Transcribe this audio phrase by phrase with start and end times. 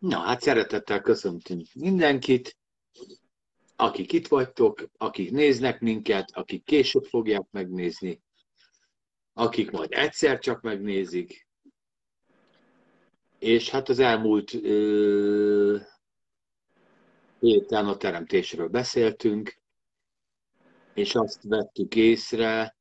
[0.00, 2.56] Na, hát szeretettel köszöntünk mindenkit,
[3.76, 8.22] akik itt vagytok, akik néznek minket, akik később fogják megnézni,
[9.32, 11.48] akik majd egyszer csak megnézik.
[13.38, 15.76] És hát az elmúlt ö,
[17.40, 19.58] héten a teremtésről beszéltünk,
[20.94, 22.76] és azt vettük észre,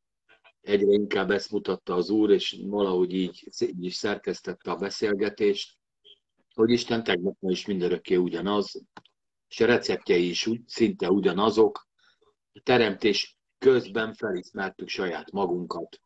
[0.62, 5.79] egyre inkább ezt mutatta az Úr, és valahogy így, így is szerkesztette a beszélgetést,
[6.60, 8.82] hogy Isten tegnap is mindörökké ugyanaz,
[9.48, 11.88] és a receptjei is úgy, szinte ugyanazok.
[12.54, 16.02] A teremtés közben felismertük saját magunkat.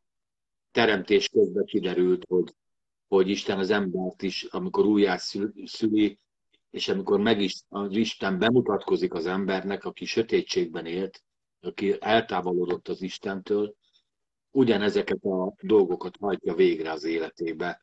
[0.71, 2.53] Teremtés közben kiderült, hogy,
[3.07, 5.17] hogy Isten az embert is, amikor újjá
[5.63, 6.20] szüli,
[6.70, 11.23] és amikor meg is, az Isten bemutatkozik az embernek, aki sötétségben élt,
[11.62, 13.76] aki eltávolodott az Istentől,
[14.51, 17.83] ugyanezeket a dolgokat hajtja végre az életébe,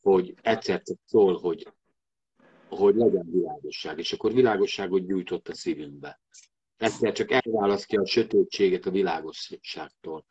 [0.00, 1.72] hogy egyszer csak szól, hogy,
[2.68, 6.20] hogy legyen világosság, és akkor világosságot gyújtott a szívünkbe.
[6.76, 10.26] Egyszer csak elválasztja a sötétséget a világosságtól.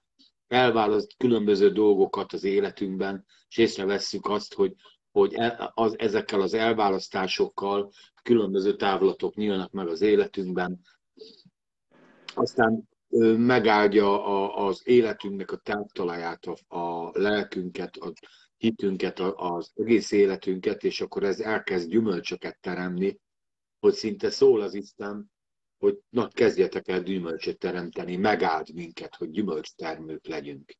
[0.48, 4.74] Elválaszt különböző dolgokat az életünkben, és észrevesszük azt, hogy,
[5.12, 7.92] hogy e, az, ezekkel az elválasztásokkal
[8.24, 10.80] különböző távlatok nyílnak meg az életünkben.
[12.34, 12.90] Aztán
[13.38, 18.14] megáldja a, az életünknek a táptalaját, a, a lelkünket, a
[18.60, 23.20] hitünket, az egész életünket, és akkor ez elkezd gyümölcsöket teremni,
[23.80, 25.32] hogy szinte szól az Isten,
[25.78, 30.74] hogy na, kezdjetek el gyümölcsöt teremteni, megáld minket, hogy gyümölcstermők legyünk.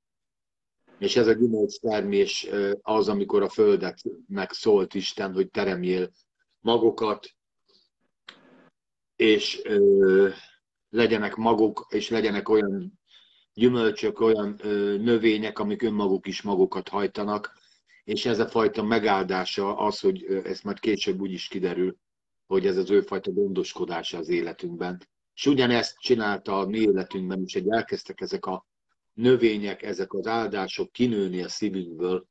[0.98, 2.48] És ez a gyümölcstermés
[2.82, 6.12] az, amikor a földet megszólt Isten, hogy teremjél
[6.60, 7.30] magokat,
[9.16, 10.30] és ö,
[10.90, 13.00] legyenek maguk, és legyenek olyan
[13.54, 17.54] gyümölcsök, olyan ö, növények, amik önmaguk is magukat hajtanak,
[18.10, 21.98] és ez a fajta megáldása az, hogy ezt majd később úgy is kiderül,
[22.48, 25.02] hogy ez az ő fajta gondoskodása az életünkben.
[25.34, 28.66] És ugyanezt csinálta a mi életünkben is, hogy elkezdtek ezek a
[29.14, 32.26] növények, ezek az áldások kinőni a szívünkből,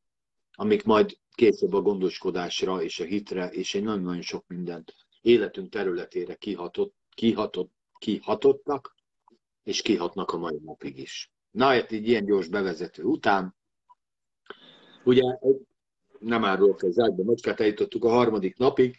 [0.52, 6.34] amik majd később a gondoskodásra és a hitre és egy nagyon-nagyon sok mindent életünk területére
[6.34, 8.94] kihatott, kihatott, kihatottak,
[9.62, 11.32] és kihatnak a mai napig is.
[11.50, 13.56] Na, hát így ilyen gyors bevezető után,
[15.04, 15.22] ugye
[16.18, 18.96] nem árulok az ágyba macskát, eljutottuk a harmadik napig.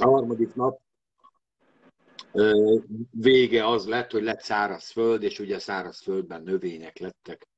[0.00, 0.80] A harmadik nap
[3.10, 7.48] vége az lett, hogy lett száraz föld, és ugye száraz földben növények lettek.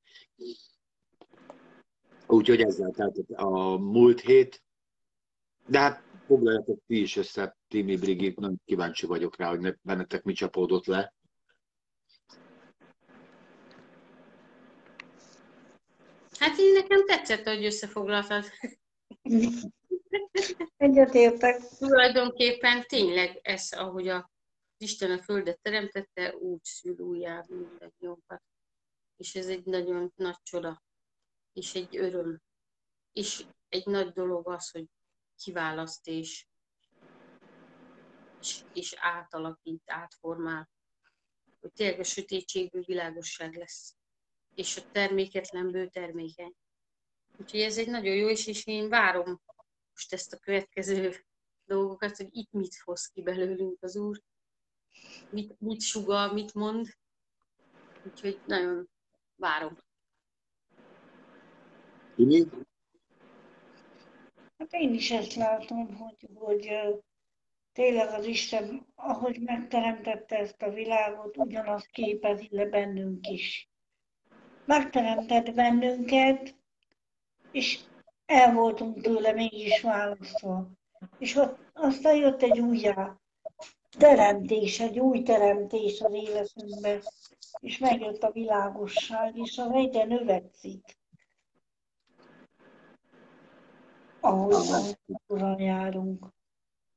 [2.27, 4.63] Úgyhogy ezzel telt a múlt hét.
[5.67, 10.33] De hát foglaljatok ti is össze, Timi Brigit, nagyon kíváncsi vagyok rá, hogy bennetek mi
[10.33, 11.14] csapódott le.
[16.45, 18.45] Hát így nekem tetszett, hogy összefoglaltad.
[20.77, 21.61] Egyetértek.
[21.77, 24.31] Tulajdonképpen tényleg ez, ahogy a
[24.77, 28.43] Isten a Földet teremtette, úgy szül újjá mindannyiunkat.
[29.17, 30.83] És ez egy nagyon nagy csoda,
[31.53, 32.41] és egy öröm.
[33.11, 34.85] És egy nagy dolog az, hogy
[35.43, 36.47] kiválaszt és,
[38.39, 40.69] és, és átalakít, átformál,
[41.59, 43.95] hogy tényleg a sötétségből világosság lesz
[44.55, 46.53] és a terméketlenből termékeny.
[47.37, 49.41] Úgyhogy ez egy nagyon jó, és, és én várom
[49.91, 51.25] most ezt a következő
[51.65, 54.21] dolgokat, hogy itt mit hoz ki belőlünk az Úr,
[55.29, 56.87] mit, mit sugal, mit mond.
[58.05, 58.89] Úgyhogy nagyon
[59.35, 59.77] várom.
[64.57, 66.69] Hát én is ezt látom, hogy, hogy
[67.73, 73.69] tényleg az Isten, ahogy megteremtette ezt a világot, ugyanazt képezi le bennünk is
[74.65, 76.55] megteremtett bennünket,
[77.51, 77.79] és
[78.25, 80.67] el voltunk tőle mégis választva.
[81.17, 83.15] És ott aztán jött egy újjá
[83.97, 87.01] teremtés, egy új teremtés az életünkbe,
[87.59, 90.97] és megjött a világosság, és az egyre növekszik.
[94.19, 94.97] Ahogy
[95.27, 96.25] Uram járunk.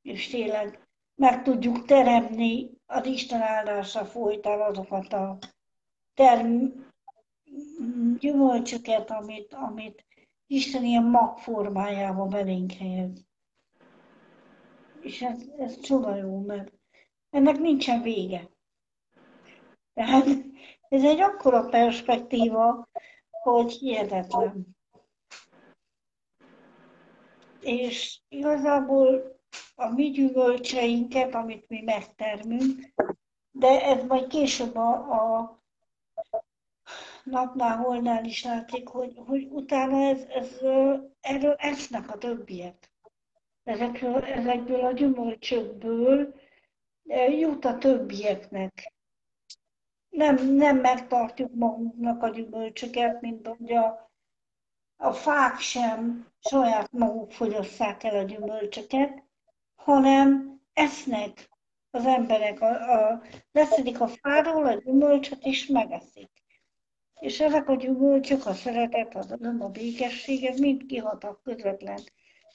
[0.03, 5.39] És tényleg meg tudjuk teremni az Isten áldása folytán azokat a
[6.15, 6.88] term-
[8.19, 10.07] gyümölcsöket, amit, amit
[10.47, 13.27] Isten ilyen mag formájába belénk helyez.
[15.01, 16.73] És ez, ez csoda jó, mert
[17.31, 18.51] ennek nincsen vége.
[19.95, 20.27] Tehát
[20.89, 22.89] ez egy akkora perspektíva,
[23.31, 24.77] hogy hihetetlen.
[27.61, 29.39] És igazából
[29.75, 32.93] a mi gyümölcseinket, amit mi megtermünk,
[33.51, 35.58] de ez majd később a, a
[37.31, 40.57] napnál, holnál is látszik, hogy, hogy utána ez, ez,
[41.21, 42.91] erről esznek a többiek.
[43.65, 46.35] ezekről, ezekből a gyümölcsökből
[47.39, 48.93] jut a többieknek.
[50.09, 54.11] Nem, nem megtartjuk magunknak a gyümölcsöket, mint hogy a,
[54.97, 59.23] a fák sem saját maguk fogyosszák el a gyümölcsöket,
[59.75, 61.49] hanem esznek
[61.91, 63.23] az emberek, a, a,
[63.53, 66.31] leszedik a fáról a gyümölcsöt és megeszik.
[67.21, 72.01] És ezek a gyümölcsök, a szeretet, a dalom, a békesség, ez mind kihat a közvetlen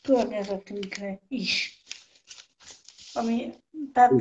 [0.02, 1.82] környezetünkre is.
[3.14, 3.54] Ami,
[3.94, 4.12] tehát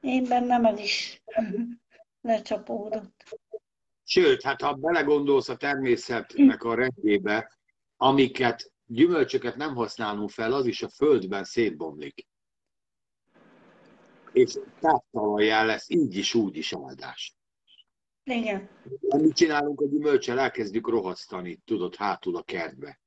[0.00, 1.22] én bennem ez is
[2.20, 3.40] lecsapódott.
[4.04, 7.58] Sőt, hát ha belegondolsz a természetnek a rendjébe,
[7.96, 12.26] amiket gyümölcsöket nem használunk fel, az is a földben szétbomlik.
[14.32, 17.34] És táptalajjá lesz így is, úgy is áldás.
[18.24, 18.68] Igen.
[19.00, 20.38] Mit csinálunk a gyümölcsel?
[20.38, 23.00] Elkezdjük rohasztani, tudod, hátul a kertbe.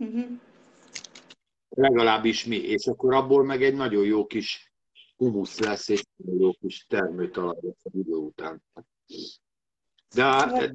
[0.00, 0.26] Uh-huh.
[1.68, 2.56] Legalábbis mi.
[2.56, 4.72] És akkor abból meg egy nagyon jó kis
[5.16, 8.62] humusz lesz, és nagyon jó kis termőtalaj lesz a idő után.
[10.14, 10.72] De hát,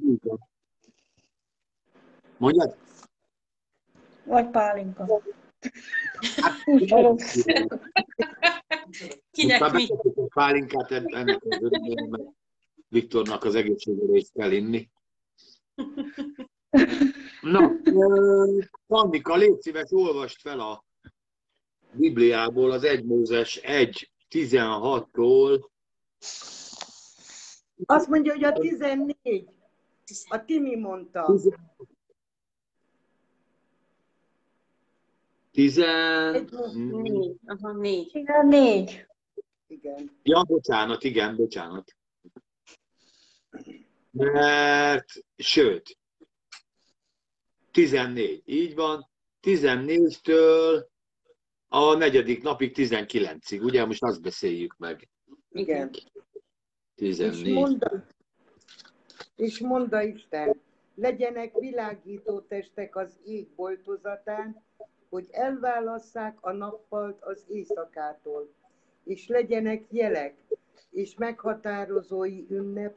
[2.36, 2.76] Mondjad?
[4.24, 5.22] Vagy pálinka.
[6.36, 6.54] Hát,
[9.30, 9.88] Kinek mi?
[10.34, 12.28] Pálinkát ennek az örömében, mert
[12.88, 14.90] Viktornak az egészségére is kell inni.
[17.40, 17.72] Na,
[18.86, 20.84] Annika, légy szíves, olvast fel a
[21.92, 25.64] Bibliából az 1 Mózes 1, 16-tól.
[27.84, 29.48] Azt mondja, hogy a 14.
[30.28, 31.34] A Timi mondta.
[35.50, 36.50] 14.
[37.46, 38.10] Aha, négy.
[38.14, 39.06] Igen, négy.
[39.66, 40.18] Igen.
[40.22, 41.96] Ja, bocsánat, igen, bocsánat.
[44.10, 45.06] Mert,
[45.36, 45.98] sőt,
[47.70, 49.08] 14, így van,
[49.42, 50.84] 14-től
[51.68, 55.08] a negyedik napig 19-ig, ugye most azt beszéljük meg.
[55.50, 55.90] Igen.
[56.94, 57.46] 14.
[57.46, 58.06] És mondta,
[59.36, 60.60] és mondta Isten,
[60.94, 64.64] legyenek világító testek az ég boltozatán,
[65.10, 68.52] hogy elválasszák a nappalt az éjszakától,
[69.04, 70.34] és legyenek jelek,
[70.90, 72.96] és meghatározói ünnep,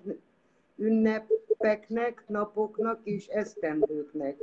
[0.76, 4.38] ünnepeknek, napoknak és esztendőknek.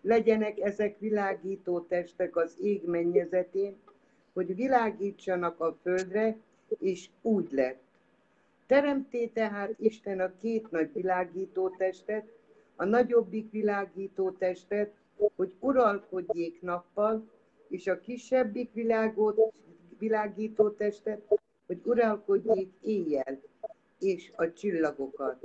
[0.00, 3.76] Legyenek ezek világító testek az ég mennyezetén,
[4.32, 6.36] hogy világítsanak a földre,
[6.78, 7.82] és úgy lett.
[8.66, 12.24] Teremté tehát Isten a két nagy világító testet,
[12.76, 14.92] a nagyobbik világító testet,
[15.36, 17.30] hogy uralkodjék nappal,
[17.68, 19.52] és a kisebbik világot,
[19.98, 21.22] világító testet,
[21.66, 23.40] hogy uralkodjék éjjel,
[23.98, 25.44] és a csillagokat.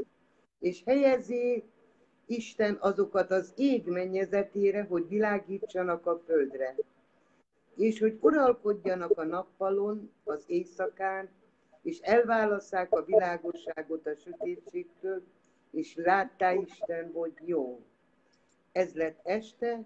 [0.60, 1.64] És helyezi
[2.26, 6.76] Isten azokat az ég mennyezetére, hogy világítsanak a földre,
[7.76, 11.30] és hogy uralkodjanak a nappalon, az éjszakán,
[11.82, 15.24] és elválasszák a világosságot a sötétségtől,
[15.72, 17.82] és láttá Isten, hogy jó.
[18.72, 19.86] Ez lett este,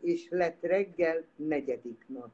[0.00, 2.32] és lett reggel negyedik nap.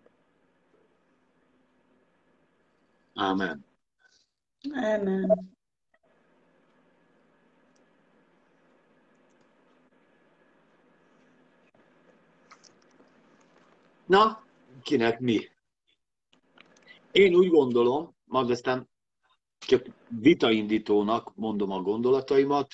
[3.14, 3.64] Amen.
[4.72, 5.52] Amen.
[14.06, 14.43] Na,
[14.82, 15.48] kinek mi?
[17.12, 18.88] Én úgy gondolom, majd aztán
[19.58, 22.69] csak vitaindítónak mondom a gondolataimat,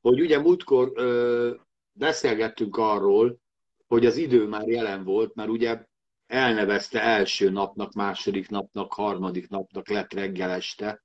[0.00, 1.54] hogy ugye múltkor ö,
[1.98, 3.38] beszélgettünk arról,
[3.86, 5.84] hogy az idő már jelen volt, mert ugye
[6.26, 11.04] elnevezte első napnak, második napnak, harmadik napnak lett reggel este.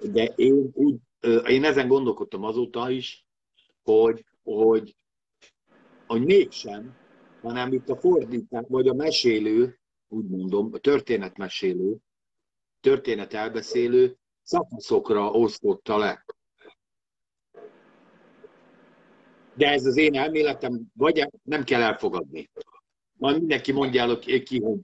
[0.00, 0.96] De én, úgy,
[1.46, 3.26] én ezen gondolkodtam azóta is,
[3.82, 4.96] hogy, hogy,
[6.06, 6.96] hogy mégsem,
[7.42, 11.96] hanem itt a fordítás, vagy a mesélő, úgy mondom, a történetmesélő,
[12.80, 16.24] történet elbeszélő szakaszokra osztotta le.
[19.54, 22.50] De ez az én elméletem, vagy nem kell elfogadni.
[23.18, 24.80] Majd mindenki mondja el, ki hogy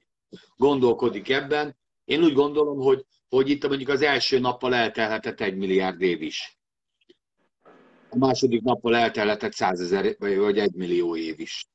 [0.57, 1.77] gondolkodik ebben.
[2.05, 6.59] Én úgy gondolom, hogy, hogy itt mondjuk az első nappal eltelhetett egy milliárd év is.
[8.11, 11.67] A második nappal eltelhetett százezer vagy egy millió év is.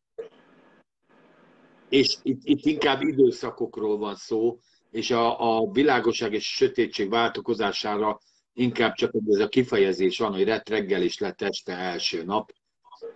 [1.89, 4.59] És itt, itt inkább időszakokról van szó,
[4.91, 8.19] és a, a világosság és sötétség változására
[8.53, 12.51] inkább csak ez a kifejezés van, hogy lett reggel és lett este első nap.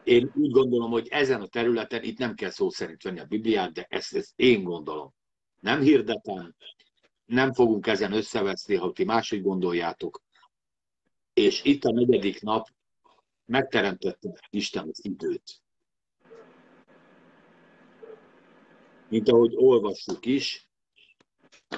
[0.04, 3.74] Én úgy gondolom, hogy ezen a területen itt nem kell szó szerint venni a Bibliát,
[3.74, 5.14] de ezt, ezt én gondolom.
[5.60, 6.56] Nem hirdetem,
[7.26, 10.22] nem fogunk ezen összeveszni, ha ti máshogy gondoljátok.
[11.34, 12.68] És itt a negyedik nap
[13.46, 15.62] megteremtette Isten az időt.
[19.10, 20.68] mint ahogy olvassuk is.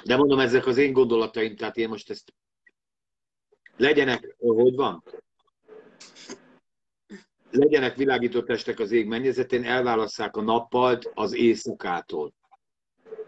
[0.04, 2.34] De mondom, ezek az én gondolataim, tehát én most ezt
[3.76, 5.04] legyenek, hogy van?
[7.50, 12.32] Legyenek világító testek az ég mennyezetén, elválasszák a nappalt az éjszakától.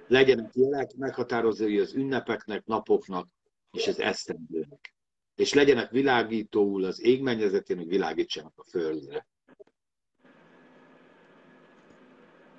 [0.07, 3.29] Legyenek jelek, meghatározói az ünnepeknek, napoknak
[3.71, 4.95] és az esztendőnek.
[5.35, 9.27] És legyenek világítóul az ég mennyezetén, hogy világítsanak a földre.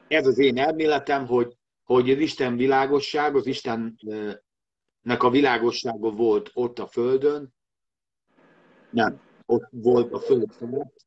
[0.07, 4.43] Ez az én elméletem, hogy, hogy az Isten világosság, az Istennek
[5.17, 7.53] a világossága volt ott a Földön,
[8.89, 11.03] nem, ott volt a Föld felett,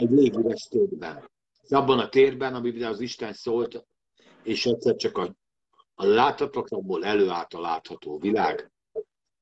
[0.00, 1.30] egy légüres térben.
[1.68, 3.86] Abban a térben, amiben az Isten szólt,
[4.42, 5.34] és egyszer csak a,
[5.94, 8.70] a láthatatlanból előállt a látható világ,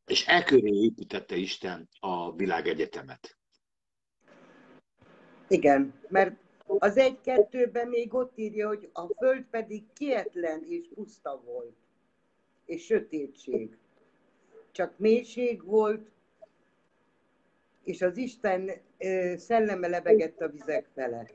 [0.06, 3.38] és e köré építette Isten a világegyetemet.
[5.48, 6.36] Igen, mert
[6.66, 11.76] az egy-kettőben még ott írja, hogy a föld pedig kietlen és puszta volt,
[12.64, 13.76] és sötétség.
[14.70, 16.10] Csak mélység volt,
[17.88, 18.71] és az Isten
[19.37, 21.35] szelleme lebegett a vizek felett.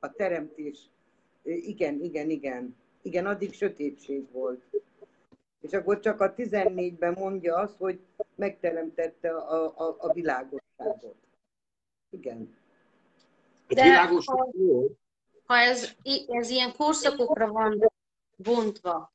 [0.00, 0.90] A teremtés.
[1.42, 2.76] Igen, igen, igen.
[3.02, 4.62] Igen, addig sötétség volt.
[5.60, 8.00] És akkor csak a 14-ben mondja azt, hogy
[8.34, 11.16] megteremtette a, a, a világosságot.
[12.10, 12.56] Igen.
[13.66, 14.48] De világos, ha,
[15.44, 15.94] ha ez,
[16.26, 17.92] ez ilyen korszakokra van
[18.36, 19.12] bontva,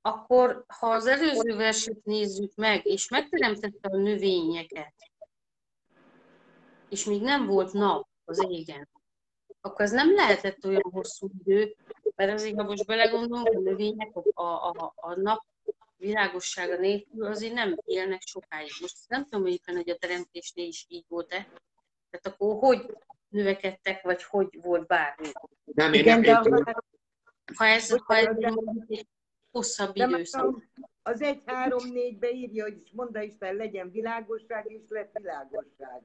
[0.00, 4.94] akkor ha az előző verset nézzük meg, és megteremtette a növényeket,
[6.88, 8.88] és még nem volt nap az égen,
[9.60, 11.74] akkor ez nem lehetett olyan hosszú idő,
[12.14, 15.40] mert azért, ha most belegondolunk, a növények a, a, a nap
[15.96, 18.70] világossága nélkül azért nem élnek sokáig.
[18.80, 21.48] Most nem tudom, hogy éppen, hogy a teremtésnél is így volt-e.
[22.10, 22.96] Tehát akkor hogy
[23.28, 25.28] növekedtek, vagy hogy volt bármi?
[25.64, 26.74] Nem, én Igen, nem, de
[27.54, 28.36] ha ez, ha ez
[28.88, 29.06] egy
[29.50, 30.62] hosszabb időszak.
[31.02, 36.02] Az 1-3-4-be írja, hogy mondta Isten, legyen világosság, és lett világosság.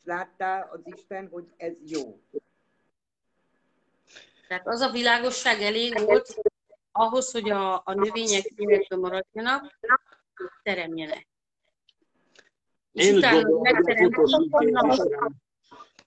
[0.00, 2.20] És láttál az Isten, hogy ez jó.
[4.48, 6.40] Tehát az a világosság elég volt
[6.92, 9.78] ahhoz, hogy a, a növények életben maradjanak,
[10.62, 11.28] teremjenek.
[12.92, 13.62] Én úgy gondolom,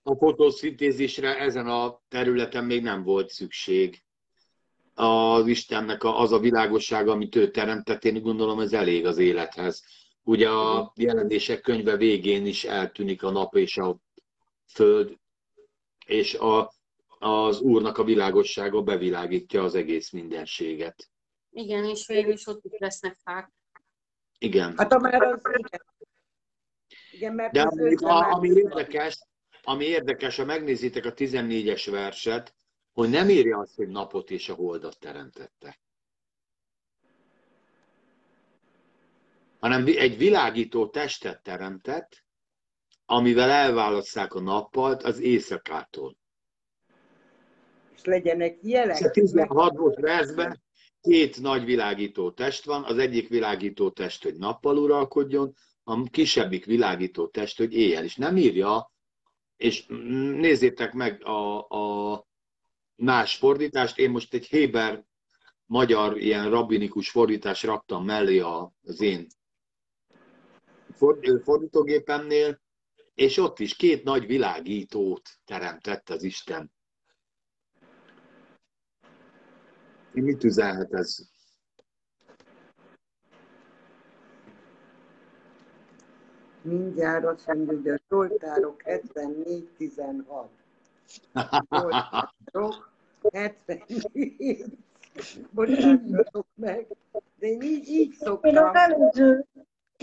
[0.04, 4.04] a fotoszintézisre ezen a területen még nem volt szükség.
[4.94, 9.84] Az Istennek az a világossága, amit ő teremtett, én gondolom ez elég az élethez.
[10.24, 13.98] Ugye a jelenések könyve végén is eltűnik a nap és a
[14.66, 15.18] föld,
[16.06, 16.74] és a,
[17.20, 21.10] az Úrnak a világossága bevilágítja az egész mindenséget.
[21.50, 23.52] Igen, és végül is ott is lesznek fák.
[24.38, 24.78] Igen.
[24.78, 25.86] Hát már az igen.
[27.12, 27.96] igen mert De ami,
[28.32, 29.20] ami érdekes,
[29.64, 32.56] ami érdekes, ha megnézitek a 14-es verset,
[32.94, 35.80] hogy nem írja azt, hogy napot és a holdat teremtette.
[39.64, 42.24] Hanem egy világító testet teremtett,
[43.06, 46.18] amivel elválasszák a nappalt az éjszakától.
[47.96, 49.00] És legyenek jelek.
[49.00, 50.62] És a 16 versben
[51.02, 55.54] két nagy világító test van, az egyik világító test, hogy nappal uralkodjon,
[55.84, 58.04] a kisebbik világító test, hogy éjjel.
[58.04, 58.92] És nem írja
[59.58, 59.86] és
[60.38, 62.26] nézzétek meg a, a
[62.96, 63.98] más fordítást.
[63.98, 65.04] Én most egy Héber
[65.66, 69.28] magyar ilyen rabbinikus fordítás raktam mellé az én
[71.44, 72.62] fordítógépemnél,
[73.14, 76.72] és ott is két nagy világítót teremtett az Isten.
[80.12, 81.18] Mit üzenhet ez
[86.64, 90.46] mindjárt azt mondja, hogy a Zsoltárok 74-16.
[92.52, 92.92] Zsoltárok
[93.32, 94.66] 74.
[95.52, 96.88] Bocsássatok meg,
[97.40, 98.52] de én így, így szoktam.
[98.52, 99.46] Én az előző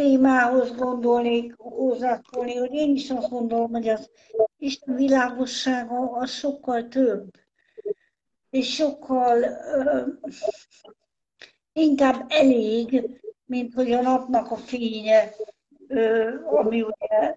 [0.01, 4.11] témához gondolnék hozzászólni, hogy én is azt gondolom, hogy az
[4.59, 7.31] Isten világossága az sokkal több,
[8.51, 10.35] és sokkal uh,
[11.73, 13.11] inkább elég,
[13.45, 15.35] mint hogy a napnak a fénye
[16.45, 17.37] ami ugye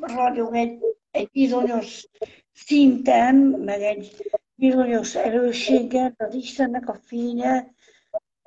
[0.00, 0.78] ragyog egy,
[1.10, 2.06] egy bizonyos
[2.52, 7.72] szinten, meg egy bizonyos erősséggel, az Istennek a fénye,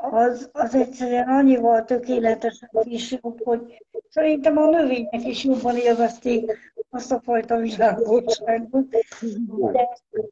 [0.01, 6.57] az, az egyszerűen annyival tökéletesebb és jobb, hogy szerintem a növények is jobban élvezték
[6.89, 8.87] azt a fajta világosságot.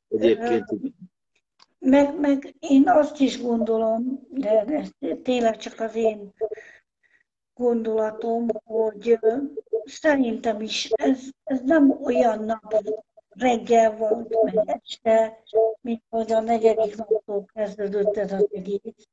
[0.08, 0.66] De,
[1.80, 4.90] meg, meg én azt is gondolom, de ez
[5.24, 6.34] tényleg csak az én
[7.54, 9.20] gondolatom, hogy
[9.86, 12.84] szerintem is ez, ez nem olyan nap,
[13.30, 15.44] reggel volt, meg este,
[15.82, 19.08] mikor a negyedik naptól kezdődött ez az egész,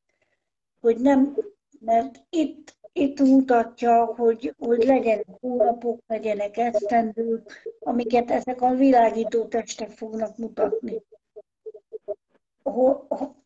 [0.80, 1.37] hogy nem,
[1.80, 9.90] mert itt, itt mutatja, hogy, hogy legyenek hónapok, legyenek esztendők, amiket ezek a világító testek
[9.90, 11.02] fognak mutatni.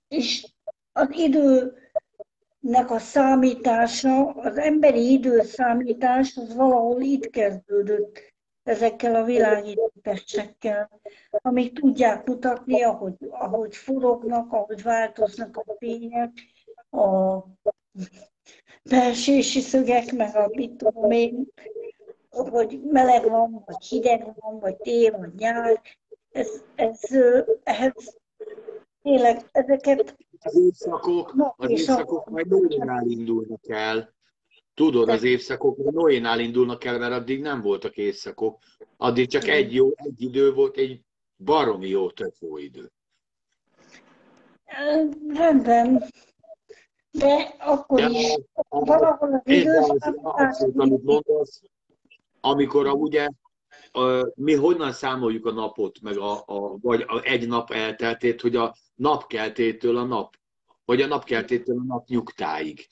[0.09, 0.47] És
[0.93, 8.31] az időnek a számítása, az emberi időszámítás, az valahol itt kezdődött
[8.63, 16.31] ezekkel a világító testekkel, amik tudják mutatni, ahogy, ahogy forognak, ahogy változnak a fények,
[16.91, 17.45] a
[18.83, 21.47] belsési szögek, meg a mit tudom én,
[22.31, 25.81] hogy meleg van, vagy hideg van, vagy tél, vagy nyár.
[26.31, 27.01] Ez, ez,
[27.63, 28.19] ehhez
[29.03, 30.17] tényleg ezeket...
[30.43, 34.15] Az évszakok, az évszakok majd Noénál indulnak el.
[34.75, 38.59] Tudod, az évszakok Noénál indulnak el, mert addig nem voltak évszakok.
[38.97, 41.01] Addig csak egy, jó, egy idő volt, egy
[41.37, 42.91] baromi jó többó idő.
[45.29, 46.05] Rendben.
[47.11, 48.39] De akkor De is.
[48.69, 50.17] valahol az időszak...
[52.41, 53.29] amikor a, ugye
[54.35, 58.77] mi honnan számoljuk a napot, meg a, a, vagy a egy nap elteltét, hogy a
[58.95, 60.37] napkeltétől a nap,
[60.85, 62.89] vagy a napkeltétől a nap nyugtáig.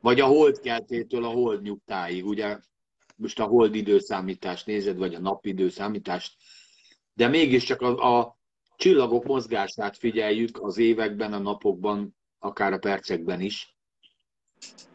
[0.00, 2.58] Vagy a holdkeltétől a hold nyugtáig, ugye?
[3.16, 6.36] Most a hold időszámítást nézed, vagy a nap időszámítást,
[7.14, 8.36] de mégiscsak a, a
[8.76, 13.76] csillagok mozgását figyeljük az években, a napokban, akár a percekben is.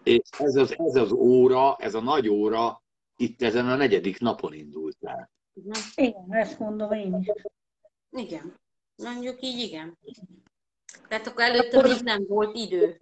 [0.03, 2.83] És ez az, ez az óra, ez a nagy óra
[3.17, 5.31] itt ezen a negyedik napon indult el.
[5.95, 7.27] Igen, ezt mondom én is.
[8.09, 8.59] Igen,
[8.95, 9.97] mondjuk így igen.
[11.07, 13.01] Tehát akkor előtte még nem volt idő.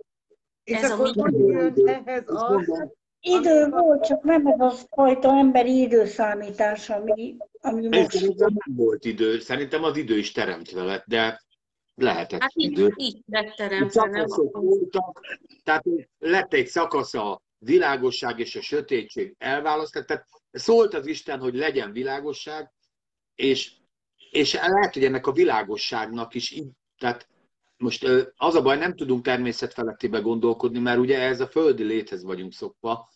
[0.63, 2.89] És ez akkor a hogy jön ehhez az,
[3.21, 8.11] Idő volt, csak nem ez a fajta emberi időszámítás, ami, ami most...
[8.11, 11.41] Szerintem nem volt idő, szerintem az idő is teremtve lett, de
[12.01, 12.93] lehetett hát idő.
[12.95, 14.25] így lett teremtve, nem?
[14.51, 15.21] voltak,
[15.63, 15.83] tehát
[16.19, 21.91] lett egy szakasz a világosság és a sötétség elválasztott, tehát szólt az Isten, hogy legyen
[21.91, 22.71] világosság,
[23.35, 23.71] és,
[24.31, 26.61] és lehet, hogy ennek a világosságnak is,
[26.97, 27.27] tehát
[27.77, 32.53] most az a baj, nem tudunk természetfelettébe gondolkodni, mert ugye ez a földi léthez vagyunk
[32.53, 33.09] szokva,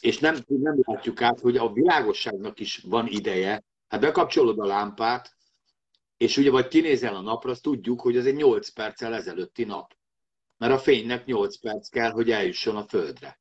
[0.00, 3.64] és nem, nem látjuk át, hogy a világosságnak is van ideje.
[3.88, 5.35] Hát bekapcsolod a lámpát,
[6.16, 9.96] és ugye vagy kinézel a napra, azt tudjuk, hogy ez egy 8 perccel ezelőtti nap.
[10.58, 13.40] Mert a fénynek 8 perc kell, hogy eljusson a Földre.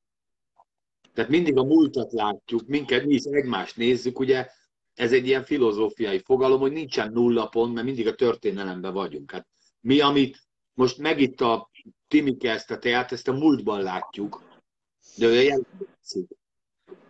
[1.14, 4.48] Tehát mindig a múltat látjuk, minket mi is egymást nézzük, ugye
[4.94, 9.32] ez egy ilyen filozófiai fogalom, hogy nincsen nulla pont, mert mindig a történelemben vagyunk.
[9.32, 9.48] Hát
[9.82, 11.70] mi, amit most megitt a
[12.08, 14.44] Timike ezt a teát, ezt a múltban látjuk,
[15.18, 16.30] de ő jelentkezik.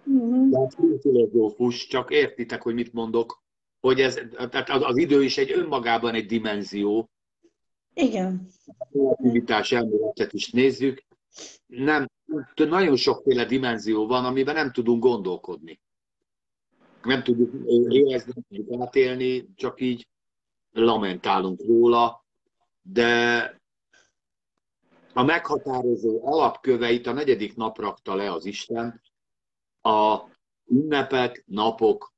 [0.10, 0.50] Mm-hmm.
[0.50, 3.44] De hát filozófus, csak értitek, hogy mit mondok,
[3.86, 4.20] hogy ez,
[4.50, 7.10] tehát az idő is egy önmagában egy dimenzió.
[7.94, 8.48] Igen.
[8.66, 11.04] A relativitás elméletet is nézzük.
[11.66, 12.10] Nem,
[12.56, 15.80] nagyon sokféle dimenzió van, amiben nem tudunk gondolkodni.
[17.04, 17.54] Nem tudjuk
[17.90, 20.08] érezni, nem tudjuk átélni, csak így
[20.72, 22.26] lamentálunk róla,
[22.82, 23.44] de
[25.14, 29.02] a meghatározó alapköveit a negyedik nap rakta le az Isten,
[29.82, 30.20] a
[30.68, 32.14] ünnepek, napok,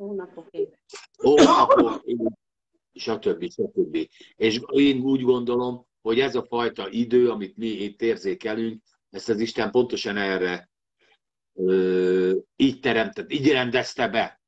[0.00, 0.80] hónapok, évek,
[1.16, 2.04] hónapok,
[2.92, 3.50] stb.
[3.50, 4.08] stb.
[4.36, 9.40] És én úgy gondolom, hogy ez a fajta idő, amit mi itt érzékelünk, ezt az
[9.40, 10.70] Isten pontosan erre
[11.54, 14.40] ö, így teremtett, így rendezte be.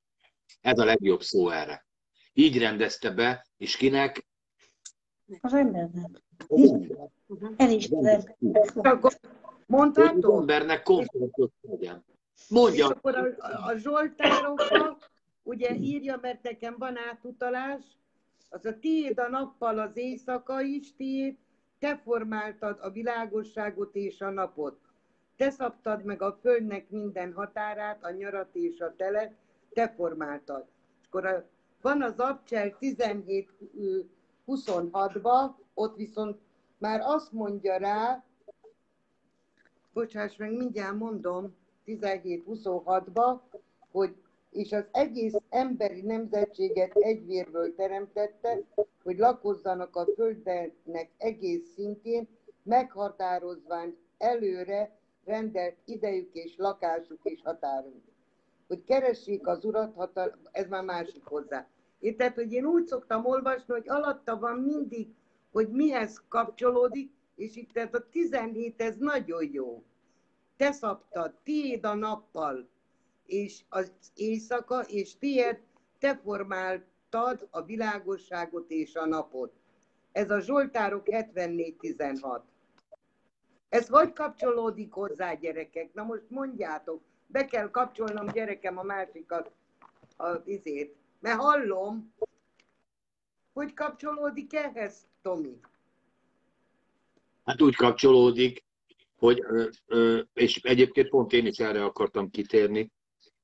[0.61, 1.87] Ez a legjobb szó erre.
[2.33, 4.27] Így rendezte be, és kinek?
[5.41, 6.23] Az embernek.
[7.57, 8.37] Elismerem.
[9.67, 10.35] Mondhatom?
[10.35, 12.05] Az embernek komfortot legyen.
[12.49, 12.85] Mondja.
[12.85, 15.12] És akkor a, a Zsoltároknak
[15.43, 17.85] ugye írja, mert nekem van átutalás,
[18.49, 21.37] az a tiéd a nappal az éjszaka is tiéd,
[21.79, 24.81] te formáltad a világosságot és a napot.
[25.37, 29.35] Te szabtad meg a földnek minden határát, a nyarat és a telet,
[29.73, 30.67] te formáltad.
[31.01, 31.45] És akkor a,
[31.81, 33.51] van az Abcsel 17
[34.47, 36.39] 26-ba, ott viszont
[36.79, 38.25] már azt mondja rá,
[39.93, 43.41] bocsáss meg, mindjárt mondom, 17-26-ba,
[43.91, 44.15] hogy
[44.53, 48.61] és az egész emberi nemzetséget egyvérből teremtette,
[49.03, 52.29] hogy lakozzanak a földnek egész szintjén,
[52.63, 58.03] meghatározván előre rendelt idejük és lakásuk és határunk.
[58.67, 61.67] Hogy keressék az urat, hatal- ez már másik hozzá.
[62.17, 65.09] Tehát, hogy én úgy szoktam olvasni, hogy alatta van mindig,
[65.53, 69.83] hogy mihez kapcsolódik, és itt tehát a 17 ez nagyon jó.
[70.57, 72.69] Te szabtad, tiéd a nappal,
[73.27, 75.61] és az éjszaka, és tiéd
[75.99, 79.53] te formáltad a világosságot és a napot.
[80.13, 82.41] Ez a Zsoltárok 74.16.
[83.69, 85.95] Ez hogy kapcsolódik hozzá, gyerekek?
[85.95, 89.51] Na most mondjátok, be kell kapcsolnom gyerekem a másikat,
[90.17, 90.97] a izét.
[91.21, 92.15] Mert hallom,
[93.53, 95.61] hogy kapcsolódik ehhez, Tomi?
[97.45, 98.65] Hát úgy kapcsolódik,
[99.19, 99.45] hogy,
[100.33, 102.91] és egyébként pont én is erre akartam kitérni,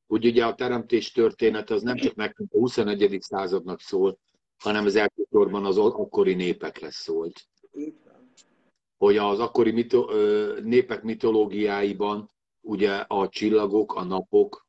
[0.08, 3.16] hogy ugye a teremtés történet az nem csak nekünk a 21.
[3.20, 4.18] századnak szól,
[4.58, 7.48] hanem az elsősorban az akkori népekre szólt.
[8.96, 10.12] Hogy az akkori mito-
[10.62, 14.66] népek mitológiáiban ugye a csillagok, a napok,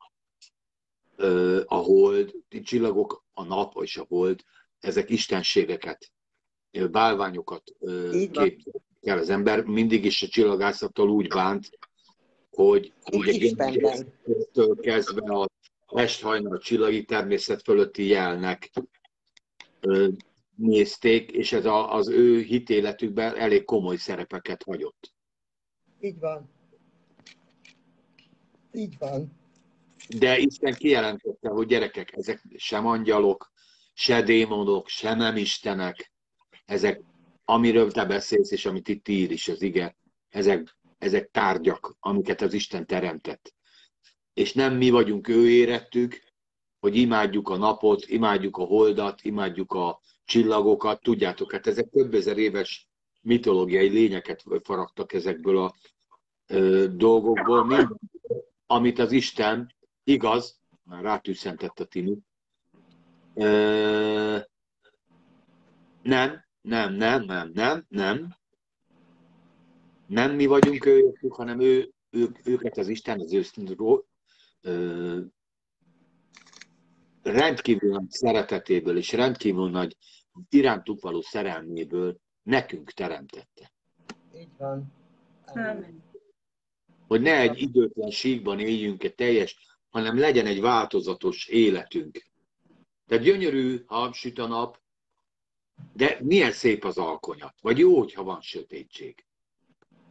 [1.66, 4.44] a hold, a csillagok, a nap és a hold,
[4.80, 6.12] ezek istenségeket,
[6.92, 7.64] bálványokat
[8.12, 9.64] képzelnek el az ember.
[9.64, 11.70] Mindig is a csillagászattal úgy bánt,
[12.60, 13.52] hogy ugye
[14.82, 15.48] kezdve a
[15.88, 18.72] esthajnal csillagi természet fölötti jelnek
[20.56, 25.14] nézték, és ez a, az ő hitéletükben elég komoly szerepeket hagyott.
[26.00, 26.50] Így van.
[28.74, 29.32] Így van.
[30.18, 33.52] De Isten kijelentette, hogy gyerekek, ezek sem angyalok,
[33.94, 36.12] se démonok, se nem istenek,
[36.66, 37.02] ezek,
[37.46, 39.98] amiről te beszélsz, és amit itt ír is az ige,
[40.30, 43.54] ezek, ezek tárgyak, amiket az Isten teremtett.
[44.34, 46.22] És nem mi vagyunk ő érettük,
[46.80, 52.38] hogy imádjuk a napot, imádjuk a holdat, imádjuk a csillagokat, tudjátok, hát ezek több ezer
[52.38, 52.90] éves
[53.22, 55.76] mitológiai lényeket faragtak ezekből a
[56.48, 58.00] ö, dolgokból, minden,
[58.66, 62.18] amit az Isten igaz, már rátűszentett a Tini,
[63.34, 64.38] ö,
[66.02, 68.36] nem, nem, nem, nem, nem, nem,
[70.10, 74.06] nem mi vagyunk ők, hanem ő, ők, őket az Isten az őszintről
[77.22, 79.98] rendkívül nagy szeretetéből és rendkívül nagy
[80.50, 83.72] irántuk való szerelméből nekünk teremtette.
[84.36, 84.94] Így van.
[85.46, 86.04] Amen.
[87.08, 92.24] Hogy ne egy időtlen síkban éljünk egy teljes, hanem legyen egy változatos életünk.
[93.08, 94.80] Tehát gyönyörű, ha süt a nap,
[95.94, 97.56] de milyen szép az alkonyat.
[97.62, 99.24] Vagy jó, hogyha van sötétség.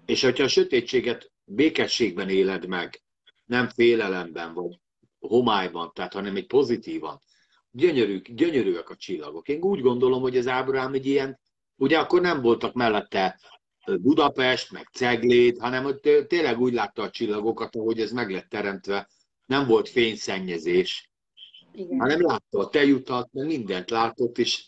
[0.09, 3.03] És hogyha a sötétséget békességben éled meg,
[3.45, 4.79] nem félelemben, vagy
[5.19, 7.23] homályban, tehát hanem egy pozitívan.
[7.71, 9.49] Gyönyörű, gyönyörűek a csillagok.
[9.49, 11.41] Én úgy gondolom, hogy az Ábrám egy ilyen,
[11.77, 13.41] ugye akkor nem voltak mellette
[14.01, 19.09] Budapest, meg Ceglét, hanem hogy tényleg úgy látta a csillagokat, ahogy ez meg lett teremtve.
[19.47, 21.11] Nem volt fényszennyezés,
[21.73, 21.99] Igen.
[21.99, 24.65] hanem látta a tejutat, mert mindent látott, és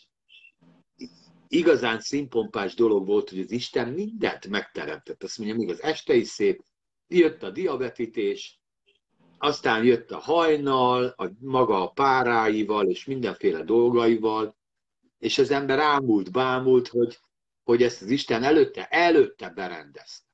[1.51, 5.23] igazán színpompás dolog volt, hogy az Isten mindent megteremtett.
[5.23, 6.63] Azt mondja, még az este is szép,
[7.07, 8.59] jött a diabetítés,
[9.37, 14.57] aztán jött a hajnal, a maga a páráival és mindenféle dolgaival,
[15.19, 17.19] és az ember ámult, bámult, hogy,
[17.63, 20.29] hogy ezt az Isten előtte, előtte berendezte.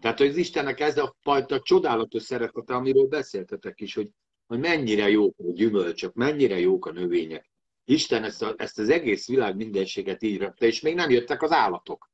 [0.00, 4.10] Tehát, hogy az Istennek ez a fajta csodálatos szeretete, amiről beszéltetek is, hogy,
[4.48, 7.50] hogy mennyire jók a gyümölcsök, mennyire jók a növények.
[7.84, 11.52] Isten ezt, a, ezt az egész világ mindenséget így rakta, és még nem jöttek az
[11.52, 12.10] állatok.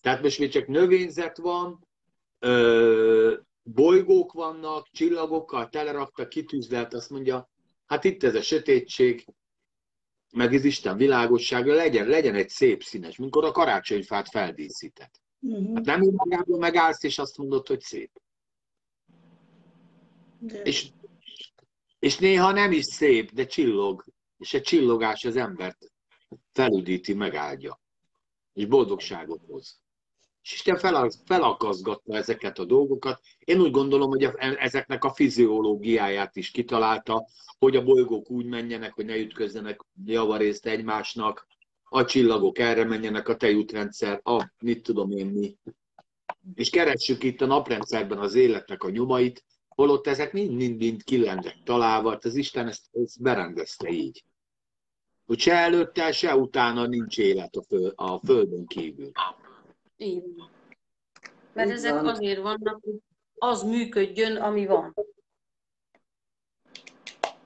[0.00, 1.88] Tehát most még csak növényzet van,
[2.38, 7.50] ö, bolygók vannak, csillagokkal telerakta, kitűzlelt, azt mondja,
[7.86, 9.26] hát itt ez a sötétség,
[10.32, 15.20] meg az Isten világossága, legyen, legyen egy szép színes, mikor a karácsonyfát feldíszített.
[15.40, 15.74] Uh-huh.
[15.74, 18.10] Hát nem magában megállsz, és azt mondod, hogy szép.
[20.38, 20.62] De...
[20.62, 20.86] És,
[21.98, 24.04] és néha nem is szép, de csillog,
[24.38, 25.92] és egy csillogás az embert
[26.52, 27.80] felüdíti, megáldja,
[28.52, 29.80] és boldogságot hoz
[30.46, 33.20] és Isten fel, felakaszgatta ezeket a dolgokat.
[33.38, 37.26] Én úgy gondolom, hogy ezeknek a fiziológiáját is kitalálta,
[37.58, 41.46] hogy a bolygók úgy menjenek, hogy ne ütközzenek javarészt egymásnak,
[41.84, 45.56] a csillagok erre menjenek, a tejútrendszer, a mit tudom én mi.
[46.54, 49.44] És keressük itt a naprendszerben az életnek a nyomait,
[49.76, 54.24] holott ezek mind-mind ki lennek találva, hát az Isten ezt, ezt berendezte így.
[55.26, 59.10] Hogy se előtte, se utána nincs élet a, föl, a Földön kívül.
[59.96, 60.24] Így
[61.52, 62.08] Mert ezek van.
[62.08, 62.98] azért vannak, hogy
[63.34, 64.94] az működjön, ami van.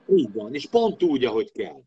[0.07, 1.81] Így van, és pont úgy, ahogy kell.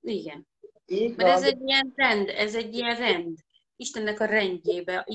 [0.00, 0.46] Igen.
[0.86, 3.38] Így Mert ez egy ilyen rend, ez egy ilyen rend.
[3.76, 5.06] Istennek a rendjébe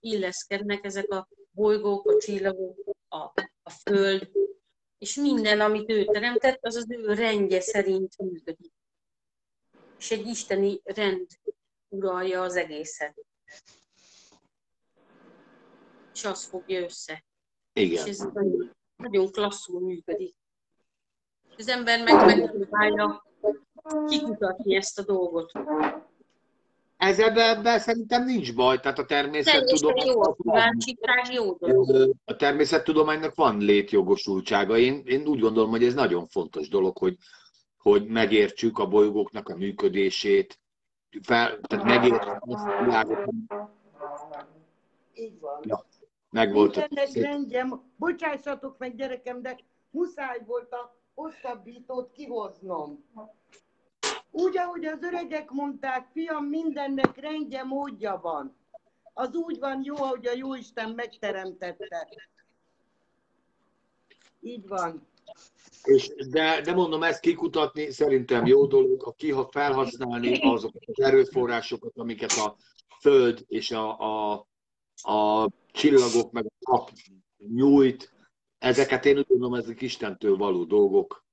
[0.00, 4.30] illeszkednek ezek a bolygók, a csillagok, a, a föld,
[4.98, 8.72] és minden, amit ő teremtett, az az ő rendje szerint működik.
[9.98, 11.26] És egy isteni rend
[11.88, 13.26] uralja az egészet
[16.22, 17.24] és az fogja össze.
[17.72, 18.06] Igen.
[18.06, 18.28] És ez,
[18.96, 20.36] nagyon klasszul működik.
[21.56, 23.26] Az ember meg megpróbálja
[24.08, 25.52] kikutatni ezt a dolgot.
[27.02, 30.06] Ez ebben szerintem nincs baj, tehát a természettudomány...
[31.32, 31.58] jó,
[32.24, 34.78] a természettudománynak van létjogosultsága.
[34.78, 37.16] Én, én úgy gondolom, hogy ez nagyon fontos dolog, hogy,
[37.76, 40.58] hogy megértsük a bolygóknak a működését,
[41.22, 43.18] fel, tehát megértsük azt a világot.
[45.14, 45.60] Így van.
[45.62, 45.86] Ja,
[46.30, 46.76] meg volt.
[46.76, 49.58] Mindennek rendjem, bocsássatok meg gyerekem, de
[49.90, 53.04] muszáj volt a hosszabbítót kihoznom.
[54.34, 58.56] Úgy, ahogy az öregek mondták, fiam, mindennek rendje, módja van.
[59.14, 62.08] Az úgy van jó, ahogy a Jóisten megteremtette.
[64.40, 65.06] Így van.
[65.82, 71.92] És de, de mondom, ezt kikutatni szerintem jó dolog, a ki felhasználni azokat az erőforrásokat,
[71.94, 72.56] amiket a
[73.00, 74.46] Föld és a, a,
[75.02, 76.90] a csillagok meg a nap
[77.54, 78.12] nyújt,
[78.58, 81.24] ezeket én úgy gondolom, ezek Istentől való dolgok.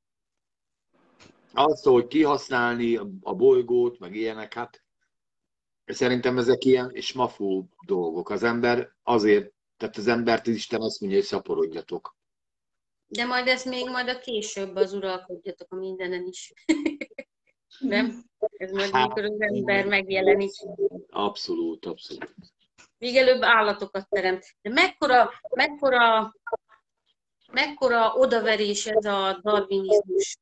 [1.53, 4.83] Az, hogy kihasználni a bolygót, meg ilyenek, hát
[5.85, 8.29] szerintem ezek ilyen és mafú dolgok.
[8.29, 12.17] Az ember azért, tehát az embert Isten azt mondja, hogy szaporodjatok.
[13.07, 16.53] De majd ez még majd a később az uralkodjatok a mindenen is.
[17.79, 18.23] Nem?
[18.57, 20.51] Ez majd Hát, mikor az ember megjelenik.
[21.09, 22.35] Abszolút, abszolút.
[22.97, 24.45] Még előbb állatokat teremt.
[24.61, 26.33] De mekkora, mekkora,
[27.51, 30.37] mekkora odaverés ez a darwinizmus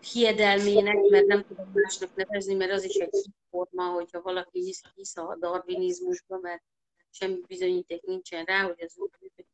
[0.00, 5.16] hiedelmének, mert nem tudom másnak nevezni, mert az is egy forma, hogyha valaki hisz, hisz
[5.16, 6.62] a darwinizmusba, mert
[7.10, 9.10] semmi bizonyíték nincsen rá, hogy ez úgy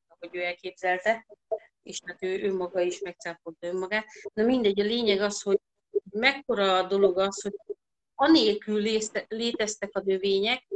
[0.08, 1.26] ahogy ő elképzelte,
[1.82, 4.06] és hát ő önmaga is megcáfolta önmagát.
[4.32, 5.58] Na mindegy, a lényeg az, hogy
[6.10, 7.54] mekkora a dolog az, hogy
[8.14, 8.82] anélkül
[9.28, 10.66] léteztek a növények,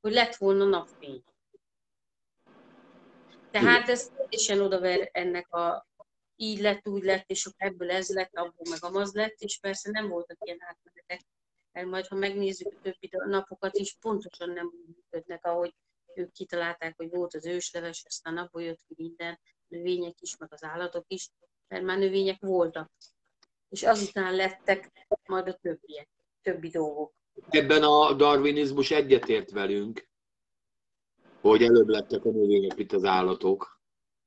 [0.00, 1.22] hogy lett volna napfény.
[3.50, 5.86] Tehát ez teljesen odaver ennek a
[6.42, 9.90] így lett, úgy lett, és akkor ebből ez lett, abból meg amaz lett, és persze
[9.90, 11.20] nem voltak ilyen átmenetek.
[11.72, 15.74] Mert majd, ha megnézzük a többi napokat is, pontosan nem úgy működnek, ahogy
[16.14, 20.64] ők kitalálták, hogy volt az ősleves, aztán abból jött ki minden, növények is, meg az
[20.64, 21.30] állatok is,
[21.68, 22.90] mert már növények voltak.
[23.68, 26.08] És azután lettek majd a többiek,
[26.42, 27.12] többi dolgok.
[27.48, 30.08] Ebben a darwinizmus egyetért velünk,
[31.40, 33.81] hogy előbb lettek a növények, mint az állatok.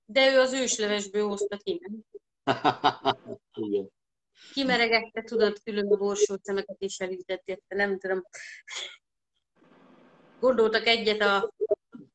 [0.05, 2.03] De ő az őslevesből hozta ki, nem?
[3.53, 3.89] Igen.
[4.53, 8.23] Kimeregette, tudod, külön a borsót szemeket és elütett, érte, nem tudom.
[10.39, 11.53] Gondoltak egyet a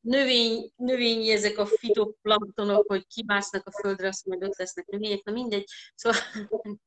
[0.01, 5.31] növény, növényi ezek a fitoplanktonok, hogy kimásznak a földre, azt majd ott lesznek növények, na
[5.31, 5.69] mindegy.
[5.95, 6.19] Szóval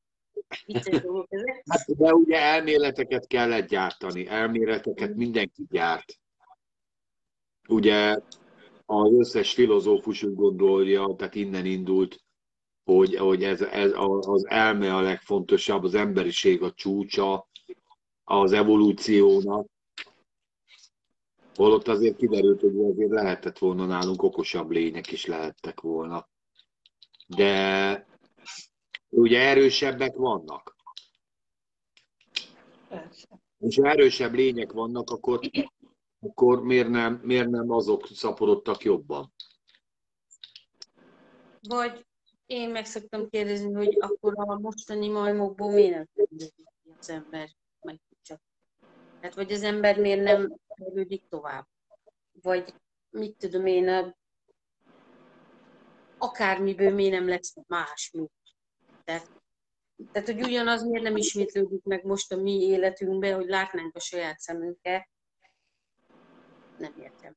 [0.65, 1.63] vicces dolgok ezek.
[1.69, 6.19] Hát, de ugye elméleteket kellett gyártani, elméleteket mindenki gyárt.
[7.67, 8.17] Ugye
[8.85, 12.23] az összes filozófus úgy gondolja, tehát innen indult,
[12.83, 17.47] hogy, hogy ez, ez az elme a legfontosabb, az emberiség a csúcsa
[18.23, 19.67] az evolúciónak.
[21.55, 26.29] Holott azért kiderült, hogy azért lehetett volna nálunk okosabb lények is lehettek volna.
[27.27, 28.07] De
[29.09, 30.75] ugye erősebbek vannak.
[32.89, 33.27] Persze.
[33.59, 35.39] És ha erősebb lények vannak, akkor,
[36.25, 39.33] akkor miért, nem, miért nem azok szaporodtak jobban?
[41.67, 42.05] Vagy
[42.45, 46.53] én meg szoktam kérdezni, hogy akkor a mostani majmokból miért nem fejlődik
[46.99, 47.49] az ember
[47.81, 48.41] meg csak.
[49.21, 51.67] Hát vagy az ember miért nem fejlődik tovább?
[52.41, 52.73] Vagy
[53.09, 54.15] mit tudom én, a,
[56.17, 58.27] akármiből miért nem lesz más, mi.
[59.03, 59.31] Tehát,
[60.11, 64.39] tehát, hogy ugyanaz miért nem ismétlődik meg most a mi életünkben, hogy látnánk a saját
[64.39, 65.07] szemünkkel,
[66.77, 67.35] nem értem.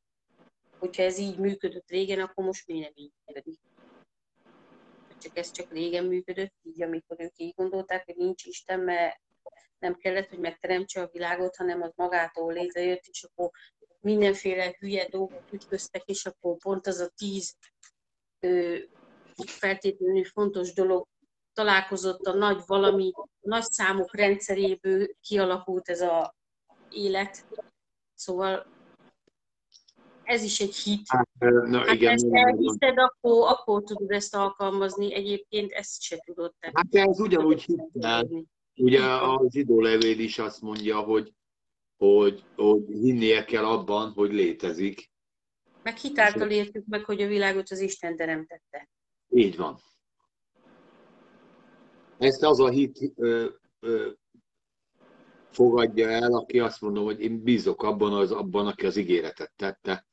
[0.79, 3.59] Hogyha ez így működött régen, akkor most miért nem így működik?
[5.19, 9.21] Csak ez csak régen működött, így amikor ők így gondolták, hogy nincs Isten, mert
[9.79, 13.51] nem kellett, hogy megteremtse a világot, hanem az magától létrejött, és akkor
[14.01, 17.57] mindenféle hülye dolgok ütköztek, és akkor pont az a tíz
[18.41, 18.79] ö,
[19.47, 21.07] feltétlenül fontos dolog
[21.53, 26.35] találkozott a nagy valami, nagy számok rendszeréből kialakult ez a
[26.91, 27.47] élet.
[28.15, 28.67] Szóval
[30.29, 31.09] ez is egy hit.
[31.39, 35.15] Na Hát igen, ezt elhiszed, akkor, akkor tudod ezt alkalmazni.
[35.15, 36.71] Egyébként ezt se tudod te.
[36.75, 38.29] Hát ez ugyanúgy hittel.
[38.75, 41.33] Ugye a zsidó levél is azt mondja, hogy,
[41.97, 45.11] hogy, hogy hinnie kell abban, hogy létezik.
[45.83, 48.89] Meg hitáltal értük meg, hogy a világot az Isten teremtette.
[49.31, 49.79] Így van.
[52.19, 53.49] Ezt az a hit ö,
[53.81, 54.11] ö,
[55.51, 60.07] fogadja el, aki azt mondom, hogy én bízok abban, az, abban, aki az ígéretet tette,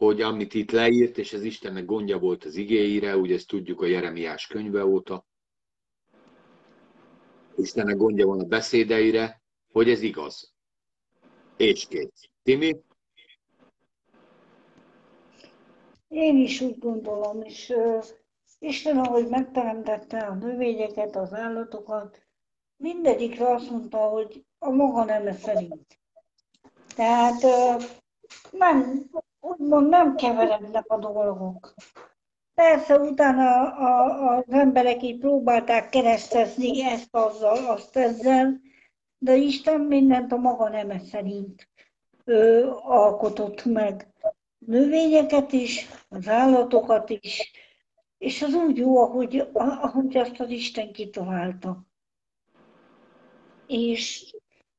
[0.00, 3.86] hogy amit itt leírt, és az Istennek gondja volt az igéire, ugye ezt tudjuk a
[3.86, 5.26] Jeremiás könyve óta,
[7.56, 10.52] Istennek gondja van a beszédeire, hogy ez igaz.
[11.56, 12.12] És két.
[12.42, 12.76] Timi?
[16.08, 18.04] Én is úgy gondolom, és uh,
[18.58, 22.22] Isten, ahogy megteremtette a növényeket, az állatokat,
[22.76, 25.98] mindegyikre azt mondta, hogy a maga neme szerint.
[26.94, 27.82] Tehát uh,
[28.50, 31.74] nem, úgymond nem keverednek a dolgok.
[32.54, 38.60] Persze utána a, az emberek így próbálták keresztezni ezt azzal, azt ezzel,
[39.18, 41.68] de Isten mindent a maga neme szerint
[42.24, 44.08] ő, alkotott meg.
[44.58, 47.52] Növényeket is, az állatokat is,
[48.18, 51.84] és az úgy jó, ahogy, ahogy azt az Isten kitalálta.
[53.66, 54.34] És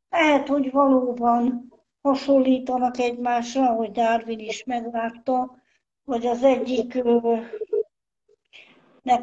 [0.09, 5.55] lehet, hogy valóban hasonlítanak egymásra, ahogy Darwin is meglátta,
[6.05, 7.51] hogy az egyiknek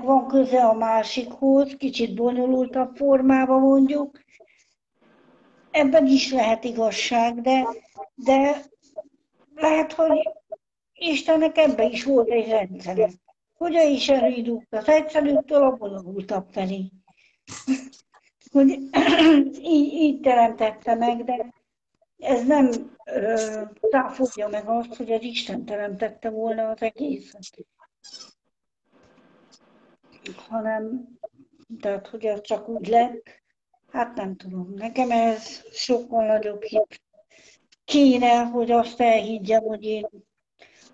[0.03, 4.21] van köze a másikhoz, kicsit bonyolultabb formában mondjuk.
[5.71, 7.67] Ebben is lehet igazság, de,
[8.15, 8.63] de
[9.55, 10.29] lehet, hogy
[10.95, 13.11] Istennek ebben is volt egy rendszere.
[13.57, 16.91] Hogyan is elindult az egyszerűtől a bonyolultabb felé.
[18.53, 18.79] Hogy
[19.63, 21.58] így, így teremtette meg, de
[22.19, 22.97] ez nem
[23.81, 27.67] ráfogja meg azt, hogy az Isten teremtette volna az egészet.
[30.49, 31.09] Hanem,
[31.81, 33.43] tehát, hogy ez csak úgy lett,
[33.91, 34.73] hát nem tudom.
[34.75, 37.03] Nekem ez sokkal nagyobb hit
[37.85, 40.09] kéne, hogy azt elhiggyem, hogy én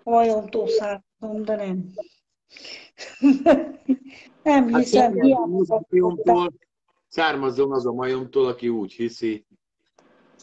[0.03, 1.91] majomtól származom, de nem.
[4.43, 6.51] nem hát hiszem, hiába.
[7.07, 9.45] Származzon az a majomtól, aki úgy hiszi,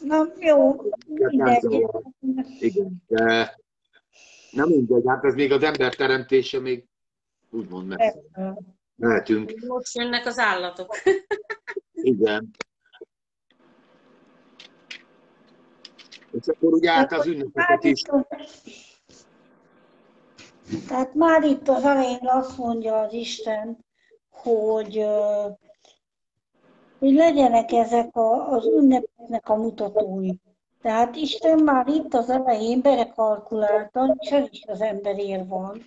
[0.03, 1.85] Na jó, mindegy.
[2.59, 3.57] Igen, de
[4.51, 6.85] nem mindegy, hát ez még az ember teremtése még
[7.49, 8.21] úgymond messze.
[8.95, 9.53] Mehetünk.
[9.67, 10.95] Most jönnek az állatok.
[11.93, 12.49] Igen.
[16.31, 18.01] És akkor ugye át az ünnepeket is.
[20.87, 23.85] Tehát már itt az elején azt mondja az Isten,
[24.29, 25.05] hogy
[27.03, 30.29] hogy legyenek ezek a, az ünnepeknek a mutatói.
[30.81, 35.85] Tehát Isten már itt az elején belekalkulálta, és ez is az emberér van,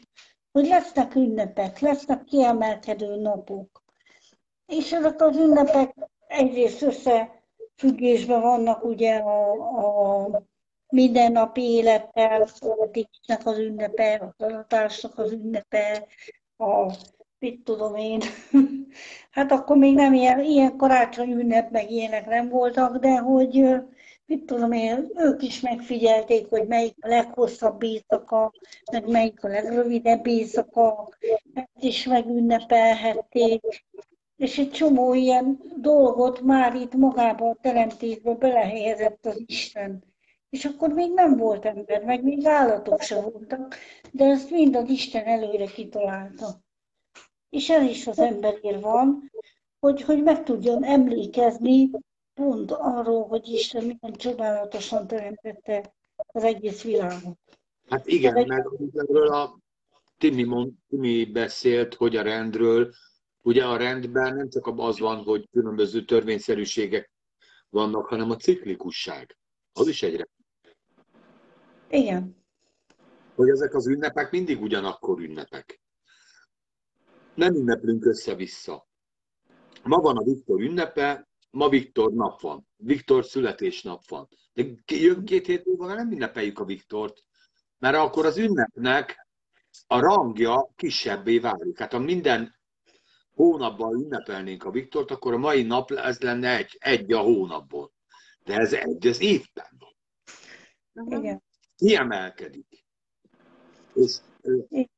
[0.53, 3.83] hogy lesznek ünnepek, lesznek kiemelkedő napok.
[4.67, 5.95] És ezek az ünnepek
[6.27, 9.51] egyrészt összefüggésben vannak ugye a,
[10.23, 10.43] a
[10.89, 12.89] mindennapi élettel, a
[13.45, 16.07] az ünnepe, az adatásnak az ünnepe,
[16.57, 16.93] a
[17.39, 18.21] mit tudom én,
[19.31, 23.65] hát akkor még nem ilyen, ilyen karácsony ünnep, meg ilyenek nem voltak, de hogy
[24.27, 28.53] mit tudom én, ők is megfigyelték, hogy melyik a leghosszabb éjszaka,
[28.93, 31.09] meg melyik a legrövidebb éjszaka,
[31.55, 33.85] ezt is megünnepelhették,
[34.37, 40.05] és egy csomó ilyen dolgot már itt magába a teremtésbe belehelyezett az Isten.
[40.51, 43.77] És akkor még nem volt ember, meg még állatok sem voltak,
[44.13, 46.65] de ezt mind az Isten előre kitalálta
[47.57, 49.31] és ez is az emberért van,
[49.79, 51.91] hogy, hogy meg tudjon emlékezni
[52.35, 57.39] pont arról, hogy Isten milyen csodálatosan teremtette az egész világot.
[57.89, 58.47] Hát igen, egy...
[58.47, 59.59] mert erről a
[60.19, 62.93] Timi, mond, Timi beszélt, hogy a rendről,
[63.43, 67.11] ugye a rendben nem csak az van, hogy különböző törvényszerűségek
[67.69, 69.39] vannak, hanem a ciklikusság.
[69.73, 70.29] Az is egyre.
[71.91, 72.37] Igen.
[73.35, 75.81] Hogy ezek az ünnepek mindig ugyanakkor ünnepek
[77.37, 78.89] nem ünneplünk össze-vissza.
[79.83, 82.69] Ma van a Viktor ünnepe, ma Viktor nap van.
[82.77, 84.29] Viktor születésnap van.
[84.53, 87.23] De jön két hét múlva nem ünnepeljük a Viktort,
[87.79, 89.29] mert akkor az ünnepnek
[89.87, 91.79] a rangja kisebbé válik.
[91.79, 92.55] Hát ha minden
[93.35, 97.93] hónapban ünnepelnénk a Viktort, akkor a mai nap ez lenne egy, egy a hónapból.
[98.45, 101.19] De ez egy az évben van.
[101.19, 101.43] Igen.
[101.77, 102.85] Kiemelkedik.
[103.95, 104.17] És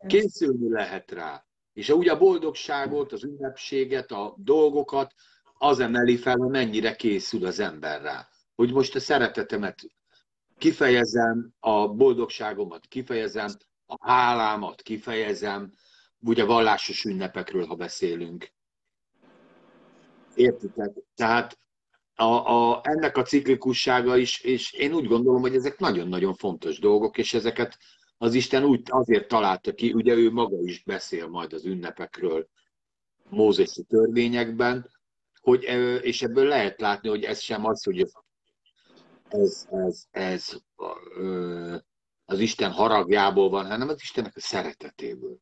[0.06, 1.47] készülni lehet rá.
[1.78, 5.14] És úgy a boldogságot, az ünnepséget, a dolgokat
[5.58, 8.28] az emeli fel, hogy mennyire készül az ember rá.
[8.54, 9.78] Hogy most a szeretetemet
[10.56, 13.48] kifejezem, a boldogságomat kifejezem,
[13.86, 15.72] a hálámat kifejezem,
[16.20, 18.52] ugye vallásos ünnepekről, ha beszélünk.
[20.34, 20.92] Értitek?
[21.14, 21.58] Tehát
[22.14, 27.18] a, a, ennek a ciklikussága is, és én úgy gondolom, hogy ezek nagyon-nagyon fontos dolgok,
[27.18, 27.78] és ezeket
[28.18, 32.48] az Isten úgy azért találta ki, ugye ő maga is beszél majd az ünnepekről
[33.28, 34.90] Mózesi törvényekben,
[35.40, 35.62] hogy,
[36.02, 38.00] és ebből lehet látni, hogy ez sem az, hogy
[39.28, 40.56] ez, ez, ez,
[42.24, 45.36] az Isten haragjából van, hanem az Istennek a szeretetéből.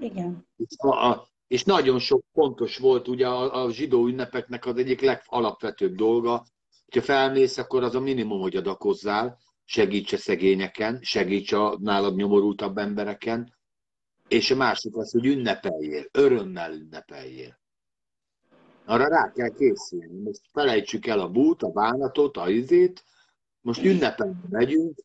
[0.00, 0.46] Igen.
[0.56, 5.94] És, a, és nagyon sok fontos volt ugye a, a zsidó ünnepeknek az egyik legalapvetőbb
[5.94, 6.44] dolga,
[6.84, 12.78] hogyha felmész, akkor az a minimum, hogy adakozzál, segíts a szegényeken, segíts a nálad nyomorultabb
[12.78, 13.54] embereken,
[14.28, 17.60] és a másik az, hogy ünnepeljél, örömmel ünnepeljél.
[18.84, 20.22] Arra rá kell készülni.
[20.22, 23.04] Most felejtsük el a bút, a bánatot, a izét,
[23.60, 24.98] most ünnepelni megyünk,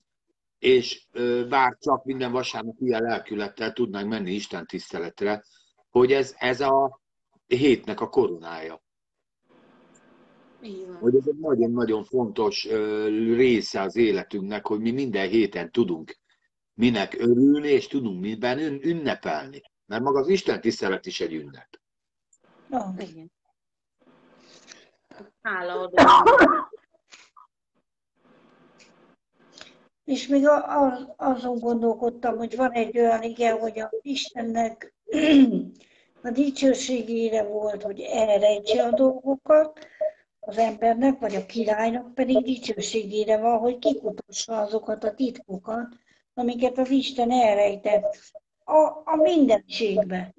[0.59, 1.07] és
[1.49, 5.43] bár csak minden vasárnap ilyen lelkülettel tudnánk menni Isten tiszteletre,
[5.89, 7.01] hogy ez, ez a
[7.47, 8.81] hétnek a koronája.
[10.99, 12.67] Hogy ez egy nagyon-nagyon fontos
[13.35, 16.17] része az életünknek, hogy mi minden héten tudunk
[16.73, 19.61] minek örülni, és tudunk miben ünnepelni.
[19.85, 21.67] Mert maga az Isten tisztelet is egy ünnep.
[22.69, 22.93] Ja.
[22.97, 23.31] Igen.
[25.41, 25.93] Hálaadó.
[30.05, 34.93] És még a- a- azon gondolkodtam, hogy van egy olyan igen, hogy az Istennek
[36.23, 39.87] a dicsőségére volt, hogy elrejtse a dolgokat,
[40.47, 45.87] az embernek, vagy a királynak pedig dicsőségére van, hogy kikutassa azokat a titkokat,
[46.33, 48.17] amiket az Isten elrejtett
[48.63, 50.33] a, a mindenségbe.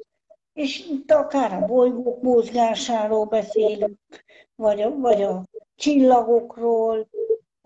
[0.53, 3.99] És itt akár a bolygók mozgásáról beszélünk,
[4.55, 5.45] vagy a, vagy a
[5.77, 7.09] csillagokról,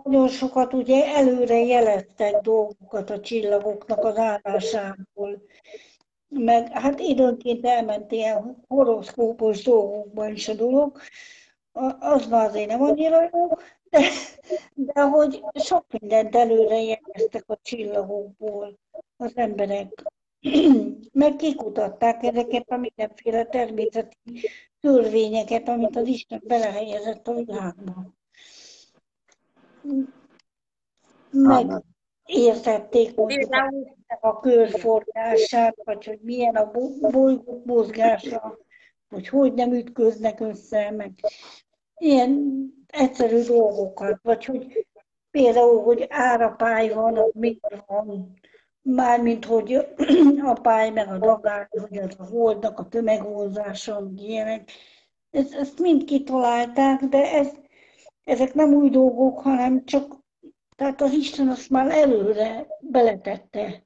[0.05, 5.43] nagyon sokat ugye előre jeleztek dolgokat a csillagoknak az állásából.
[6.29, 11.01] Meg hát időnként elment ilyen horoszkópos dolgokba is a dolog,
[11.99, 13.49] az már azért nem annyira jó,
[13.91, 14.01] de,
[14.75, 18.79] de hogy sok mindent előre jeleztek a csillagokból
[19.17, 20.03] az emberek.
[21.13, 24.17] Meg kikutatták ezeket a mindenféle természeti
[24.81, 27.95] törvényeket, amit az Isten belehelyezett a világba.
[31.31, 31.83] Meg
[32.25, 33.49] értették, hogy
[34.21, 38.59] a körforgását, vagy hogy milyen a bo- bolygók mozgása,
[39.09, 41.13] hogy hogy nem ütköznek össze, meg
[42.03, 42.53] ilyen
[42.87, 44.87] egyszerű dolgokat, vagy hogy
[45.31, 48.35] például, hogy árapály van, az miért van,
[48.83, 49.73] mármint, hogy
[50.53, 54.71] a pály meg a dagály, hogy az a holdnak a tömegvonzása, meg ilyenek.
[55.31, 57.49] Ezt, ezt mind kitalálták, de ez,
[58.25, 60.17] ezek nem új dolgok, hanem csak,
[60.77, 63.83] tehát az Isten azt már előre beletette.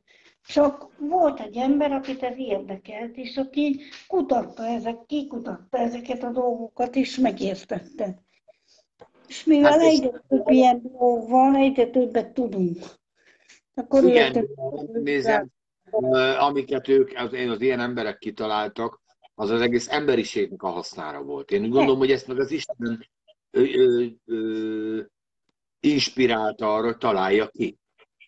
[0.47, 6.97] Csak volt egy ember, akit ez érdekelt, és aki kutatta ezek, kikutatta ezeket a dolgokat,
[6.97, 8.23] és megértette.
[9.27, 12.85] És mivel Hát és- egyre több ilyen dolog van, egyre többet tudunk.
[13.75, 14.47] Akkor Igen, érted,
[14.93, 15.49] nézem,
[16.39, 19.03] amiket ők, az, az ilyen emberek kitaláltak,
[19.35, 21.51] az az egész emberiségnek a hasznára volt.
[21.51, 23.07] Én úgy gondolom, hogy ezt meg az Isten
[23.51, 25.01] ö, ö, ö,
[25.81, 27.79] inspirálta arra, hogy találja ki.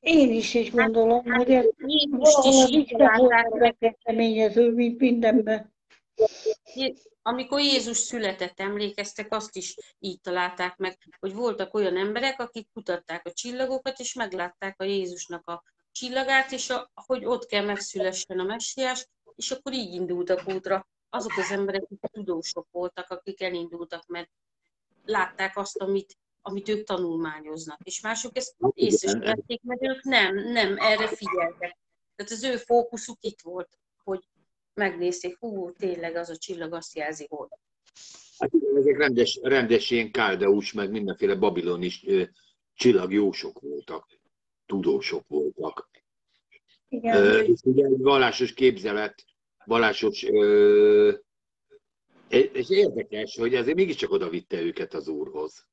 [0.00, 2.36] Én is így gondolom, hogy ez Jézust
[2.90, 3.86] valahol is
[4.16, 5.74] így mint mindenben.
[7.22, 13.26] Amikor Jézus született, emlékeztek, azt is így találták meg, hogy voltak olyan emberek, akik kutatták
[13.26, 18.44] a csillagokat, és meglátták a Jézusnak a csillagát, és a, hogy ott kell megszülessen a
[18.44, 20.88] messiás, és akkor így indultak útra.
[21.10, 24.30] Azok az emberek, akik tudósok voltak, akik elindultak, mert
[25.04, 26.16] látták azt, amit,
[26.48, 27.80] amit ők tanulmányoznak.
[27.82, 31.78] És mások ezt észre sem vették, mert ők nem, nem erre figyeltek.
[32.16, 33.68] Tehát az ő fókuszuk itt volt,
[34.04, 34.20] hogy
[34.74, 37.48] megnézték, hú, tényleg az a csillag azt jelzi, hogy.
[38.38, 42.04] Hát igen, ezek rendes, rendes ilyen káldeus, meg mindenféle babilonis
[42.74, 44.06] csillagjósok voltak,
[44.66, 45.90] tudósok voltak.
[46.88, 49.24] Igen, Ö, és ugye egy vallásos képzelet,
[49.64, 51.12] vallásos, ö,
[52.28, 55.66] és érdekes, hogy azért mégiscsak oda vitte őket az úrhoz.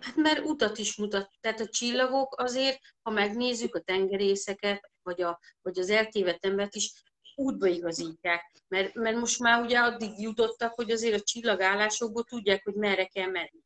[0.00, 1.30] Hát mert utat is mutat.
[1.40, 6.92] Tehát a csillagok azért, ha megnézzük a tengerészeket, vagy, a, vagy az eltévedt embert is,
[7.34, 8.52] útba igazítják.
[8.68, 13.30] Mert, mert most már ugye addig jutottak, hogy azért a csillagállásokból tudják, hogy merre kell
[13.30, 13.62] menni.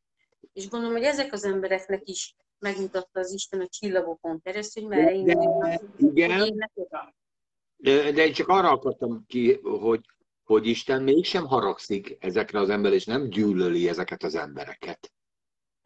[0.53, 5.13] És gondolom, hogy ezek az embereknek is megmutatta az Isten a csillagokon keresztül, hogy merre
[5.13, 6.69] indulnak, igen.
[7.75, 10.05] De, de én csak arra akartam ki, hogy,
[10.43, 15.11] hogy Isten mégsem haragszik ezekre az emberekre, és nem gyűlöli ezeket az embereket.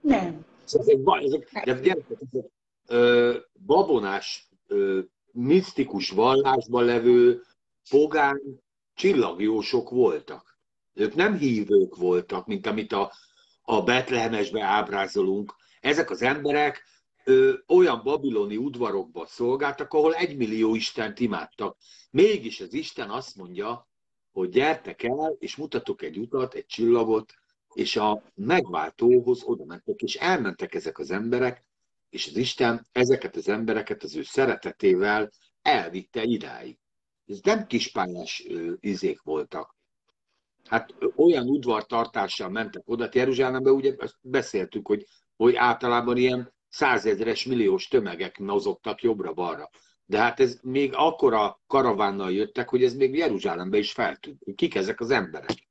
[0.02, 0.46] Nem.
[0.64, 2.52] Szóval Ezek, ezek, de gyerekek, ezek
[2.88, 5.00] ö, babonás, ö,
[5.32, 7.42] misztikus vallásban levő
[7.90, 8.60] pogány
[8.94, 10.60] csillagjósok voltak.
[10.94, 13.12] Ők nem hívők voltak, mint amit a,
[13.62, 15.56] a Betlehemesbe ábrázolunk.
[15.82, 16.84] Ezek az emberek
[17.24, 21.78] ö, olyan babiloni udvarokban szolgáltak, ahol egymillió Istent imádtak.
[22.12, 23.88] Mégis az Isten azt mondja,
[24.32, 27.34] hogy gyertek el, és mutatok egy utat, egy csillagot,
[27.74, 31.66] és a megváltóhoz oda mentek, és elmentek ezek az emberek,
[32.10, 35.30] És az Isten ezeket az embereket az ő szeretetével
[35.62, 36.78] elvitte idáig.
[37.26, 38.48] Ez nem kispályás
[38.80, 39.76] izék voltak.
[40.66, 45.06] Hát olyan udvartartással mentek oda, Jeruzsálembe ugye beszéltük, hogy,
[45.36, 49.70] hogy általában ilyen százezres milliós tömegek mozogtak jobbra-balra.
[50.06, 54.40] De hát ez még akkora karavánnal jöttek, hogy ez még Jeruzsálembe is feltűnt.
[54.56, 55.67] Kik ezek az emberek?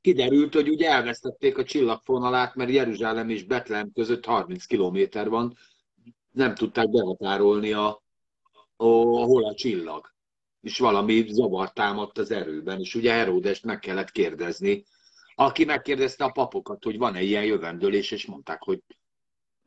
[0.00, 5.56] Kiderült, hogy ugye elvesztették a csillagfonalát, mert Jeruzsálem és Betlehem között 30 kilométer van,
[6.30, 8.02] nem tudták behatárolni a,
[8.76, 8.84] a,
[9.24, 10.12] hol a csillag.
[10.60, 14.84] És valami zavar támadt az erőben, és ugye Heródest meg kellett kérdezni,
[15.34, 18.82] aki megkérdezte a papokat, hogy van-e ilyen jövendőlés, és mondták, hogy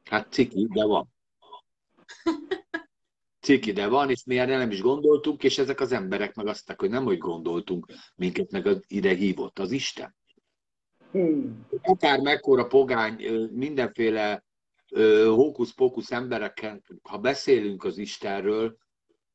[0.03, 1.07] hát ciki, de van.
[3.39, 6.73] Ciki, de van, és mi erre nem is gondoltunk, és ezek az emberek meg azt
[6.77, 10.15] hogy nem, hogy gondoltunk, minket meg ide hívott az Isten.
[11.13, 11.65] Hmm.
[11.81, 14.43] Akár mekkora pogány, mindenféle
[15.25, 18.77] hókusz-pókusz emberekkel, ha beszélünk az Istenről,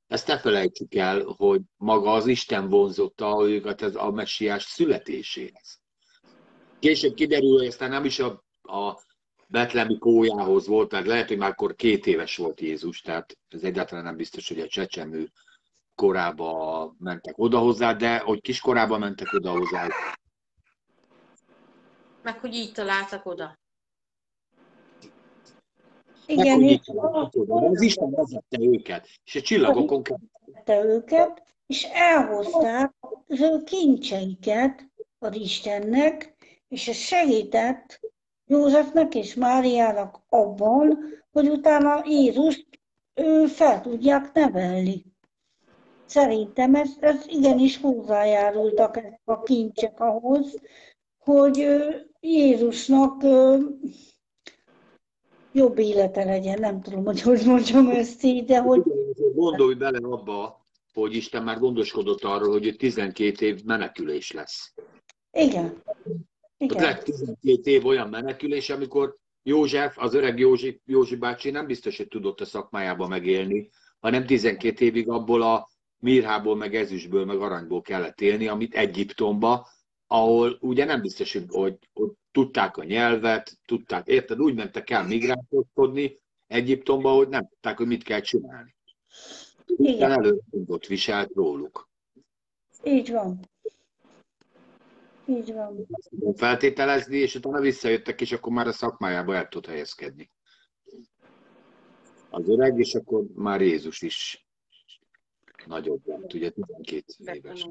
[0.07, 5.81] ezt ne felejtsük el, hogy maga az Isten vonzotta őket az a messiás születéséhez.
[6.79, 9.01] Később kiderül, hogy aztán nem is a, a
[9.49, 14.05] betlemi kójához volt, mert lehet, hogy már akkor két éves volt Jézus, tehát ez egyáltalán
[14.05, 15.31] nem biztos, hogy a csecsemő
[15.95, 19.89] korába mentek oda hozzá, de hogy kiskorában mentek oda hozzá.
[22.22, 23.58] Meg hogy így találtak oda.
[26.26, 26.80] Igen, és
[27.46, 30.02] az Isten vezette őket, és a csillagokon
[30.46, 32.92] vezette őket, és elhozták
[33.26, 34.88] az ő kincseiket
[35.18, 36.34] az Istennek,
[36.68, 38.00] és ez segített
[38.46, 40.98] Józsefnek és Máriának abban,
[41.32, 42.66] hogy utána Jézust
[43.14, 45.04] ő fel tudják nevelni.
[46.06, 50.60] Szerintem ez, ez igenis hozzájárultak ezek a kincsek ahhoz,
[51.18, 51.66] hogy
[52.20, 53.22] Jézusnak
[55.52, 56.60] jobb élete legyen.
[56.60, 58.82] Nem tudom, hogy hogy mondjam ezt így, de hogy...
[59.34, 64.74] Gondolj bele abba, hogy Isten már gondoskodott arról, hogy 12 év menekülés lesz.
[65.32, 65.82] Igen.
[66.56, 66.82] Igen.
[66.82, 72.08] Lett 12 év olyan menekülés, amikor József, az öreg Józsi, Józsi bácsi nem biztos, hogy
[72.08, 78.20] tudott a szakmájába megélni, hanem 12 évig abból a mirhából, meg ezüstből, meg aranyból kellett
[78.20, 79.68] élni, amit Egyiptomba,
[80.09, 85.06] ahol ugye nem biztos, hogy, hogy, hogy tudták a nyelvet, tudták, érted, úgy mentek el
[85.06, 88.76] migránskodni Egyiptomba, hogy nem tudták, hogy mit kell csinálni.
[89.66, 90.11] Igen.
[90.11, 91.88] Előtt viselt róluk.
[92.84, 93.40] Így van.
[95.26, 95.86] Így van.
[96.34, 100.30] Feltételezni, és utána visszajöttek, és akkor már a szakmájába el tud helyezkedni.
[102.30, 104.46] Az öreg, és akkor már Jézus is
[105.66, 107.66] nagyobb lett, ugye 12 éves.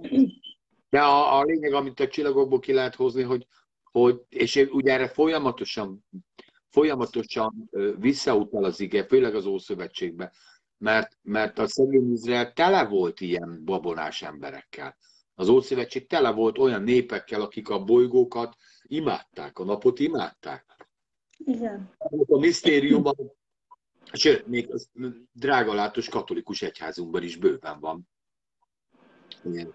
[0.90, 3.48] De a, a lényeg, amit a csillagokból ki lehet hozni, hogy,
[3.84, 6.06] hogy és ugye erre folyamatosan,
[6.70, 10.34] folyamatosan visszautal az ige, főleg az Ószövetségbe,
[10.78, 14.98] mert, mert a szegény Izrael tele volt ilyen babonás emberekkel.
[15.36, 20.66] Az Ószövetség tele volt olyan népekkel, akik a bolygókat imádták, a napot imádták.
[21.38, 21.96] Igen.
[22.28, 23.16] A misztériumban,
[24.12, 24.90] sőt, még az
[25.32, 28.10] drágalátos katolikus egyházunkban is bőven van.
[29.44, 29.74] Ilyen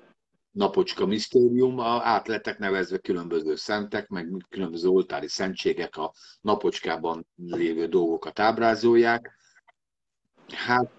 [0.53, 8.39] napocska misztérium, át lettek nevezve különböző szentek, meg különböző oltári szentségek a napocskában lévő dolgokat
[8.39, 9.37] ábrázolják.
[10.49, 10.91] Hát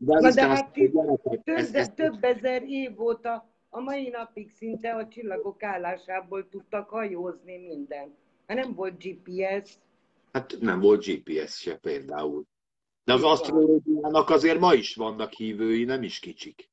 [0.00, 4.94] de, Na de hát több, ez, ez, több ezer év óta a mai napig szinte
[4.94, 8.16] a csillagok állásából tudtak hajózni minden.
[8.46, 9.78] Hát nem volt GPS.
[10.32, 12.44] Hát nem volt GPS se például.
[13.04, 16.70] De az asztrológiának azért ma is vannak hívői, nem is kicsik.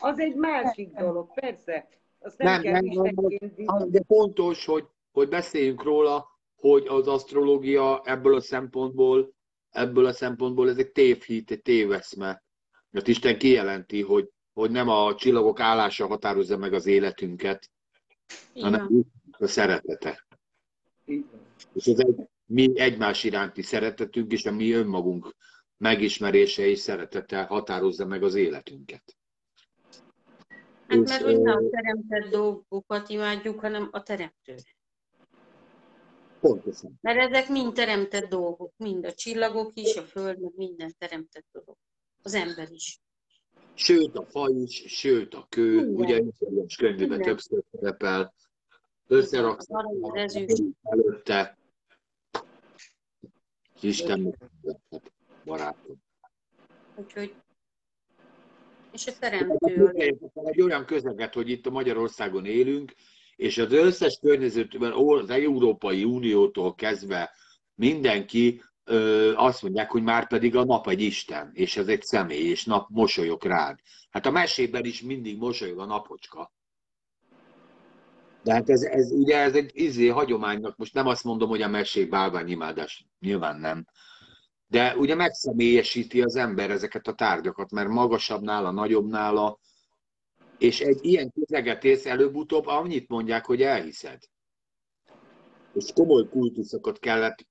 [0.00, 1.88] Az egy másik dolog, persze.
[2.18, 3.14] Azt nem, nem, kell nem,
[3.56, 9.34] nem, de fontos, hogy, hogy beszéljünk róla, hogy az asztrológia ebből a szempontból
[9.76, 12.42] ebből a szempontból ez egy tévhit, egy téveszme.
[12.90, 17.70] Mert Isten kijelenti, hogy, hogy nem a csillagok állása határozza meg az életünket,
[18.52, 18.70] Igen.
[18.70, 20.26] hanem a szeretete.
[21.04, 21.28] Igen.
[21.72, 25.34] És ez egy mi egymás iránti szeretetünk, és a mi önmagunk
[25.76, 29.16] megismerése és szeretete határozza meg az életünket.
[30.88, 34.64] Hát mert hogy nem a teremtett dolgokat imádjuk, hanem a teremtőt.
[36.40, 36.98] Pontosan.
[37.00, 41.76] Mert ezek mind teremtett dolgok, mind a csillagok is, a föld, meg minden teremtett dolog.
[42.22, 43.00] Az ember is.
[43.74, 45.94] Sőt, a faj is, sőt, a kő, minden.
[45.96, 46.22] ugye
[46.60, 48.34] a könyvében többször szerepel,
[49.06, 49.66] összeraksz
[50.82, 51.58] előtte.
[53.80, 54.36] Isten
[55.44, 55.96] barátom.
[56.94, 57.34] Úgyhogy
[58.96, 59.92] és a teremtő.
[60.44, 62.92] Egy olyan közeget, hogy itt a Magyarországon élünk,
[63.36, 67.30] és az összes környezetben, az Európai Uniótól kezdve
[67.74, 72.48] mindenki ö, azt mondják, hogy már pedig a nap egy Isten, és ez egy személy,
[72.48, 73.78] és nap mosolyog rád.
[74.10, 76.52] Hát a mesében is mindig mosolyog a napocska.
[78.42, 81.68] De hát ez, ez ugye ez egy izé hagyománynak, most nem azt mondom, hogy a
[81.68, 83.86] mesék bálványimádás, nyilván nem.
[84.66, 89.58] De ugye megszemélyesíti az ember ezeket a tárgyakat, mert magasabb nála, nagyobb nála,
[90.58, 94.22] és egy ilyen közegetész előbb-utóbb annyit mondják, hogy elhiszed.
[95.72, 97.46] És komoly kultuszokat kellett,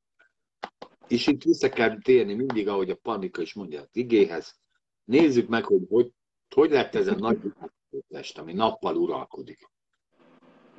[1.07, 4.59] és itt vissza kell térni mindig, ahogy a panika is mondja az igéhez.
[5.03, 6.11] Nézzük meg, hogy hogy,
[6.55, 7.39] hogy lett ez a nagy
[8.07, 9.69] test, ami nappal uralkodik.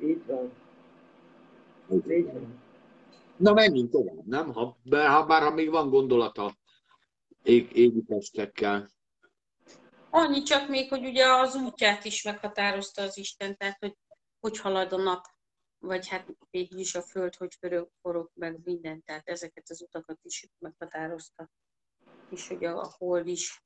[0.01, 0.51] Így van.
[1.91, 2.65] Így van.
[3.37, 4.53] Na menjünk tovább, nem?
[4.53, 6.57] Ha, ha, bár ha még van gondolata
[7.43, 8.89] ég, égi testekkel.
[10.09, 13.97] Annyi csak még, hogy ugye az útját is meghatározta az Isten, tehát hogy
[14.39, 15.25] hogy halad a nap,
[15.79, 17.57] vagy hát végül is a föld, hogy
[18.01, 21.49] forog, meg minden, tehát ezeket az utakat is meghatározta.
[22.29, 23.63] És hogy a, a hold is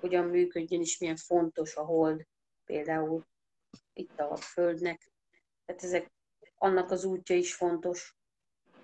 [0.00, 2.26] hogyan működjön, és milyen fontos a hold
[2.64, 3.26] például
[3.92, 5.12] itt a földnek.
[5.64, 6.12] Tehát ezek,
[6.54, 8.16] annak az útja is fontos,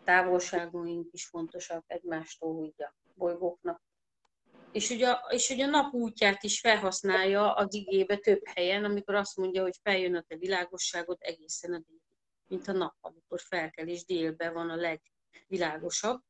[0.08, 3.82] távolságaink is fontosak egymástól, ugye a bolygóknak.
[4.72, 9.36] És ugye, és ugye a nap útját is felhasználja az igébe több helyen, amikor azt
[9.36, 12.00] mondja, hogy feljön a te világosságot egészen a dél,
[12.46, 16.20] mint a nap, amikor felkel, és délben van a legvilágosabb.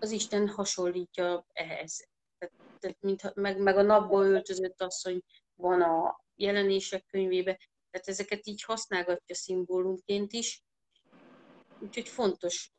[0.00, 2.08] Az Isten hasonlítja ehhez.
[2.38, 5.22] Tehát, tehát mint, meg, meg a napból öltözött asszony
[5.54, 7.58] van a jelenések könyvébe,
[7.90, 10.62] tehát ezeket így használgatja szimbólumként is,
[11.80, 12.72] úgyhogy fontos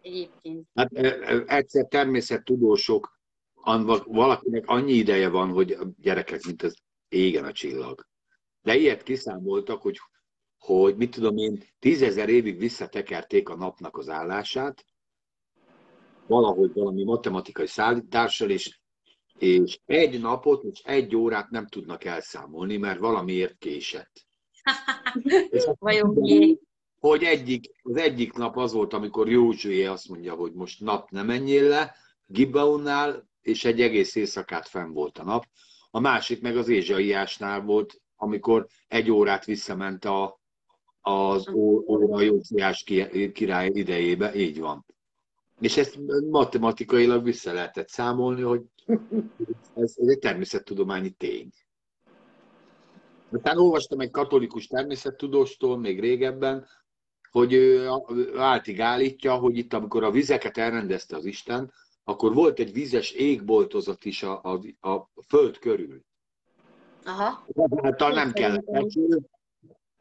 [0.00, 0.66] egyébként.
[0.74, 0.92] Hát
[1.46, 3.20] egyszer természettudósok
[4.04, 6.76] valakinek annyi ideje van, hogy a gyerekek, mint az
[7.08, 8.06] égen a csillag.
[8.62, 9.98] De ilyet kiszámoltak, hogy,
[10.58, 14.84] hogy mit tudom én, tízezer évig visszatekerték a napnak az állását,
[16.26, 18.80] valahogy valami matematikai szállítással, és,
[19.38, 24.26] és egy napot és egy órát nem tudnak elszámolni, mert valamiért késett.
[25.78, 26.60] Vajon miért?
[27.00, 31.26] Hogy egyik, az egyik nap az volt, amikor Józsué azt mondja, hogy most nap nem
[31.26, 31.94] menjél le,
[32.26, 35.44] Gibeonnál és egy egész éjszakát fenn volt a nap.
[35.90, 40.40] A másik meg az Ézsaiásnál volt, amikor egy órát visszament a,
[41.00, 41.48] az
[41.86, 42.84] óra Józsiás
[43.32, 44.84] király idejébe, így van.
[45.60, 45.98] És ezt
[46.30, 48.62] matematikailag vissza lehetett számolni, hogy
[49.74, 51.50] ez, ez egy természettudományi tény.
[53.32, 56.66] Aztán olvastam egy katolikus természettudóstól még régebben,
[57.30, 57.88] hogy ő
[58.36, 61.72] áltig állítja, hogy itt, amikor a vizeket elrendezte az Isten,
[62.04, 66.00] akkor volt egy vízes égboltozat is a, a, a föld körül.
[67.04, 67.46] Aha.
[67.54, 69.20] Ezáltal nem kellett eső,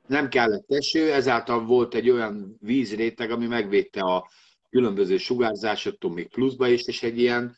[0.07, 4.29] nem kellett eső, ezáltal volt egy olyan vízréteg, ami megvédte a
[4.69, 7.57] különböző sugárzásoktól még pluszba is, és egy ilyen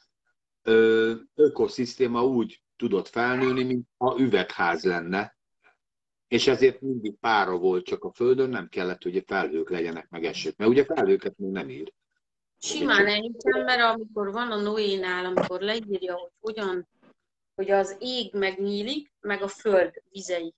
[0.64, 5.36] ö, ökoszisztéma úgy tudott felnőni, mint a üvegház lenne,
[6.32, 10.58] és ezért mindig pára volt csak a Földön, nem kellett, hogy felhők legyenek meg esők,
[10.58, 11.94] mert ugye felhőket még nem ír.
[12.58, 16.88] Simán elhiszem, mert amikor van a Noénál, amikor leírja, hogy hogyan,
[17.56, 20.54] hogy az ég megnyílik, meg a föld vizei.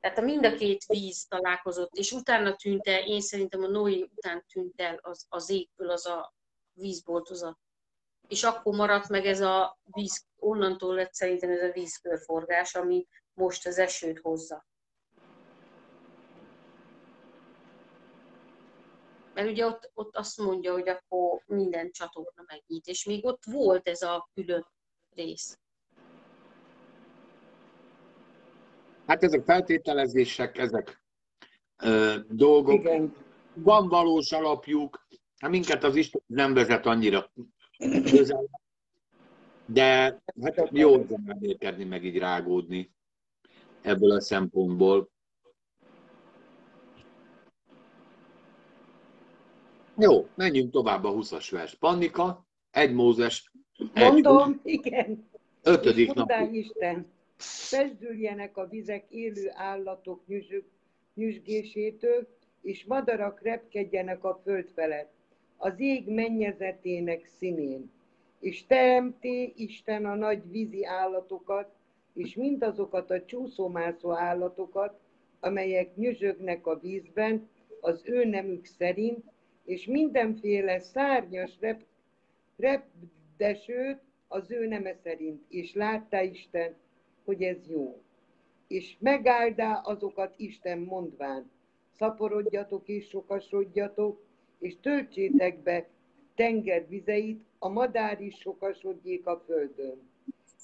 [0.00, 4.08] Tehát a mind a két víz találkozott, és utána tűnt el, én szerintem a Noé
[4.16, 6.34] után tűnt el az, az égből az a
[6.72, 7.58] vízboltozat.
[8.28, 13.66] És akkor maradt meg ez a víz, onnantól lett szerintem ez a vízkörforgás, ami most
[13.66, 14.66] az esőt hozza.
[19.36, 23.88] Mert ugye ott, ott azt mondja, hogy akkor minden csatorna megnyit, és még ott volt
[23.88, 24.66] ez a külön
[25.14, 25.58] rész.
[29.06, 31.02] Hát ezek feltételezések, ezek
[31.82, 32.74] ö, dolgok.
[32.74, 33.14] Igen.
[33.54, 35.06] Van valós alapjuk,
[35.38, 37.32] hát minket az Isten nem vezet annyira
[38.10, 38.48] közel,
[39.66, 42.94] de hát jó elmélkedni, meg így rágódni
[43.82, 45.10] ebből a szempontból.
[49.98, 51.74] Jó, menjünk tovább a 20-as vers.
[51.74, 53.52] Pannika, egy Mózes.
[53.94, 55.28] Mondom, egy, igen.
[55.62, 56.30] Ötödik nap.
[56.52, 60.64] Isten, fesdüljenek a vizek élő állatok nyüzsök,
[61.14, 62.28] nyüzsgésétől,
[62.62, 65.12] és madarak repkedjenek a föld felett,
[65.56, 67.90] az ég mennyezetének színén.
[68.40, 71.68] És teremté Isten a nagy vízi állatokat,
[72.14, 75.00] és mindazokat a csúszómászó állatokat,
[75.40, 77.48] amelyek nyüzsögnek a vízben,
[77.80, 79.24] az ő nemük szerint,
[79.66, 81.82] és mindenféle szárnyas rep,
[82.56, 86.74] repdesőt az ő neme szerint, és látta Isten,
[87.24, 88.02] hogy ez jó.
[88.66, 91.50] És megáldá azokat Isten mondván,
[91.98, 94.24] szaporodjatok és sokasodjatok,
[94.58, 95.88] és töltsétek be
[96.34, 100.10] tenger vizeit, a madár is sokasodjék a földön.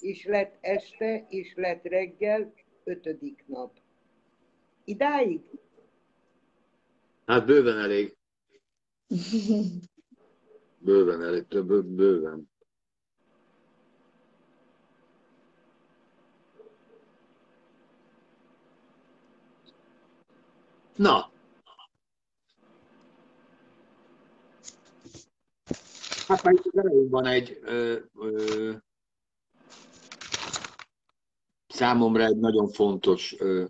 [0.00, 2.52] És lett este, és lett reggel,
[2.84, 3.72] ötödik nap.
[4.84, 5.40] Idáig?
[7.26, 8.16] Hát bőven elég.
[10.78, 12.50] Bőven elég, több, bőven.
[20.96, 21.30] Na.
[26.26, 28.72] Hát már itt az van egy ö, ö,
[31.68, 33.64] számomra egy nagyon fontos ö,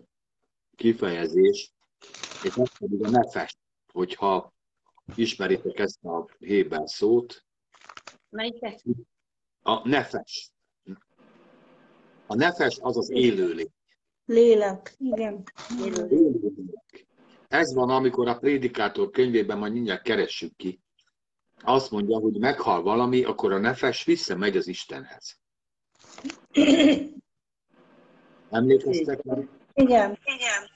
[0.75, 1.73] kifejezés,
[2.43, 3.57] és ez pedig a nefes,
[3.91, 4.52] hogyha
[5.15, 7.45] ismeritek ezt a héber szót.
[8.29, 8.83] Melyiket?
[9.61, 10.51] A nefes.
[12.27, 13.71] A nefes az az élőlény.
[14.25, 15.43] Lélek, igen.
[15.85, 17.05] Élőlények.
[17.47, 20.81] Ez van, amikor a prédikátor könyvében, majd mindjárt keressük ki,
[21.61, 25.39] azt mondja, hogy meghal valami, akkor a nefes visszamegy az Istenhez.
[28.49, 29.21] Emlékeztek?
[29.73, 30.17] Igen.
[30.23, 30.69] Igen.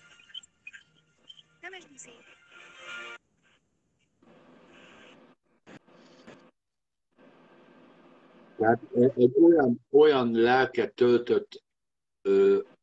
[8.57, 8.79] Tehát
[9.15, 11.63] egy olyan, olyan lelket töltött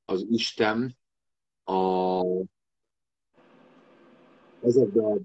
[0.05, 0.97] az Isten
[1.65, 2.21] a,
[4.61, 5.17] ezekbe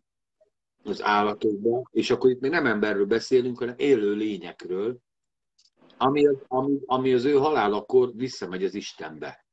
[0.83, 4.97] az állatokba, és akkor itt még nem emberről beszélünk, hanem élő lényekről,
[5.97, 9.45] ami az, ami, ami az ő halálakor visszamegy az Istenbe.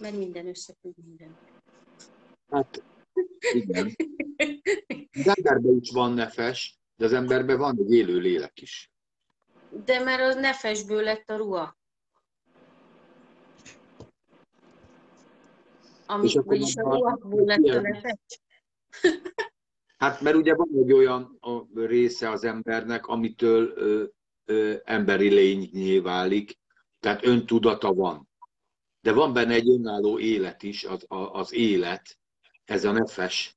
[0.00, 1.36] Mert minden összefügg minden.
[2.50, 2.82] Hát,
[3.52, 3.96] igen.
[5.24, 8.90] Az emberben is van nefes, de az emberben van egy élő lélek is.
[9.84, 11.76] De mert az nefesből lett a ruha.
[16.06, 18.18] Ami, vagyis a ruhából lett a nefes.
[19.96, 24.04] Hát mert ugye van egy olyan a része az embernek, amitől ö,
[24.44, 26.58] ö, emberi lényé válik,
[27.00, 28.28] tehát öntudata van.
[29.00, 32.18] De van benne egy önálló élet is, az, a, az élet,
[32.66, 33.56] ez a nefes,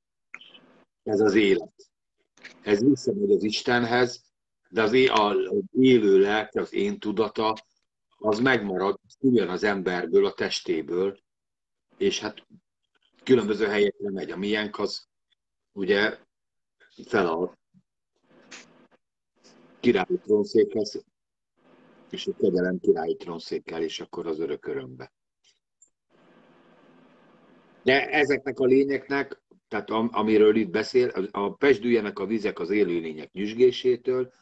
[1.02, 1.90] ez az élet.
[2.62, 4.24] Ez visszamegy az Istenhez,
[4.68, 7.56] de az, az élő lelke, az én tudata,
[8.18, 11.18] az megmarad, ugyan az emberből, a testéből,
[11.96, 12.46] és hát
[13.24, 14.30] különböző helyekre megy.
[14.30, 15.08] A miénk az
[15.72, 16.18] ugye
[17.04, 17.58] fel a
[19.80, 21.04] királyi trónszékhez,
[22.10, 25.12] és a kegyelem királyi trónszékkel, és akkor az örök örömbe.
[27.82, 33.32] De ezeknek a lényeknek, tehát am- amiről itt beszél, a pesdüljenek a vizek az élőlények
[33.32, 34.32] nyüzsgésétől,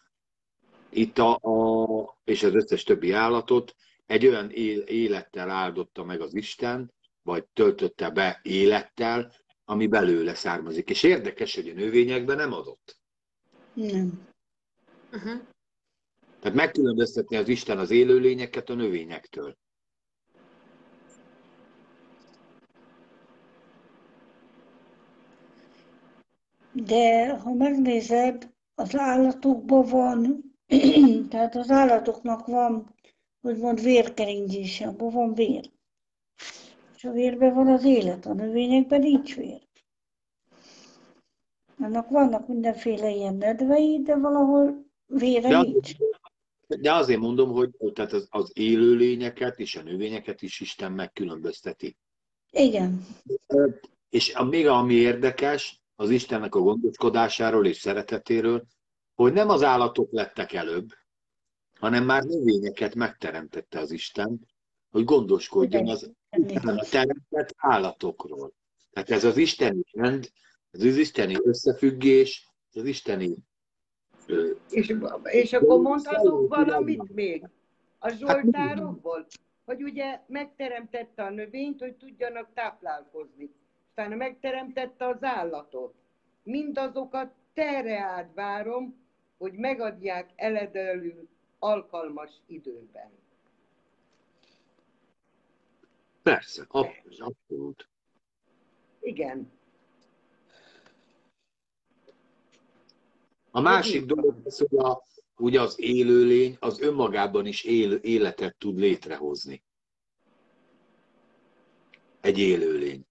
[0.90, 3.74] itt a, a, és az összes többi állatot
[4.06, 9.32] egy olyan él, élettel áldotta meg az Isten, vagy töltötte be élettel,
[9.64, 10.90] ami belőle származik.
[10.90, 13.00] És érdekes, hogy a növényekben nem adott.
[13.72, 14.26] Nem.
[15.12, 15.40] Uh-huh.
[16.40, 19.56] Tehát megkülönböztetni az Isten az élőlényeket a növényektől.
[26.72, 30.44] De ha megnézed, az állatokban van,
[31.30, 32.94] tehát az állatoknak van,
[33.40, 35.70] úgymond vérkeringése, abban van vér.
[36.96, 39.66] És a vérben van az élet, a növényekben nincs vér.
[41.78, 45.92] Annak vannak mindenféle ilyen nedvei, de valahol vére De, nincs.
[46.66, 51.96] de azért mondom, hogy tehát az, az élőlényeket és a növényeket is Isten megkülönbözteti.
[52.50, 53.06] Igen,
[54.10, 58.64] És a, még ami érdekes, az Istennek a gondoskodásáról és szeretetéről,
[59.14, 60.88] hogy nem az állatok lettek előbb,
[61.78, 64.40] hanem már növényeket megteremtette az Isten,
[64.90, 68.52] hogy gondoskodjon az utána teremtett állatokról.
[68.90, 70.30] Tehát ez az isteni rend,
[70.70, 73.34] ez az isteni összefüggés, az isteni
[74.26, 77.48] ö, És, és akkor mondhatok valamit még?
[77.98, 79.26] A Zsoltárokból,
[79.64, 83.50] hogy ugye megteremtette a növényt, hogy tudjanak táplálkozni.
[83.98, 85.94] Aztán megteremtette az állatot.
[86.42, 89.06] Mindazokat terre át várom,
[89.38, 91.28] hogy megadják eledelül
[91.58, 93.10] alkalmas időben.
[96.22, 97.88] persze, abszolút.
[99.00, 99.52] Igen.
[103.50, 105.02] A másik dolog hogy a,
[105.36, 109.62] ugye az élőlény az önmagában is él, életet tud létrehozni.
[112.20, 113.06] Egy élőlény.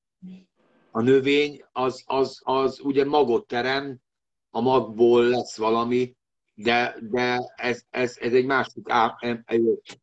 [0.97, 3.97] A növény az, az, az ugye magot terem,
[4.49, 6.15] a magból lesz valami,
[6.55, 9.17] de, de ez, ez, ez egy másik, á,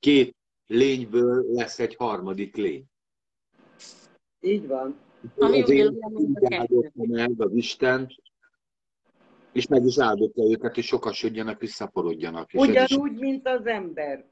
[0.01, 0.37] két
[0.67, 2.85] lényből lesz egy harmadik lény.
[4.41, 4.99] Így van.
[5.37, 6.57] Ami Azért ugyanolyan, mint a úgy kettő.
[6.57, 8.09] áldotta meg az Isten,
[9.53, 12.53] és meg is áldotta őket, hogy sokasodjanak, visszaporodjanak.
[12.53, 14.27] És ez is- Ugyanúgy, mint az embert.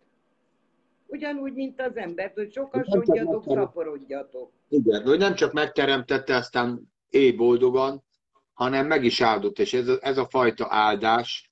[1.13, 4.53] Ugyanúgy, mint az embert, hogy sokasodjatok, szaporodjatok.
[4.69, 8.05] Igen, hogy nem csak megteremtette, aztán éj boldogan,
[8.53, 11.51] hanem meg is áldott, és ez a, ez a fajta áldás,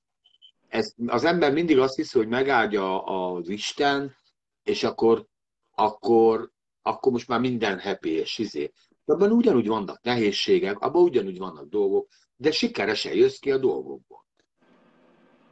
[0.69, 4.15] ez, az ember mindig azt hiszi, hogy megáldja az Isten,
[4.63, 5.27] és akkor,
[5.71, 6.51] akkor,
[6.83, 8.73] akkor most már minden happy és izé.
[9.05, 14.27] Abban ugyanúgy vannak nehézségek, abban ugyanúgy vannak dolgok, de sikeresen jössz ki a dolgokból.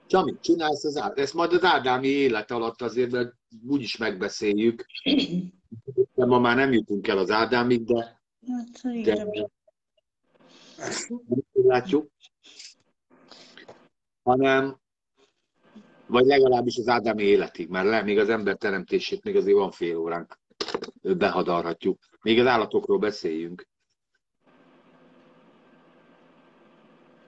[0.09, 3.33] És amit csinálsz, az áld, ezt majd az ádámi élet alatt azért, mert
[3.67, 4.85] úgyis megbeszéljük,
[6.15, 9.49] de ma már nem jutunk el az Ádámig, de Hát, de nem
[11.53, 12.11] látjuk,
[14.23, 14.81] hanem,
[16.07, 19.97] vagy legalábbis az ádámi életig, mert le, még az ember teremtését még azért van fél
[19.97, 20.39] óránk,
[21.03, 21.99] behadarhatjuk.
[22.23, 23.67] Még az állatokról beszéljünk,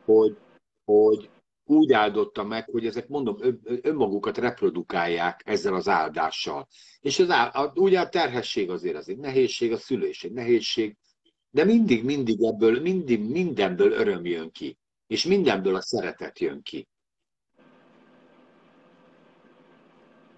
[0.04, 0.36] hogy,
[0.84, 1.30] hogy
[1.70, 6.68] úgy áldotta meg, hogy ezek mondom, ön- önmagukat reprodukálják ezzel az áldással.
[7.00, 10.96] És az áll, a, ugye a terhesség azért az egy nehézség, a szülés egy nehézség,
[11.50, 14.78] de mindig, mindig ebből, mindig mindenből öröm jön ki.
[15.06, 16.88] És mindenből a szeretet jön ki.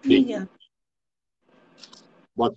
[0.03, 0.51] Igen.
[2.33, 2.53] Vagy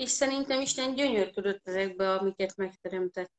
[0.00, 3.32] És szerintem Isten gyönyörködött ezekbe, amiket megteremtett.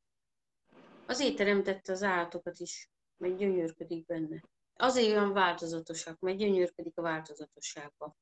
[1.05, 4.43] Azért teremtette az állatokat is, mert gyönyörködik benne.
[4.74, 8.16] Azért olyan változatosak, mert gyönyörködik a változatosságba.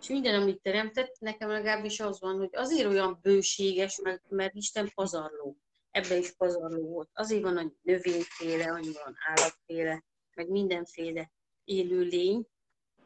[0.00, 4.90] És minden, amit teremtett, nekem legalábbis az van, hogy azért olyan bőséges, meg, mert Isten
[4.94, 5.56] pazarló.
[5.90, 7.10] Ebben is pazarló volt.
[7.12, 10.04] Azért van a növényféle, annyi van állatféle,
[10.34, 11.30] meg mindenféle
[11.64, 12.46] élő lény,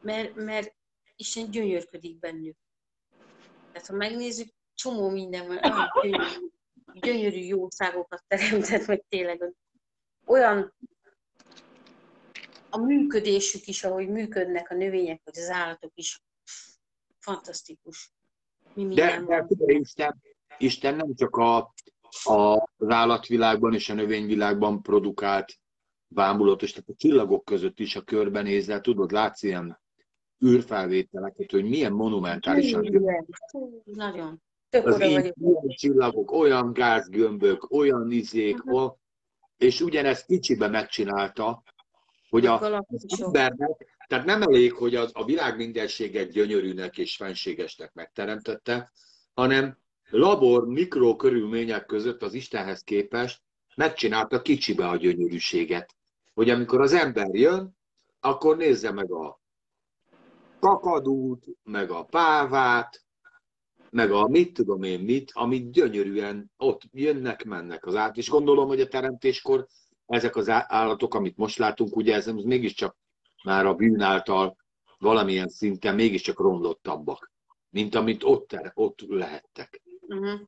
[0.01, 0.75] mert, mert
[1.15, 2.57] Isten gyönyörködik bennük.
[3.71, 6.49] Tehát ha megnézzük, csomó minden van, olyan gyönyörű,
[6.93, 9.53] gyönyörű jószágokat teremtett, meg tényleg
[10.25, 10.73] olyan
[12.69, 16.21] a működésük is, ahogy működnek a növények, vagy az állatok is,
[17.19, 18.11] fantasztikus.
[18.73, 20.21] Mi De, de Isten,
[20.57, 21.73] Isten nem csak a,
[22.23, 25.59] a, az állatvilágban és a növényvilágban produkált
[26.07, 29.79] bámulatos, tehát a csillagok között is, a körbenézel, tudod, látsz ilyen
[30.45, 33.25] űrfelvételeket, hogy milyen monumentálisan Igen.
[33.83, 34.41] Nagyon.
[34.69, 35.11] Tök az vagyok.
[35.37, 38.73] ilyen csillagok, olyan gázgömbök, olyan izék, Mhm.
[38.73, 38.97] o-
[39.57, 41.63] és ugyanezt kicsibe megcsinálta,
[42.29, 47.93] hogy a, az embernek, tehát nem elég, hogy az, a világ mindenséget gyönyörűnek és fenségesnek
[47.93, 48.91] megteremtette,
[49.33, 49.77] hanem
[50.09, 53.41] labor mikrokörülmények között az Istenhez képest
[53.75, 55.95] megcsinálta kicsibe a gyönyörűséget.
[56.33, 57.77] Hogy amikor az ember jön,
[58.19, 59.40] akkor nézze meg a
[60.61, 63.03] kakadút, meg a pávát,
[63.89, 68.17] meg a mit tudom én mit, amit gyönyörűen ott jönnek, mennek az állat.
[68.17, 69.67] És gondolom, hogy a teremtéskor
[70.05, 72.97] ezek az állatok, amit most látunk, ugye ez mégiscsak
[73.43, 74.55] már a bűn által
[74.97, 77.31] valamilyen szinten mégiscsak romlottabbak,
[77.69, 79.81] mint amit ott, ter- ott lehettek.
[80.01, 80.39] Uh-huh.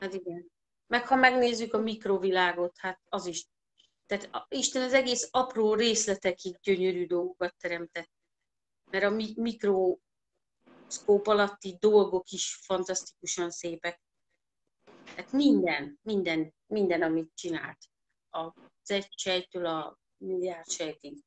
[0.00, 0.50] Hát igen.
[0.86, 3.46] Meg ha megnézzük a mikrovilágot, hát az is.
[4.06, 8.10] Tehát Isten az egész apró részletekig gyönyörű dolgokat teremtett.
[8.96, 14.00] Mert a mi- mikroszkóp alatti dolgok is fantasztikusan szépek.
[15.14, 17.78] Tehát minden, minden, minden, amit csinált.
[18.30, 21.24] Az egy sejtől a milliárd sejtig.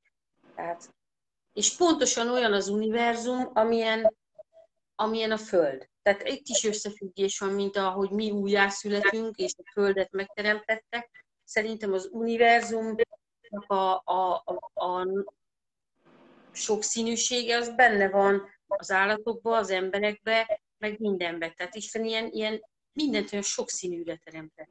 [0.55, 0.93] Tehát,
[1.53, 4.15] és pontosan olyan az univerzum, amilyen,
[4.95, 5.89] amilyen a Föld.
[6.01, 11.25] Tehát itt is összefüggés van, mint ahogy mi újjászületünk, és a Földet megteremtettek.
[11.43, 13.07] Szerintem az univerzumnak
[13.67, 15.07] a, a, a, a
[16.59, 20.45] sokszínűsége az benne van az állatokban, az emberekben,
[20.77, 21.53] meg mindenben.
[21.55, 24.69] Tehát Isten ilyen, ilyen mindent olyan sokszínűre teremtett.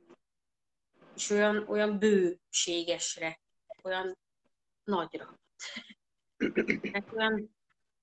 [1.14, 3.40] És olyan, olyan bőségesre,
[3.82, 4.18] olyan
[4.84, 5.40] nagyra.
[6.92, 7.56] Meg olyan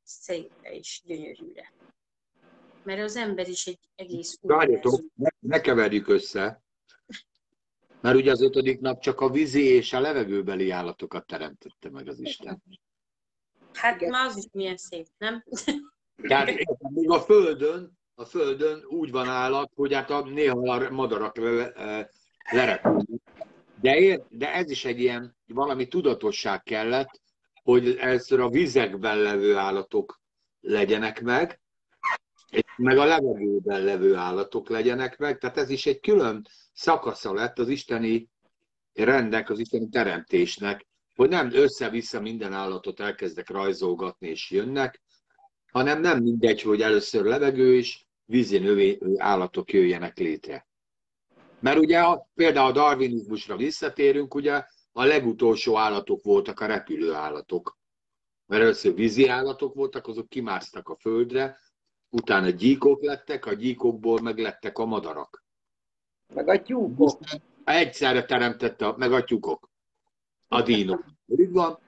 [0.04, 1.74] szépre és gyönyörűre.
[2.84, 6.64] Mert az ember is egy egész Várjatok, ne, ne keverjük össze,
[8.02, 12.20] mert ugye az ötödik nap csak a vízi és a levegőbeli állatokat teremtette meg az
[12.20, 12.64] Isten.
[13.76, 14.10] Hát Igen.
[14.10, 15.44] már az is milyen szép, nem?
[16.28, 16.46] Tehát
[16.94, 21.52] még a Földön, a Földön úgy van állat, hogy hát a, néha a madarak le,
[21.52, 22.10] le,
[22.52, 23.06] lerepülnek.
[23.82, 27.22] De, ér, de ez is egy ilyen valami tudatosság kellett,
[27.64, 30.22] hogy először a vizekben levő állatok
[30.62, 31.60] legyenek meg,
[32.50, 35.38] és meg a levegőben levő állatok legyenek meg.
[35.38, 38.30] Tehát ez is egy külön szakasza lett az isteni
[38.94, 45.02] rendnek, az isteni teremtésnek, hogy nem össze-vissza minden állatot elkezdek rajzolgatni és jönnek,
[45.72, 50.68] hanem nem mindegy, hogy először levegő és vízi növé állatok jöjjenek létre.
[51.60, 57.78] Mert ugye a, például a darwinizmusra visszatérünk, ugye a legutolsó állatok voltak a repülő állatok.
[58.46, 61.60] Mert először vízi állatok voltak, azok kimásztak a földre,
[62.10, 65.46] utána gyíkok lettek, a gyíkokból meg lettek a madarak.
[66.34, 67.20] Meg a tyúkok.
[67.64, 69.70] Egyszerre teremtette, meg a tyúkok,
[70.48, 70.64] a.
[71.26, 71.80] Úgy van.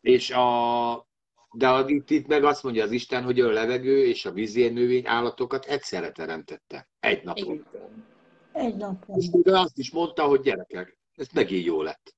[0.00, 1.06] És a,
[1.52, 4.68] de a, itt, itt meg azt mondja az Isten, hogy a levegő és a vízi
[4.68, 6.88] növény állatokat egyszerre teremtette.
[7.00, 7.54] Egy napon.
[7.54, 8.06] Igen.
[8.52, 9.18] Egy napon.
[9.18, 12.14] És ugye azt is mondta, hogy gyerekek, ez megint jó lett.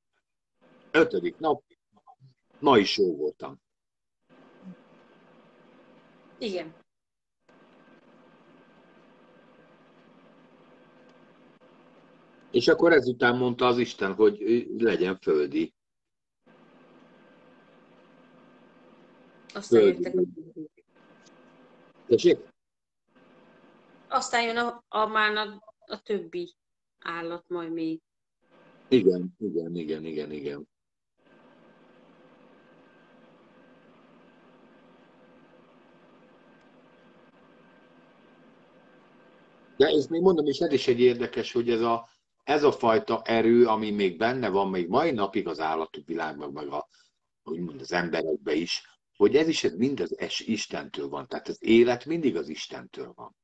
[0.90, 1.62] Ötödik nap,
[2.58, 3.60] ma is jó voltam.
[6.38, 6.74] Igen.
[12.56, 15.74] És akkor ezután mondta az Isten, hogy legyen földi.
[19.54, 20.02] Aztán, Földi.
[20.02, 20.24] jöttek,
[22.06, 22.38] Tessék?
[24.08, 26.54] aztán jön a, a, már a, a többi
[26.98, 28.00] állat majd még.
[28.88, 30.68] Igen, igen, igen, igen, igen.
[39.76, 42.14] De és még mondom, és ez is egy érdekes, hogy ez a,
[42.46, 46.68] ez a fajta erő, ami még benne van, még mai napig az állatok világban, meg
[46.68, 46.88] a,
[47.44, 51.26] úgymond az emberekben is, hogy ez is ez mind az es Istentől van.
[51.28, 53.36] Tehát az élet mindig az Istentől van.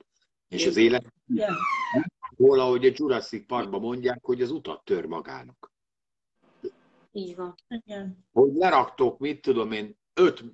[0.48, 1.54] És az élet Igen.
[2.36, 5.72] hol, ahogy a Jurassic Parkban mondják, hogy az utat tör magának.
[7.12, 7.54] Így van.
[7.68, 8.26] Igen.
[8.32, 10.44] Hogy leraktok, mit tudom én, 5,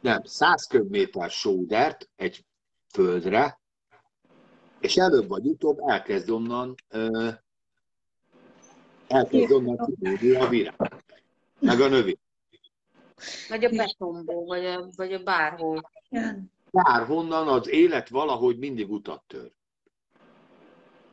[0.00, 2.46] nem, 100 köbméter sódert egy
[2.92, 3.62] földre,
[4.84, 7.28] és előbb vagy utóbb elkezd onnan, ö,
[9.08, 11.04] elkezd onnan kidőlni a virág,
[11.58, 12.18] meg a növény.
[13.48, 15.90] Vagy a betonból, vagy a, vagy a bárhol.
[16.70, 19.52] Bárhonnan az élet valahogy mindig utat tör.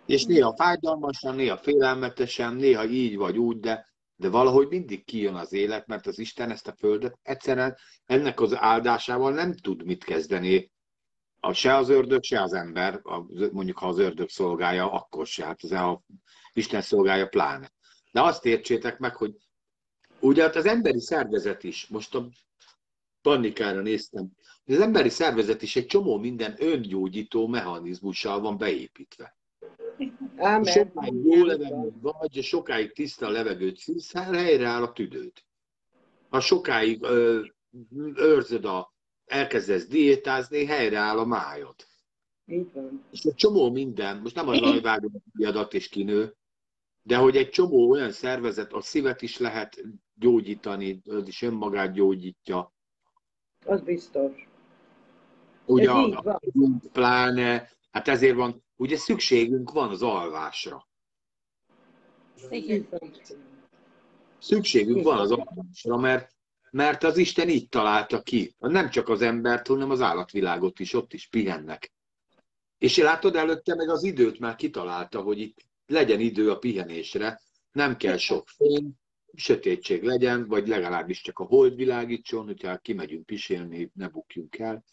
[0.06, 5.54] És néha fájdalmasan, néha félelmetesen, néha így vagy úgy, de, de valahogy mindig kijön az
[5.54, 10.72] élet, mert az Isten ezt a földet egyszerűen ennek az áldásával nem tud mit kezdeni.
[11.44, 15.46] A, se az ördög, se az ember, a, mondjuk ha az ördög szolgálja, akkor se,
[15.46, 16.04] hát az a
[16.54, 17.72] Isten szolgálja pláne.
[18.12, 19.36] De azt értsétek meg, hogy
[20.20, 22.30] ugye hát az emberi szervezet is, most a
[23.22, 24.32] panikára néztem,
[24.66, 29.38] az emberi szervezet is egy csomó minden öngyógyító mechanizmussal van beépítve.
[30.38, 30.74] Ámen.
[30.74, 35.34] Sokáig jó levegőt vagy, sokáig tiszta levegőt szívsz, helyreáll a tüdőd.
[36.30, 37.46] Ha sokáig ö,
[38.16, 38.94] őrzöd a,
[39.32, 41.76] elkezdesz diétázni, helyreáll a májod.
[42.46, 43.04] Így van.
[43.12, 46.36] És egy csomó minden, most nem az ajvágó adat és kinő,
[47.02, 52.74] de hogy egy csomó olyan szervezet, a szívet is lehet gyógyítani, az is önmagát gyógyítja.
[53.66, 54.48] Az biztos.
[55.66, 56.40] Ugye a,
[56.92, 60.88] pláne, hát ezért van, ugye szükségünk van az alvásra.
[62.50, 62.88] Igen.
[64.40, 66.31] Szükségünk van az alvásra, mert,
[66.72, 68.56] mert az Isten így találta ki.
[68.60, 71.92] Nem csak az embert, hanem az állatvilágot is, ott is pihennek.
[72.78, 77.42] És látod előtte meg az időt már kitalálta, hogy itt legyen idő a pihenésre,
[77.72, 78.92] nem kell sok fény,
[79.34, 84.84] sötétség legyen, vagy legalábbis csak a hold világítson, hogyha kimegyünk pisélni, ne bukjunk el.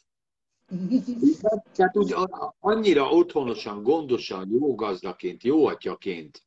[1.75, 2.15] Tehát úgy
[2.59, 6.43] annyira otthonosan, gondosan, jó gazdaként, jó atyaként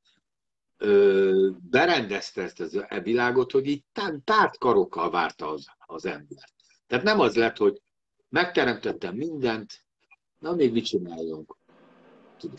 [1.70, 6.50] berendezte ezt az e világot, hogy így tá- tárt karokkal várta az, az ember.
[6.88, 7.82] Tehát nem az lett, hogy
[8.30, 9.86] megteremtettem mindent,
[10.40, 11.58] na még mit csináljunk?
[12.38, 12.58] Tudom,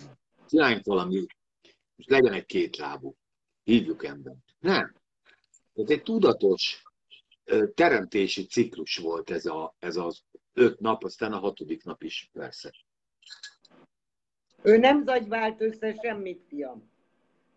[0.48, 1.26] csináljunk valami,
[1.96, 3.16] és legyen egy kétlábú.
[3.64, 4.38] Hívjuk embert.
[4.58, 4.94] Nem.
[5.74, 6.82] Tehát egy tudatos
[7.74, 12.72] teremtési ciklus volt ez, a, ez az öt nap, aztán a hatodik nap is persze.
[14.62, 16.91] Ő nem zagyvált össze semmit, fiam.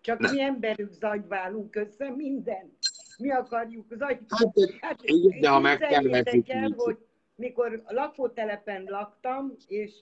[0.05, 0.33] Csak Nem.
[0.33, 2.77] mi emberük zagyválunk össze mindent.
[3.17, 4.71] Mi akarjuk zagyválni.
[4.79, 6.97] Hát, Hát, igen, de ha képzeljétek megtervezzük el, hogy
[7.35, 9.93] mikor lakótelepen laktam, és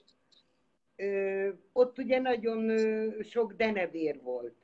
[0.96, 4.54] ö, ott ugye nagyon ö, sok denevér volt.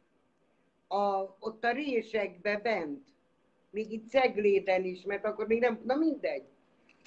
[0.89, 3.07] A, ott a résekbe bent,
[3.71, 6.45] még itt Cegléden is, mert akkor még nem, na mindegy.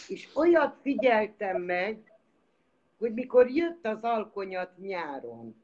[0.07, 2.13] És olyat figyeltem meg,
[2.97, 5.63] hogy mikor jött az alkonyat nyáron,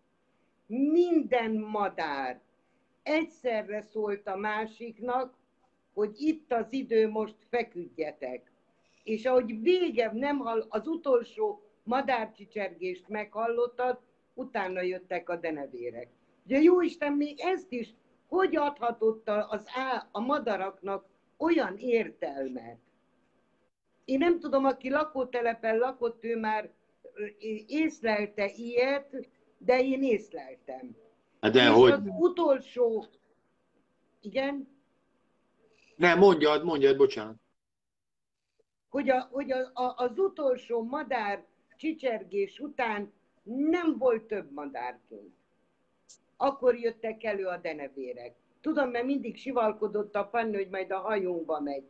[0.65, 2.41] minden madár
[3.09, 5.37] egyszerre szólt a másiknak,
[5.93, 8.51] hogy itt az idő, most feküdjetek.
[9.03, 13.99] És ahogy vége, nem hall, az utolsó madárcsicsergést meghallottad,
[14.33, 16.07] utána jöttek a denevérek.
[16.45, 17.93] Ugye Jóisten még ezt is
[18.29, 21.05] hogy adhatott az á, a madaraknak
[21.37, 22.77] olyan értelmet?
[24.05, 26.69] Én nem tudom, aki lakótelepen lakott, ő már
[27.67, 30.95] észlelte ilyet, de én észleltem.
[31.41, 31.91] Hát de És hogy?
[31.91, 33.05] az utolsó,
[34.21, 34.77] igen,
[35.95, 37.35] Ne, mondjad, mondjad, bocsánat.
[38.89, 41.45] hogy, a, hogy a, a, az utolsó madár
[41.77, 43.13] csicsergés után
[43.43, 45.33] nem volt több madárként.
[46.37, 48.35] Akkor jöttek elő a denevérek.
[48.61, 51.83] Tudom, mert mindig sivalkodott a panni, hogy majd a hajunkba megy.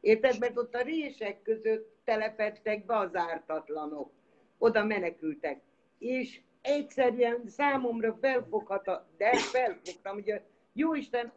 [0.00, 0.38] Érted?
[0.38, 4.10] Mert ott a rések között telepettek be az ártatlanok.
[4.58, 5.60] Oda menekültek.
[5.98, 10.40] És egyszerűen számomra felfogható, de felfogtam, hogy a
[10.72, 11.32] Jóisten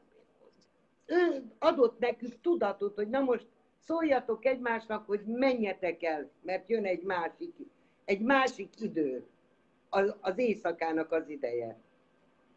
[1.05, 3.47] ő adott nekünk tudatot, hogy na most
[3.79, 7.55] szóljatok egymásnak, hogy menjetek el, mert jön egy másik,
[8.05, 9.27] egy másik idő,
[9.89, 11.79] az, az éjszakának az ideje.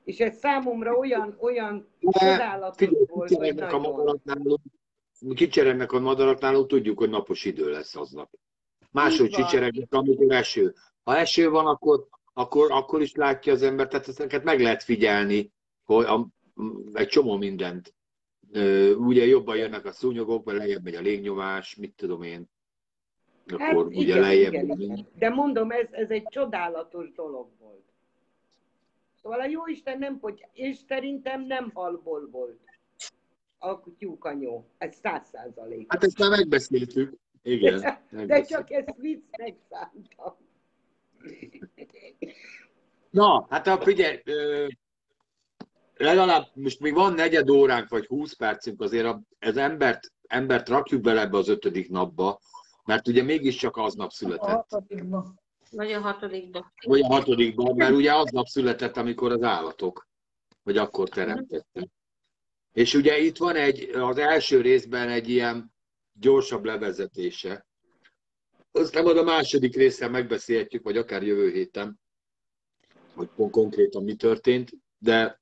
[0.04, 3.92] És ez számomra olyan, olyan csodálatos volt, hogy kicserélnek a nagyon.
[3.92, 4.58] madaraknál,
[5.34, 8.30] kicserélnek a madaraknál, tudjuk, hogy napos idő lesz aznap.
[8.90, 10.74] Máshogy csicseregnek, amikor eső.
[11.02, 12.06] Ha eső van, akkor,
[12.38, 15.52] akkor, akkor is látja az ember, tehát ezeket meg lehet figyelni,
[15.84, 16.26] hogy a,
[16.92, 17.94] egy csomó mindent.
[18.96, 22.50] Ugye jobban jönnek a szúnyogok, vagy lejjebb megy a légnyomás, mit tudom én.
[23.46, 25.06] Akkor Hát ugye igen, lejjebb igen, megy.
[25.14, 27.84] De mondom, ez, ez egy csodálatos dolog volt.
[29.22, 32.60] Szóval a Jóisten nem, hogy, és szerintem nem halból volt
[33.58, 34.68] a tyúkanyó.
[34.78, 35.92] Ez száz százalék.
[35.92, 37.12] Hát ezt már megbeszéltük.
[37.42, 37.98] Igen.
[38.10, 40.46] De csak ezt viccnek szántam.
[43.10, 44.22] Na, hát a figyelj,
[45.96, 51.00] legalább most még van negyed óránk, vagy 20 percünk, azért a- ez embert, embert rakjuk
[51.00, 52.40] bele ebbe az ötödik napba,
[52.84, 55.40] mert ugye mégiscsak aznap A született, hatodikban.
[55.70, 56.72] Vagy a hatodikba.
[56.86, 60.08] vagy a hatodikban, mert ugye aznap született, amikor az állatok,
[60.62, 61.88] vagy akkor teremtettek.
[62.72, 65.72] És ugye itt van egy, az első részben egy ilyen
[66.12, 67.66] gyorsabb levezetése.
[68.72, 72.00] Aztán majd a második részen megbeszélhetjük, vagy akár jövő héten,
[73.14, 75.40] hogy kon- konkrétan mi történt, de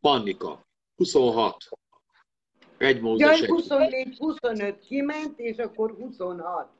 [0.00, 0.66] Pannika,
[0.96, 1.56] 26.
[2.78, 4.16] Egy Mózes Jaj, egy.
[4.18, 6.70] 24-25 kiment, és akkor 26.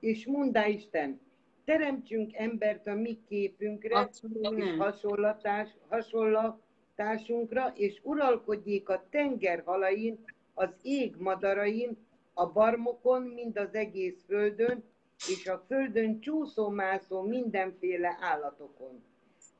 [0.00, 1.20] És mondá Isten,
[1.64, 10.68] teremtsünk embert a mi képünkre, Abszolút és hasonlatás, hasonlatásunkra, és uralkodjék a tenger halain, az
[10.82, 12.03] ég madarain,
[12.34, 14.84] a barmokon, mind az egész földön,
[15.28, 19.02] és a földön csúszó-mászó mindenféle állatokon.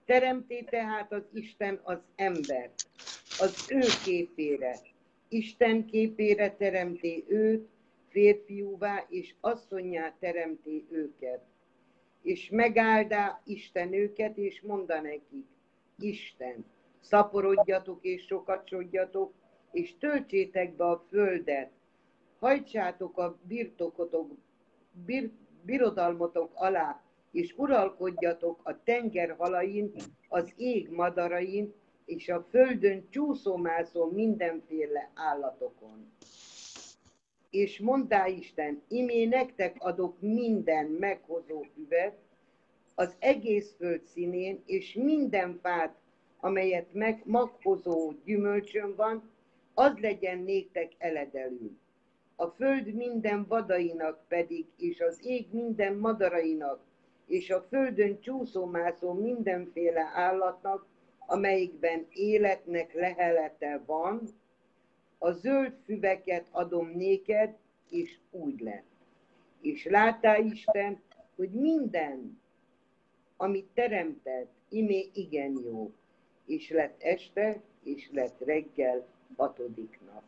[0.04, 2.88] Teremté tehát az Isten az embert,
[3.38, 4.76] az ő képére.
[5.28, 7.68] Isten képére teremté őt,
[8.08, 11.40] férfiúvá és asszonyá teremté őket
[12.24, 15.46] és megáldá Isten őket, és monda nekik,
[15.98, 16.64] Isten,
[17.00, 19.32] szaporodjatok és sokasodjatok,
[19.72, 21.70] és töltsétek be a földet,
[22.44, 24.30] hajtsátok a birtokotok,
[25.06, 25.30] bir,
[25.62, 29.92] birodalmotok alá, és uralkodjatok a tenger halain,
[30.28, 31.74] az ég madarain,
[32.04, 36.12] és a földön csúszómászó mindenféle állatokon.
[37.50, 42.18] És mondá Isten, imé nektek adok minden meghozó füvet,
[42.94, 45.96] az egész föld színén, és minden fát,
[46.40, 49.30] amelyet meg maghozó gyümölcsön van,
[49.74, 51.82] az legyen néktek eledelül.
[52.36, 56.80] A föld minden vadainak pedig, és az ég minden madarainak,
[57.26, 60.86] és a földön csúszómászó mindenféle állatnak,
[61.26, 64.20] amelyikben életnek lehelete van,
[65.18, 67.56] a zöld füveket adom néked,
[67.90, 68.84] és úgy lett.
[69.60, 71.00] És láttál Isten,
[71.36, 72.40] hogy minden,
[73.36, 75.92] amit teremtett, imé igen jó.
[76.46, 79.06] És lett este, és lett reggel,
[79.36, 80.22] hatodik nap.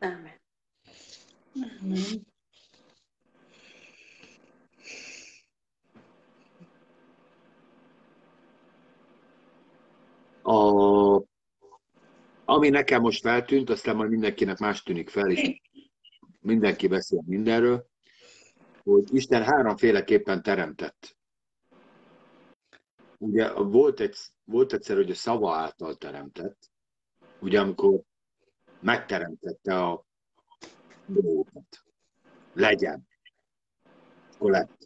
[0.00, 0.40] Ámen.
[1.80, 2.26] Ámen.
[10.42, 11.22] A,
[12.44, 15.60] ami nekem most feltűnt, aztán majd mindenkinek más tűnik fel, és
[16.40, 17.86] mindenki beszél mindenről,
[18.82, 21.16] hogy Isten háromféleképpen teremtett.
[23.18, 26.70] Ugye volt, egy, volt egyszer, hogy a szava által teremtett,
[27.40, 28.00] ugye amikor
[28.80, 30.04] megteremtette a
[31.06, 31.84] dolgokat.
[32.52, 33.08] Legyen.
[34.34, 34.78] Akkor lett.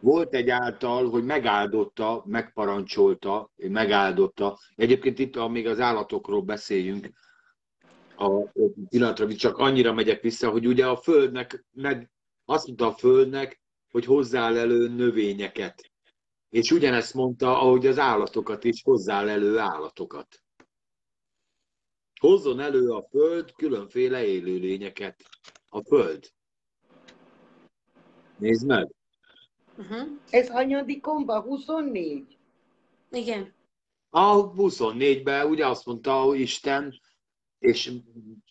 [0.00, 4.58] Volt egy által, hogy megáldotta, megparancsolta, megáldotta.
[4.74, 7.10] Egyébként itt, ha még az állatokról beszéljünk,
[8.16, 8.50] a
[8.88, 12.10] pillanatra, csak annyira megyek vissza, hogy ugye a Földnek, meg
[12.44, 13.60] azt mondta a Földnek,
[13.90, 15.90] hogy hozzál elő növényeket.
[16.50, 20.42] És ugyanezt mondta, ahogy az állatokat is, hozzál elő állatokat.
[22.20, 25.22] Hozzon elő a Föld különféle élőlényeket.
[25.68, 26.30] A Föld.
[28.38, 28.90] Nézd meg!
[29.78, 30.08] Uh-huh.
[30.30, 31.42] Ez hanyadikon van?
[31.42, 32.38] 24?
[33.10, 33.54] Igen.
[34.10, 37.00] A 24-ben ugye azt mondta hogy Isten,
[37.58, 37.92] és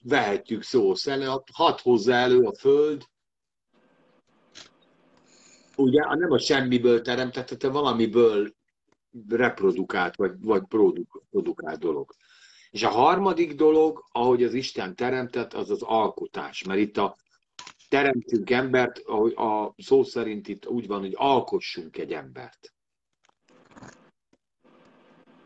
[0.04, 3.04] vehetjük szó szerint, hadd hozza elő a Föld,
[5.76, 8.54] ugye nem a semmiből teremtett, hanem valamiből
[9.30, 12.16] reprodukált, vagy, vagy produk, produkált dolog.
[12.76, 16.64] És a harmadik dolog, ahogy az Isten teremtett, az az alkotás.
[16.64, 17.18] Mert itt a
[17.90, 22.74] teremtünk embert, ahogy a szó szerint itt úgy van, hogy alkossunk egy embert.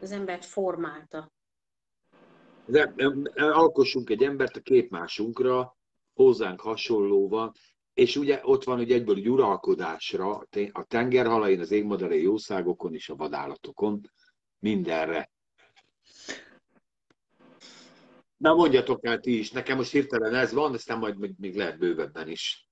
[0.02, 1.32] Az embert formálta.
[2.66, 2.94] De,
[3.36, 5.78] alkossunk egy embert a képmásunkra,
[6.14, 7.52] hozzánk hasonlóan,
[7.94, 13.16] és ugye ott van, hogy egyből egy uralkodásra, a tengerhalain, az égmadarai jószágokon és a
[13.16, 14.12] vadállatokon,
[14.60, 15.30] mindenre.
[18.40, 22.28] Na mondjatok el ti is, nekem most hirtelen ez van, aztán majd még lehet bővebben
[22.28, 22.68] is.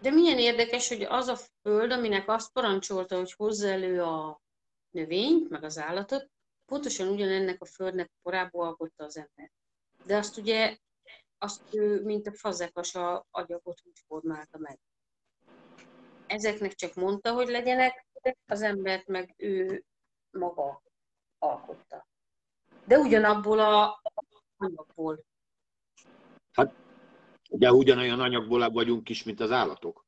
[0.00, 4.42] De milyen érdekes, hogy az a föld, aminek azt parancsolta, hogy hozza elő a
[4.90, 6.30] növényt, meg az állatot,
[6.66, 9.50] pontosan ugyanennek a földnek korábban alkotta az ember.
[10.06, 10.76] De azt ugye,
[11.38, 14.78] azt ő, mint a fazekas a agyagot úgy formálta meg.
[16.26, 18.06] Ezeknek csak mondta, hogy legyenek,
[18.46, 19.84] az embert meg ő
[20.30, 20.82] maga
[21.38, 22.06] alkotta.
[22.84, 24.00] De ugyanabból a
[24.56, 25.24] anyagból.
[27.50, 30.04] De ugyanolyan anyagból vagyunk is, mint az állatok.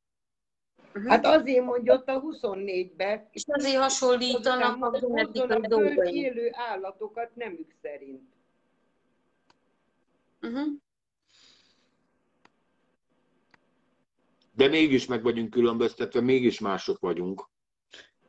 [0.95, 1.11] Uh-huh.
[1.11, 6.15] Hát azért mondja ott a 24-be, És azért hasonlítanak a hozzon genetikai a föld dolgai.
[6.15, 8.35] élő állatokat nemük szerint.
[10.43, 10.67] Uh-huh.
[14.53, 17.49] De mégis meg vagyunk különböztetve, mégis mások vagyunk.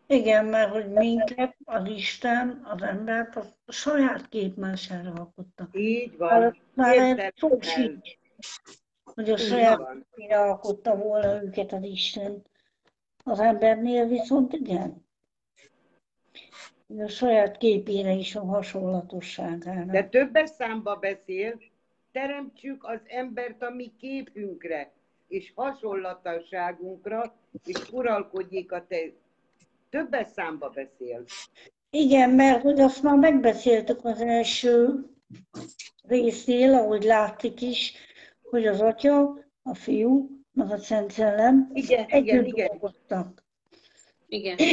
[0.08, 5.70] Igen, mert hogy minket az Isten, az embert a saját képmására alkotta.
[5.72, 6.58] Így Már, van.
[6.74, 7.60] már szó el.
[7.62, 8.10] sincs,
[9.04, 9.82] hogy a saját
[10.16, 12.44] képére alkotta volna őket az Isten.
[13.24, 15.06] Az embernél viszont igen.
[16.98, 19.92] A saját képére is a hasonlatosságára.
[19.92, 21.62] De többes számba beszél,
[22.12, 24.92] teremtsük az embert a mi képünkre,
[25.28, 27.36] és hasonlatosságunkra,
[27.66, 28.98] és uralkodjék a te.
[29.90, 31.26] Többes számba beszél.
[31.90, 35.06] Igen, mert hogy azt már megbeszéltük az első
[36.02, 37.94] résznél, ahogy látszik is,
[38.42, 42.68] hogy az Atya, a Fiú, meg a Szent Szellem Igen, igen, együtt igen.
[42.68, 43.44] dolgoztak.
[44.28, 44.58] Igen.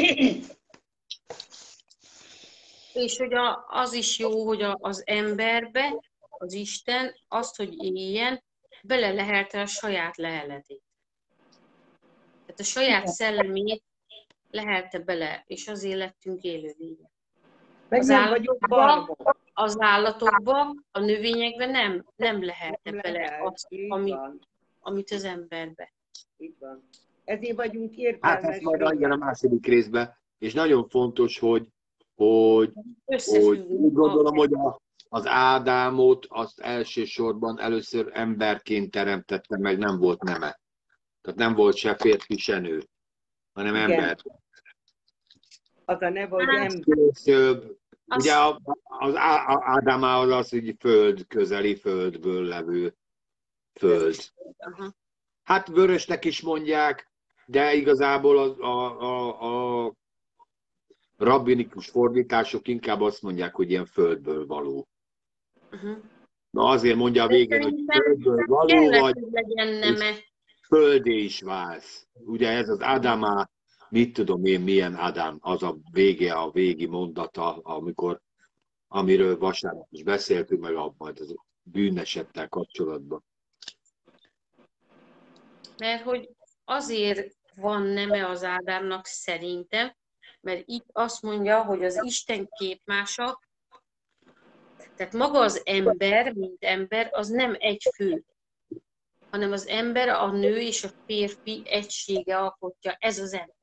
[2.93, 6.03] És hogy a, az is jó, hogy a, az emberbe,
[6.39, 8.43] az Isten azt, hogy éljen,
[8.83, 10.83] bele lehelte a saját leheletét.
[12.47, 13.13] Tehát a saját Igen.
[13.13, 13.83] szellemét
[14.55, 17.11] lehelte bele, és azért lettünk élőlények.
[17.89, 19.17] Az állatokban,
[19.53, 23.47] az állatokban, a növényekben nem, nem lehelte Nem bele lehet.
[23.47, 24.41] azt, Így ami, van,
[24.81, 25.93] amit az emberbe.
[26.39, 26.89] így van.
[27.25, 28.55] Ezért vagyunk Hát értelmes.
[28.55, 30.19] ezt majd adjon a második részbe.
[30.39, 31.69] És nagyon fontos, hogy,
[32.15, 32.73] hogy,
[33.07, 40.23] hogy úgy gondolom, hogy a, az Ádámot azt elsősorban először emberként teremtette meg, nem volt
[40.23, 40.61] neme.
[41.21, 42.83] Tehát nem volt se férfi, se nő,
[43.53, 43.91] hanem Igen.
[43.91, 44.17] ember.
[45.85, 46.97] Az a neve, hogy Hát, ember.
[47.13, 47.77] Később,
[48.17, 52.95] ugye a- az Á- a- Ádám az az, hogy föld közeli, földből levő
[53.75, 54.17] föld.
[55.43, 57.11] Hát vörösnek is mondják,
[57.47, 59.93] de igazából a, a, a, a
[61.17, 64.89] rabbinikus fordítások inkább azt mondják, hogy ilyen földből való.
[65.73, 65.97] Uh-huh.
[66.51, 69.19] Na azért mondja a végén, hogy földből való vagy,
[70.67, 72.07] földé is válsz.
[72.13, 73.51] Ugye ez az Ádámá,
[73.95, 78.21] mit tudom én, milyen Ádám, az a vége, a végi mondata, amikor,
[78.89, 83.25] amiről vasárnap is beszéltünk, meg a, majd az bűnesettel kapcsolatban.
[85.79, 86.31] Mert hogy
[86.65, 89.95] azért van neme az Ádámnak szerintem,
[90.41, 93.41] mert itt azt mondja, hogy az Isten képmása,
[94.97, 98.25] tehát maga az ember, mint ember, az nem egy fő,
[99.31, 103.63] hanem az ember, a nő és a férfi egysége alkotja, ez az ember.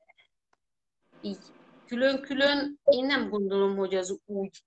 [1.22, 1.38] Így
[1.86, 4.62] külön-külön én nem gondolom, hogy az úgy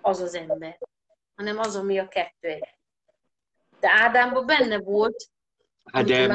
[0.00, 0.78] az az ember,
[1.34, 2.74] hanem az, ami a kettő egy.
[3.80, 5.24] De Ádámban benne volt,
[5.92, 6.32] Hát de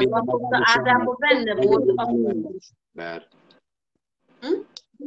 [0.62, 2.58] Ádámban benne volt a nő.
[2.92, 3.36] Mert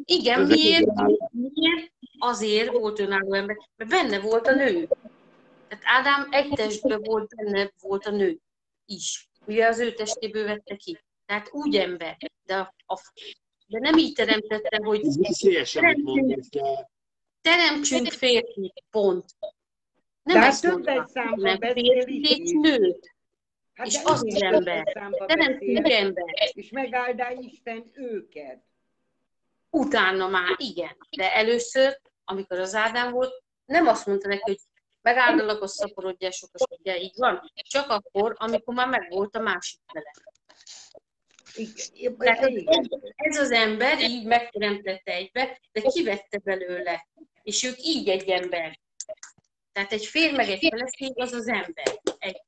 [0.03, 0.91] Igen, Ez miért?
[1.31, 1.91] miért?
[2.19, 4.87] Azért volt önálló ember, mert benne volt a nő.
[5.67, 8.37] Tehát Ádám egy testben volt, benne volt a nő
[8.85, 9.29] is.
[9.45, 10.99] Ugye az ő testéből vette ki.
[11.25, 12.17] Tehát úgy ember.
[12.43, 13.01] De, a, a,
[13.69, 16.89] de nem így teremtette, hogy Ez veszélyes, amit mondasz, de
[17.41, 19.25] teremtsünk férfi, pont.
[20.23, 21.07] Nem De ezt mondta,
[21.57, 23.15] beszél férfi nőt.
[23.73, 24.83] Hát És az többes ember.
[25.27, 26.23] beszél, ember.
[26.53, 28.63] és megáldá Isten őket.
[29.69, 30.97] Utána már igen.
[31.17, 34.59] De először, amikor az Ádám volt, nem azt mondta neki, hogy
[35.01, 37.51] megáldalak, hogy szaporodjál sokas, ugye így van.
[37.53, 40.13] Csak akkor, amikor már megvolt a másik fele.
[41.55, 42.89] Igen, Tehát igen.
[43.15, 47.07] ez az ember így megteremtette egybe, de kivette belőle.
[47.43, 48.79] És ők így egy ember.
[49.71, 51.99] Tehát egy férj meg egy feleség az az ember.
[52.17, 52.41] Egy.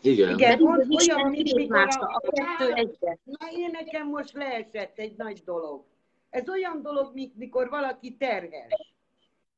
[0.00, 0.38] igen.
[0.38, 0.86] Igen, olyan,
[1.30, 2.20] mint mikor képmása, a...
[2.22, 3.18] a kettő egybe.
[3.24, 5.84] Na, én nekem most leesett egy nagy dolog.
[6.30, 8.94] Ez olyan dolog, mint mikor valaki terhes,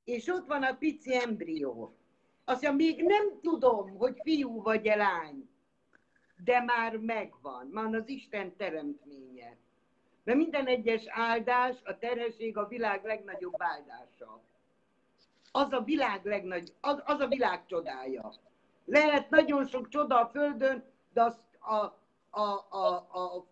[0.05, 1.97] és ott van a pici embrió.
[2.49, 5.49] Azt még nem tudom, hogy fiú vagy -e lány,
[6.45, 7.71] de már megvan.
[7.73, 9.57] Van az Isten teremtménye.
[10.25, 14.41] Mert minden egyes áldás, a terhesség a világ legnagyobb áldása.
[15.53, 18.33] Az a világ legnagy, az, az a világ csodája.
[18.85, 21.75] Lehet nagyon sok csoda a Földön, de az, a,
[22.41, 23.47] a, a, a,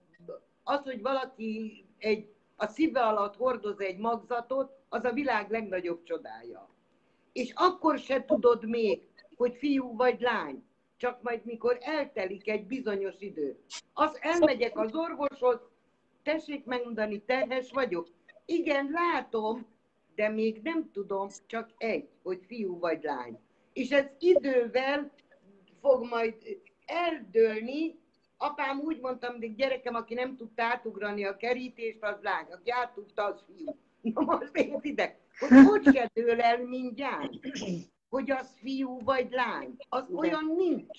[0.62, 6.73] az, hogy valaki egy, a szíve alatt hordoz egy magzatot, az a világ legnagyobb csodája.
[7.34, 10.64] És akkor se tudod még, hogy fiú vagy lány,
[10.96, 13.58] csak majd mikor eltelik egy bizonyos idő.
[13.92, 15.60] Az elmegyek az orvoshoz,
[16.22, 18.08] tessék megmondani, terhes vagyok.
[18.44, 19.66] Igen, látom,
[20.14, 23.38] de még nem tudom, csak egy, hogy fiú vagy lány.
[23.72, 25.12] És ez idővel
[25.80, 26.34] fog majd
[26.86, 27.98] eldőlni.
[28.36, 32.46] Apám úgy mondta, mindig gyerekem, aki nem tudta átugrani a kerítést, az lány.
[32.50, 33.76] Aki átudta, az fiú.
[34.00, 37.32] Na most értitek, hogy hogy se dől el mindjárt,
[38.08, 39.76] hogy az fiú vagy lány.
[39.88, 40.98] Az olyan nincs.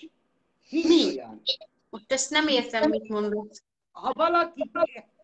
[0.70, 1.06] Nincs Mi?
[1.06, 1.41] olyan.
[1.90, 3.52] Most ezt nem értem, mit mondod.
[3.91, 4.72] Ha valaki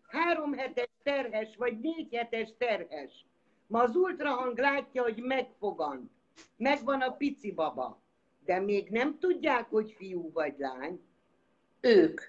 [0.08, 3.26] három hetes terhes, vagy négy hetes terhes,
[3.66, 6.10] ma az ultrahang látja, hogy megfogant,
[6.56, 8.02] megvan a pici baba,
[8.44, 11.00] de még nem tudják, hogy fiú vagy lány.
[11.80, 12.20] Ők.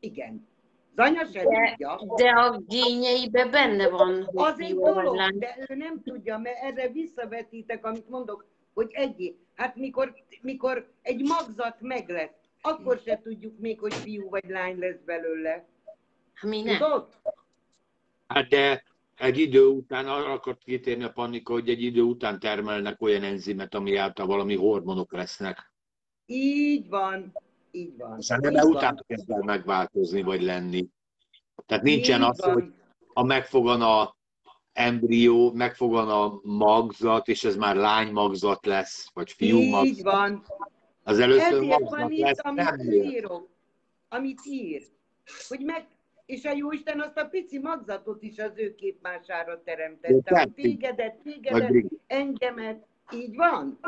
[0.00, 0.48] Igen.
[0.96, 2.00] Az anya se De- tudja.
[2.16, 5.38] De a gényeibe benne van, Az egy dolog, lány.
[5.38, 11.22] de ő nem tudja, mert erre visszavetítek, amit mondok, hogy egy, hát mikor, mikor egy
[11.22, 15.64] magzat meg lesz, akkor se tudjuk még, hogy fiú vagy lány lesz belőle.
[16.42, 16.78] Mi nem.
[16.78, 17.08] Tudod?
[18.26, 18.82] Hát de
[19.16, 23.74] egy idő után, arra akart kitérni a panika, hogy egy idő után termelnek olyan enzimet,
[23.74, 25.72] ami által valami hormonok lesznek.
[26.26, 27.32] Így van,
[27.76, 28.12] így van.
[28.12, 28.70] Aztán nem így van.
[28.70, 30.86] utána kezd el megváltozni, vagy lenni.
[31.66, 32.52] Tehát nincsen Így az, van.
[32.52, 32.72] hogy
[33.12, 34.16] a megfogan a
[34.72, 40.02] embrió, megfogan a magzat, és ez már lány magzat lesz, vagy fiú Így magzat.
[40.02, 40.44] van.
[41.02, 43.48] Az először Ezért van itt, lesz, amit nem írok.
[44.08, 44.82] Amit ír.
[45.48, 45.86] Hogy meg,
[46.26, 50.32] és a Jóisten azt a pici magzatot is az ő képmására teremtette.
[50.34, 52.86] De Hogy tégedet, tégedet, engemet.
[53.12, 53.78] Így van?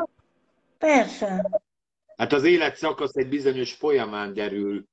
[0.77, 1.61] Persze.
[2.19, 4.83] Hát az élet szakasz egy bizonyos folyamán derül,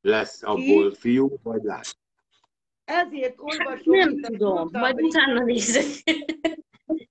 [0.00, 0.96] lesz abból Így.
[0.98, 1.82] fiú vagy lány.
[2.84, 3.98] Ezért olvasom.
[3.98, 5.84] Nem tudom, majd utána nézek.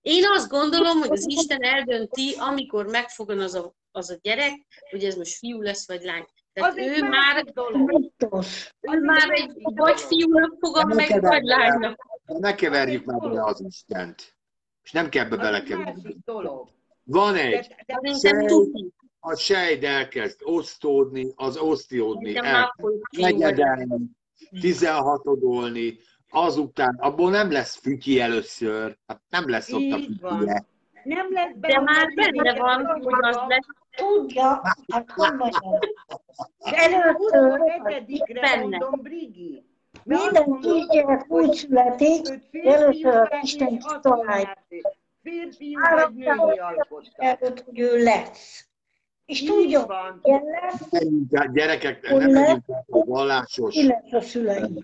[0.01, 4.51] Én azt gondolom, hogy az Isten eldönti, amikor megfogan az a, az a gyerek,
[4.89, 6.25] hogy ez most fiú lesz, vagy lány.
[6.53, 7.43] Tehát Az egy ő már.
[7.85, 8.73] Biztos.
[8.81, 12.19] ő már egy vagy fiúnak fogom Nem meg, vagy lánynak.
[12.25, 14.35] De ne keverjük már bele az Istent.
[14.83, 16.17] És nem kell be belekeverni.
[17.03, 18.93] Van De, egy, de, Sej- tuti.
[19.25, 22.33] A sejt elkezd osztódni, az osztiódni,
[23.17, 24.09] negyedelni,
[24.61, 25.21] 16
[26.29, 30.65] azután, abból nem lesz fütyi először, hát nem lesz ott a fütyje.
[31.03, 33.65] nem lesz De már benne van, hogy az lesz.
[33.95, 35.79] Tudja, hát mondjam.
[36.57, 38.61] És De először 27-re Benne.
[38.61, 39.65] mondom, Brigi.
[40.03, 44.65] Minden kisgyerek úgy születik, hogy férfiú először Isten kitalálja.
[45.21, 47.23] Férfiú vagy női alkotta.
[47.23, 48.67] előtt, hogy ő lesz.
[49.25, 50.21] És Így tudja, van.
[50.91, 53.75] Menjünk át, gyerekek, Hogy nem le- megyünk a vallásos
[54.11, 54.83] a szülei.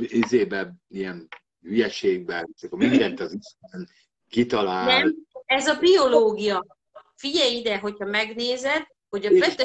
[0.00, 1.28] izébe, ilyen
[1.62, 3.88] hülyeségben, és akkor mindent az Isten
[4.28, 4.84] kitalál.
[4.98, 5.14] Nem,
[5.46, 6.66] ez a biológia.
[7.14, 9.64] Figyelj ide, hogyha megnézed, hogy a nem de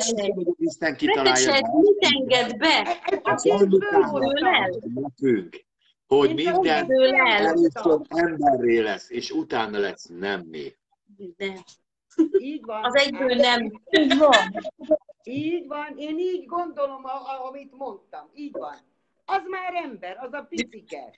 [1.72, 2.99] mit enged be?
[3.23, 4.69] Csak én mondjuk Dől el.
[4.93, 5.64] nekünk,
[6.07, 6.88] hogy Én minden
[7.26, 10.76] először emberré lesz, és utána lesz nemné.
[11.38, 11.53] De
[12.39, 12.83] Így van.
[12.83, 13.81] az egyből nem.
[13.89, 14.35] Így van.
[15.23, 17.01] Így van, én így gondolom,
[17.47, 18.29] amit mondtam.
[18.33, 18.75] Így van.
[19.25, 21.13] Az már ember, az a picike.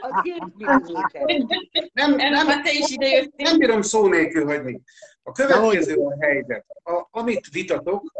[0.00, 1.50] Az két milliméter.
[1.92, 3.46] Nem, nem, Nem, te is ide jöttél.
[3.48, 4.80] nem bírom szó nélkül hagyni.
[5.22, 6.66] A következő a helyzet.
[6.84, 8.12] A, amit vitatok,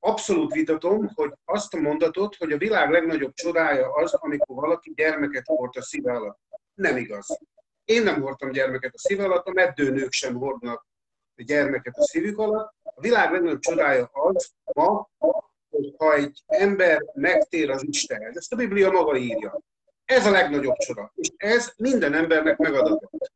[0.00, 5.46] abszolút vitatom, hogy azt a mondatot, hogy a világ legnagyobb csodája az, amikor valaki gyermeket
[5.46, 6.38] hord a szíve alatt.
[6.74, 7.38] Nem igaz.
[7.84, 10.86] Én nem hordtam gyermeket a szíve alatt, a meddőnők sem hordnak
[11.42, 12.74] gyermeket a szívük alatt.
[12.82, 15.08] A világ legnagyobb csodája az ma,
[15.70, 18.36] hogy ha egy ember megtér az Istenhez.
[18.36, 19.60] Ezt a Biblia maga írja.
[20.04, 21.12] Ez a legnagyobb csoda.
[21.14, 23.30] És ez minden embernek megadatott.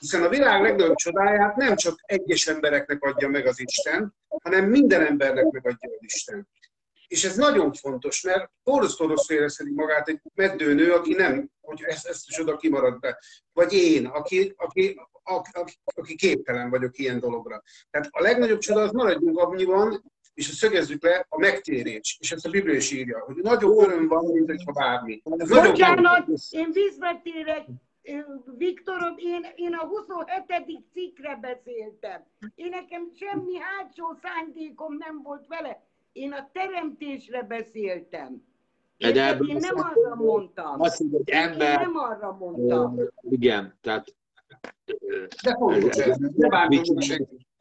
[0.00, 5.06] Hiszen a világ legnagyobb csodáját nem csak egyes embereknek adja meg az Isten, hanem minden
[5.06, 6.48] embernek megadja az Isten.
[7.06, 12.28] És ez nagyon fontos, mert orosz-orosz érezheti magát egy meddőnő, aki nem, hogy ezt, ezt
[12.28, 13.18] is oda kimarad be.
[13.52, 15.00] Vagy én, aki, aki,
[15.30, 17.62] aki, aki képtelen vagyok ilyen dologra.
[17.90, 20.02] Tehát a legnagyobb csoda az maradjunk annyiban,
[20.34, 22.16] és ezt szögezzük le, a megtérés.
[22.20, 25.22] És ezt a Biblia is írja, hogy nagyobb öröm van, mint hogyha bármi.
[25.36, 27.64] Ez Bocsánat, én visszatérek.
[28.56, 30.82] Viktorom, én, én a 27.
[30.92, 32.24] cikkre beszéltem.
[32.54, 35.82] Én nekem semmi hátsó szándékom nem volt vele.
[36.12, 38.42] Én a teremtésre beszéltem.
[38.98, 40.80] Ebből Én nem arra mondtam.
[40.80, 43.00] Azt, hogy egy Én ember, nem arra mondtam.
[43.30, 44.14] igen, tehát
[45.42, 46.16] De fontos ez.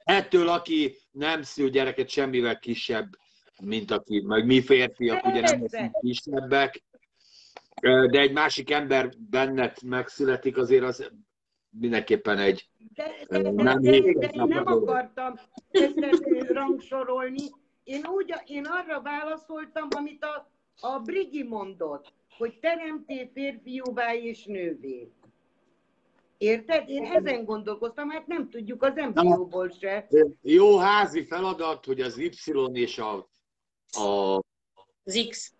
[0.03, 3.07] Ettől, aki nem szül gyereket semmivel kisebb,
[3.61, 6.83] mint aki, meg mi férfiak ugye nem leszünk kisebbek,
[7.81, 11.11] de egy másik ember benned megszületik, azért az
[11.69, 15.33] mindenképpen egy De, de, de, Nem de, de hétköznap én nem akartam
[15.71, 17.43] ezt ezt rangsorolni.
[17.83, 25.11] Én, úgy, én arra válaszoltam, amit a, a Brigi mondott, hogy teremté férfiúvá és nővé.
[26.39, 26.89] Érted?
[26.89, 30.07] Én ezen gondolkoztam, hát nem tudjuk az embrióból se.
[30.41, 32.31] jó házi feladat, hogy az Y
[32.73, 33.29] és a,
[33.91, 34.41] a
[35.03, 35.53] Az X.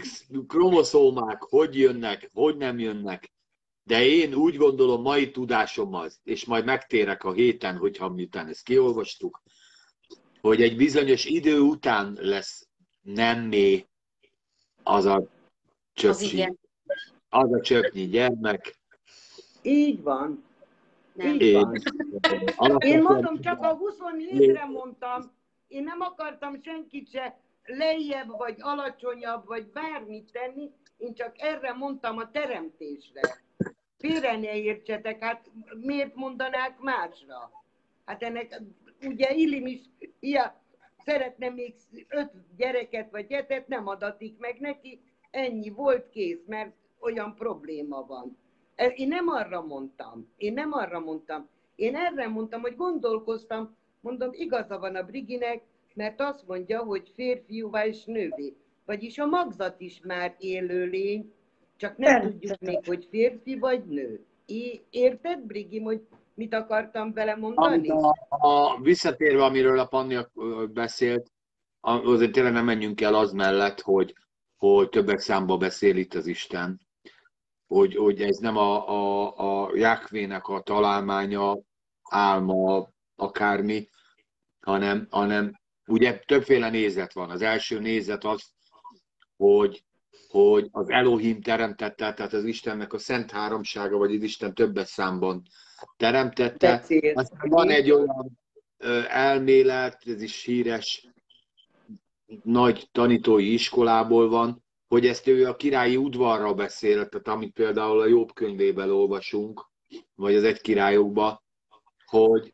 [0.00, 3.32] X kromoszómák hogy jönnek, hogy nem jönnek,
[3.82, 9.42] de én úgy gondolom mai tudásommal, és majd megtérek a héten, hogyha miután ezt kiolvastuk,
[10.40, 12.68] hogy egy bizonyos idő után lesz
[13.00, 13.86] nemmé
[14.82, 15.26] az a Az
[15.92, 16.58] csöpcsi, igen.
[17.28, 18.79] az a csöpnyi gyermek.
[19.62, 20.44] Így van.
[21.12, 21.26] Nem.
[21.34, 21.74] Így Én, van.
[21.74, 25.32] Én alapvetően- mondom, csak a 27-re mondtam,
[25.68, 32.18] én nem akartam senkit se lejjebb, vagy alacsonyabb, vagy bármit tenni, én csak erre mondtam
[32.18, 33.20] a teremtésre.
[33.98, 35.50] Félre ne értsetek, hát
[35.80, 37.50] miért mondanák másra?
[38.04, 38.62] Hát ennek
[39.02, 39.80] ugye Illim is
[40.20, 40.52] ilyen,
[41.04, 41.74] szeretne még
[42.08, 45.00] öt gyereket vagy hetet, nem adatik meg neki,
[45.30, 48.38] ennyi volt kész, mert olyan probléma van.
[48.88, 51.48] Én nem arra mondtam, én nem arra mondtam.
[51.74, 55.62] Én erre mondtam, hogy gondolkoztam, mondom, igaza van a Briginek,
[55.94, 58.56] mert azt mondja, hogy férfiúvá és nővé.
[58.86, 61.32] Vagyis a magzat is már élő lény,
[61.76, 62.40] csak nem Természetes.
[62.40, 64.24] tudjuk még, hogy férfi vagy nő.
[64.90, 67.88] Érted, Brigi, hogy mit akartam vele mondani?
[67.88, 71.30] A, a, visszatérve, amiről a Panni ö, beszélt,
[71.80, 74.14] azért tényleg nem menjünk el az mellett, hogy,
[74.56, 76.80] hogy többek számba beszél itt az Isten.
[77.70, 81.58] Hogy, hogy ez nem a, a, a Jákvének a találmánya,
[82.02, 83.88] álma, akármi,
[84.60, 87.30] hanem, hanem ugye többféle nézet van.
[87.30, 88.42] Az első nézet az,
[89.36, 89.84] hogy,
[90.28, 95.42] hogy az Elohim teremtette, tehát az Istennek a szent háromsága, vagy az Isten többes számban
[95.96, 96.76] teremtette.
[96.76, 97.16] Beszélt.
[97.16, 98.38] Aztán van egy olyan
[99.08, 101.08] elmélet, ez is híres,
[102.42, 108.06] nagy tanítói iskolából van, hogy ezt ő a királyi udvarra beszél, tehát amit például a
[108.06, 109.70] Jobb könyvében olvasunk,
[110.14, 111.44] vagy az egy királyokba,
[112.04, 112.52] hogy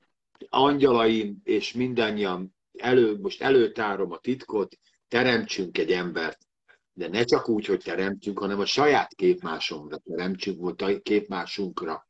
[0.49, 6.39] angyalaim és mindannyian elő, most előtárom a titkot, teremtsünk egy embert.
[6.93, 12.07] De ne csak úgy, hogy teremtünk, hanem a saját képmásomra teremtsünk, vagy a képmásunkra.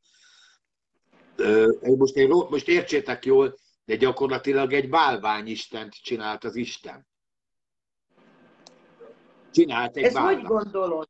[1.81, 2.15] Most,
[2.49, 7.07] most értsétek jól, de gyakorlatilag egy bálványistent csinált az Isten.
[9.57, 10.47] Csinált egy Ezt hogy bálványt.
[10.47, 11.09] gondolod?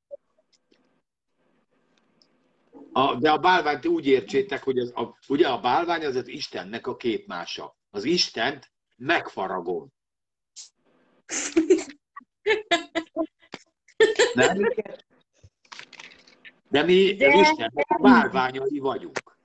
[2.91, 6.87] A, de a bálványt úgy értsétek, hogy az, a, ugye a bálvány az az Istennek
[6.87, 7.77] a képmása.
[7.89, 9.87] Az Istent megfaragom.
[14.33, 14.57] Nem?
[16.69, 19.37] De mi De- az Istennek a bálványai vagyunk.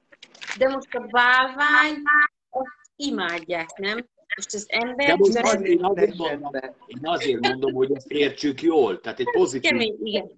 [0.59, 2.03] De most a bálvány,
[2.51, 4.09] azt imádják, nem?
[4.37, 6.53] Most az De ember most nem az, én, azért mondom,
[6.87, 9.01] én azért mondom, hogy ezt értsük jól.
[9.01, 10.31] Tehát egy pozitív kemény, igen.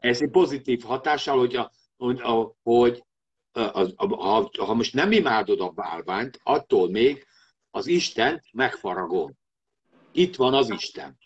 [0.00, 3.04] ez egy pozitív hatással, hogy, a, hogy, a, hogy
[3.52, 7.26] a, a, ha, ha most nem imádod a bálványt, attól még
[7.70, 9.32] az Isten megfaragom.
[10.12, 11.18] Itt van az Isten.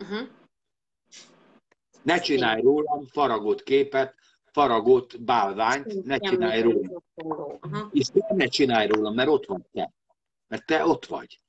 [0.00, 0.28] Uh-huh.
[2.02, 4.14] Ne csinálj rólam faragott képet,
[4.58, 7.02] faragott bálványt, ne csinálj rólam.
[7.60, 7.88] Aha.
[7.92, 9.92] És ne csinálj rólam, mert ott vagy te.
[10.48, 11.40] Mert te ott vagy.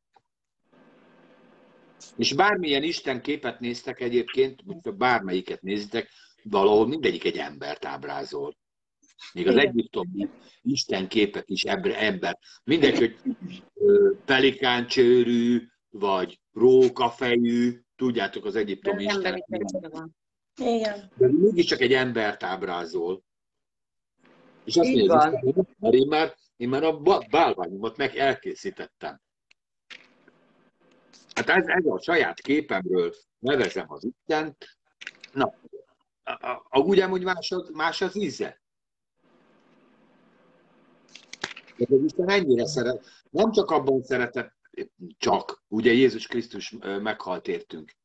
[2.17, 6.09] És bármilyen Isten képet néztek egyébként, bármelyiket nézitek,
[6.43, 8.57] valahol mindegyik egy embert ábrázol.
[9.33, 10.29] Még az egyiptomi
[10.61, 12.03] Isten képek is ember.
[12.03, 12.39] ember.
[12.63, 13.17] Mindegy, hogy
[14.25, 19.43] pelikáncsőrű, vagy rókafejű, tudjátok az egyiptomi Isten.
[20.59, 21.11] Igen.
[21.15, 23.23] De mégiscsak egy embert ábrázol.
[24.63, 25.73] És azt Így mondja, van.
[25.79, 26.99] Mert én már, én már a
[27.29, 29.21] bálványomat meg elkészítettem.
[31.33, 34.77] Hát ez, ez a saját képemről nevezem az Istent.
[35.33, 35.53] Na,
[36.23, 38.61] a, a, a, más az, más az íze.
[41.77, 44.57] De Isten ennyire szeret, nem csak abban szeretett,
[45.17, 47.98] csak, ugye Jézus Krisztus meghalt értünk.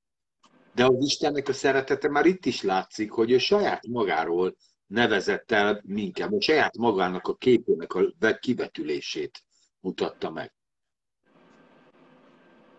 [0.74, 4.55] De az Istennek a szeretete már itt is látszik, hogy ő saját magáról
[4.86, 9.42] nevezett el minket, vagy saját magának a képének a ve- kivetülését
[9.80, 10.55] mutatta meg.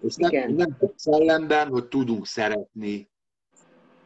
[0.01, 0.53] És nem, Igen.
[0.53, 3.09] nem csak szellemben, hogy tudunk szeretni,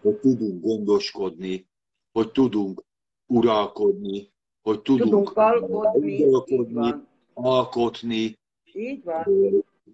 [0.02, 1.68] hogy tudunk gondoskodni,
[2.12, 2.84] hogy tudunk
[3.26, 6.24] uralkodni, hogy tudunk, Tudunk alkotni,
[6.74, 7.08] van.
[7.34, 8.40] alkotni,
[8.74, 9.26] Így van.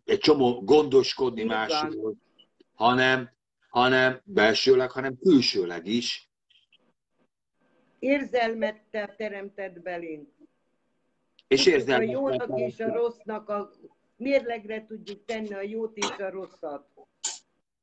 [0.05, 1.57] egy csomó gondoskodni Így van.
[1.57, 2.15] másról,
[2.73, 3.33] hanem,
[3.75, 6.29] hanem belsőleg, hanem külsőleg is.
[7.99, 10.29] Érzelmet te teremtett belénk.
[11.47, 13.71] És érzelmet A jónak és a rossznak a
[14.17, 16.87] mérlegre tudjuk tenni a jót és a rosszat.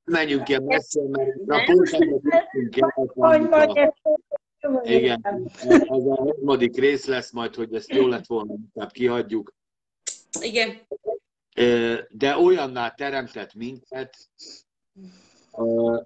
[0.05, 1.65] menjünk ilyen messze, mert a Nem.
[1.65, 2.33] pontban jutunk
[3.77, 3.95] el,
[4.85, 5.51] Igen,
[5.87, 9.53] az a harmadik rész lesz majd, hogy ezt jól lett volna, inkább kihagyjuk.
[10.41, 10.81] Igen.
[12.09, 14.17] De olyanná teremtett minket,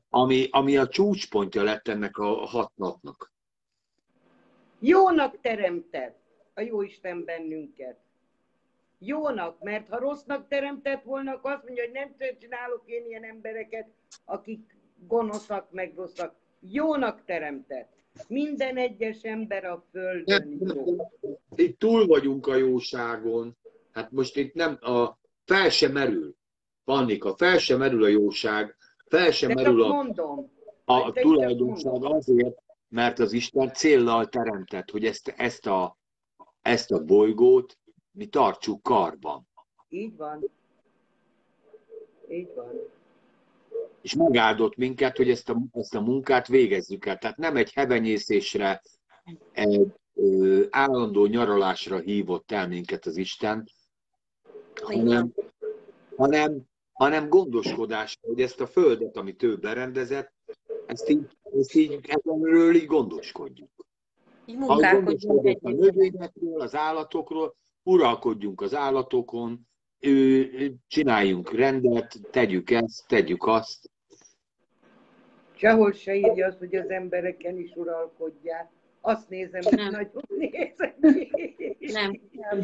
[0.09, 3.33] ami, ami a csúcspontja lett ennek a hat napnak.
[4.79, 6.19] Jónak teremtett
[6.55, 7.97] a Jóisten bennünket.
[8.99, 13.87] Jónak, mert ha rossznak teremtett volna, akkor azt mondja, hogy nem csinálok én ilyen embereket,
[14.25, 16.35] akik gonoszak, meg rosszak.
[16.61, 17.95] Jónak teremtett.
[18.29, 20.97] Minden egyes ember a földön jó.
[21.55, 23.57] Itt túl vagyunk a jóságon.
[23.93, 26.35] Hát most itt nem, a, fel sem merül.
[26.85, 28.76] Pannika, fel sem merül a jóság,
[29.09, 30.51] fel sem De merül a, mondom,
[30.85, 35.97] a tulajdonság azért, mert az Isten céllal teremtett, hogy ezt, ezt, a,
[36.63, 37.79] ezt a bolygót
[38.11, 39.49] mi tartsuk karban.
[39.89, 40.51] így van.
[42.31, 42.73] Így van.
[44.01, 47.19] És megáldott minket, hogy ezt a, ezt a munkát végezzük el.
[47.19, 48.83] Tehát nem egy hevenyészésre,
[49.53, 53.69] egy ö, állandó nyaralásra hívott el minket az Isten,
[54.75, 55.33] hanem,
[56.17, 56.63] hanem,
[56.97, 60.33] hanem gondoskodásra, hogy ezt a földet, amit ő berendezett,
[60.87, 61.27] ezt így,
[61.59, 63.69] ezt így erről így gondoskodjuk.
[64.47, 69.61] Így Ha munkálkodjunk gondoskodunk a növényekről, az állatokról, uralkodjunk az állatokon,
[70.01, 73.91] ő, csináljunk rendet, tegyük ezt, tegyük azt.
[75.55, 78.71] Sehol se írja azt, hogy az embereken is uralkodják.
[79.01, 79.91] Azt nézem, hogy Nem.
[79.91, 81.77] nagyon nézem ki.
[81.91, 82.63] Nem.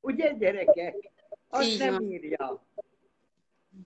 [0.00, 1.10] Ugye gyerekek?
[1.48, 2.12] Azt Így nem van.
[2.12, 2.64] írja.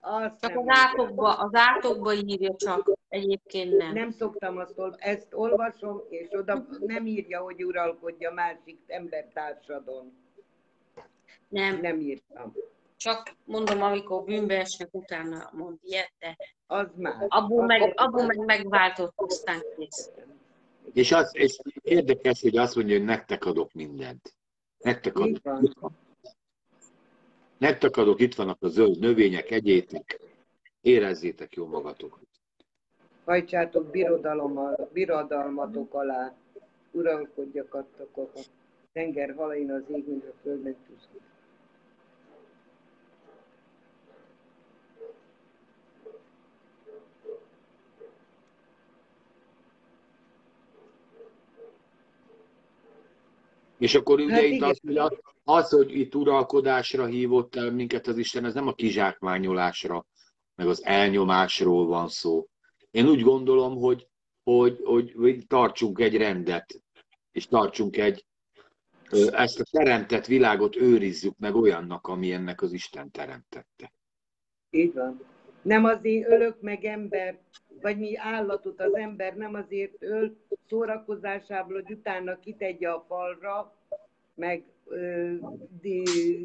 [0.01, 0.73] Azt Csak az írja.
[0.77, 3.93] átokba, az átokba írja csak, egyébként nem.
[3.93, 10.13] Nem szoktam azt ol- ezt olvasom, és oda nem írja, hogy uralkodja másik embertársadon.
[11.49, 12.53] Nem, Nem írtam.
[12.97, 16.37] csak mondom, amikor bűnbe esnek, utána mond ilyet, de
[16.67, 17.25] Az már.
[17.29, 20.11] abból Az meg, abból meg megváltott, aztán kész.
[20.93, 24.35] És, az, és érdekes, hogy azt mondja, hogy nektek adok mindent.
[24.79, 25.93] Nektek adok.
[27.61, 28.15] Van.
[28.17, 30.21] Itt vannak a zöld növények, egyétek.
[30.81, 32.27] Érezzétek jó magatokat.
[33.25, 36.35] Hajtsátok birodalommal, birodalmatok alá,
[36.91, 38.41] uralkodjakatok a
[38.93, 41.21] tenger halain az ég, mint a földön csúszik.
[53.79, 54.69] És akkor ugye Hát itt igen.
[54.69, 54.97] az, hogy
[55.51, 60.07] az, hogy itt uralkodásra hívott el minket az Isten, ez nem a kizsákmányolásra,
[60.55, 62.49] meg az elnyomásról van szó.
[62.91, 64.09] Én úgy gondolom, hogy,
[64.43, 66.83] hogy, hogy, hogy tartsunk egy rendet,
[67.33, 68.25] és tartsunk egy,
[69.31, 73.93] ezt a teremtett világot őrizzük meg olyannak, ami ennek az Isten teremtette.
[74.71, 75.21] Így van.
[75.63, 77.39] Nem azért ölök meg ember,
[77.81, 80.37] vagy mi állatot az ember nem azért öl
[80.69, 83.75] szórakozásából, hogy utána kitegye a falra,
[84.35, 84.65] meg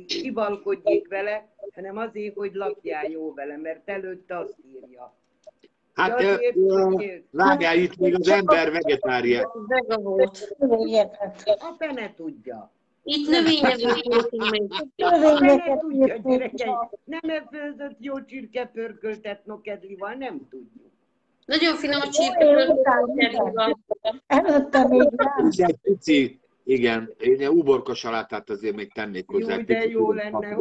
[0.08, 5.14] kivalkodjék vele, hanem azért, hogy lakjál jó vele, mert előtte azt írja.
[5.94, 9.52] Hát azért, ö, hogy várjál, itt még az ember vegetária.
[10.58, 11.44] Növényeket.
[11.46, 12.72] a fene tudja.
[13.04, 14.56] Itt Növényeket tudja,
[15.90, 16.54] írtunk gyerekek.
[16.54, 16.94] csak.
[17.04, 20.92] Nem főzött jó csirkepörköltet nokedlival, nem tudjuk.
[21.46, 23.84] Nagyon finom a Jó, csirkeföldön.
[24.28, 25.50] Előtte még nem.
[25.58, 29.56] Egy pici, igen, én egy uborka salátát azért még tennék hozzá.
[29.56, 30.58] Jó, de jó lenne.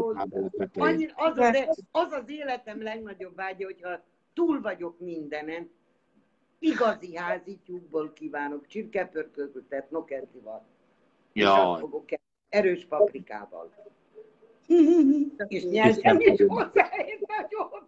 [0.74, 4.05] Annyi, az, az, az az életem legnagyobb vágya, hogyha
[4.35, 5.70] túl vagyok mindenen,
[6.59, 10.26] igazi házi tyúkból kívánok csirkepörköltet fogok enni,
[12.48, 13.74] erős paprikával.
[15.48, 17.82] És nyertem is hozzá egy nagyot.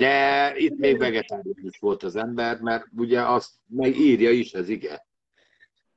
[0.00, 5.06] De itt még vegetáriánus volt az ember, mert ugye azt meg írja is az ige.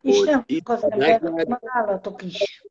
[0.01, 2.63] És nem itt az van emberek, neked, állatok is.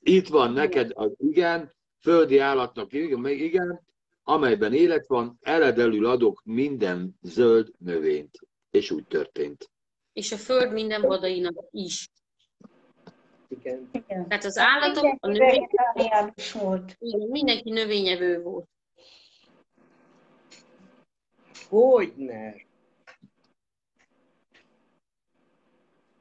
[0.00, 3.80] itt van neked az igen, földi állatnak meg igen,
[4.22, 8.38] amelyben élet van, eledelül adok minden zöld növényt.
[8.70, 9.70] És úgy történt.
[10.12, 12.10] És a föld minden vadainak is.
[13.48, 13.90] Igen.
[14.28, 16.96] Tehát az állatok, a Mindenki növény, vegetáriánus volt.
[16.98, 18.68] igen, mindenki növényevő volt.
[21.72, 22.54] Hogyne.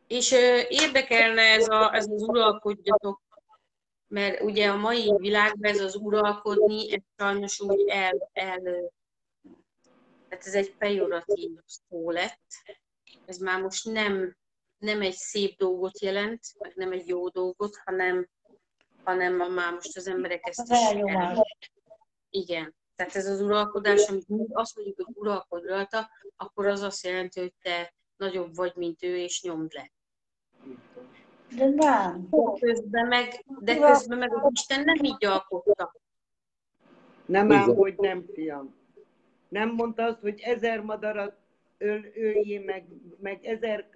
[0.08, 0.32] És
[0.70, 3.22] érdekelne ez, a, ez az uralkodjatok,
[4.08, 8.92] mert ugye a mai világban ez az uralkodni, ez sajnos úgy el, el
[10.30, 12.48] tehát ez egy pejoratív szó lett.
[13.26, 14.38] Ez már most nem,
[14.78, 18.28] nem egy szép dolgot jelent, meg nem egy jó dolgot, hanem,
[19.04, 21.48] hanem már most az emberek ezt Az is el,
[22.30, 22.80] igen.
[23.02, 27.40] Tehát ez az uralkodás, amit mi azt mondjuk, hogy uralkodj rajta, akkor az azt jelenti,
[27.40, 29.92] hogy te nagyobb vagy, mint ő, és nyomd le.
[31.56, 32.28] De nem.
[32.30, 35.94] De közben meg, de közben meg az Isten nem így alkotta.
[37.26, 38.76] Nem ám, hogy nem, fiam.
[39.50, 41.36] Nem mondta azt, hogy ezer madarat
[41.78, 42.88] öl, öljé meg,
[43.20, 43.90] meg ezer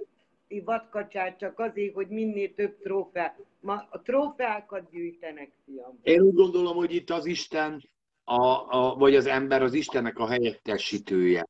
[0.63, 3.39] vadkacsát csak azért, hogy minél több trófeát.
[3.59, 5.99] Ma a trófeákat gyűjtenek, fiam.
[6.03, 7.93] Én úgy gondolom, hogy itt az Isten,
[8.25, 8.41] a,
[8.75, 11.47] a, vagy az ember az Istennek a helyettesítője.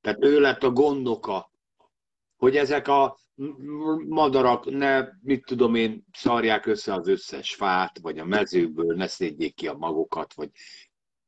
[0.00, 1.50] Tehát ő lett a gondoka,
[2.36, 3.18] hogy ezek a
[4.08, 9.54] madarak ne, mit tudom én, szarják össze az összes fát, vagy a mezőből ne szedjék
[9.54, 10.50] ki a magokat, vagy...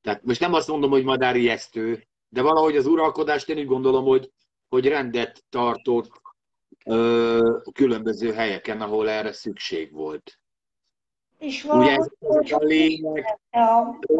[0.00, 4.04] Tehát most nem azt mondom, hogy madár ijesztő, de valahogy az uralkodást én úgy gondolom,
[4.04, 4.32] hogy,
[4.68, 6.10] hogy rendet tartott
[6.84, 10.38] ö, különböző helyeken, ahol erre szükség volt.
[11.38, 12.10] És Ugye ez,
[12.52, 13.38] a lényeg,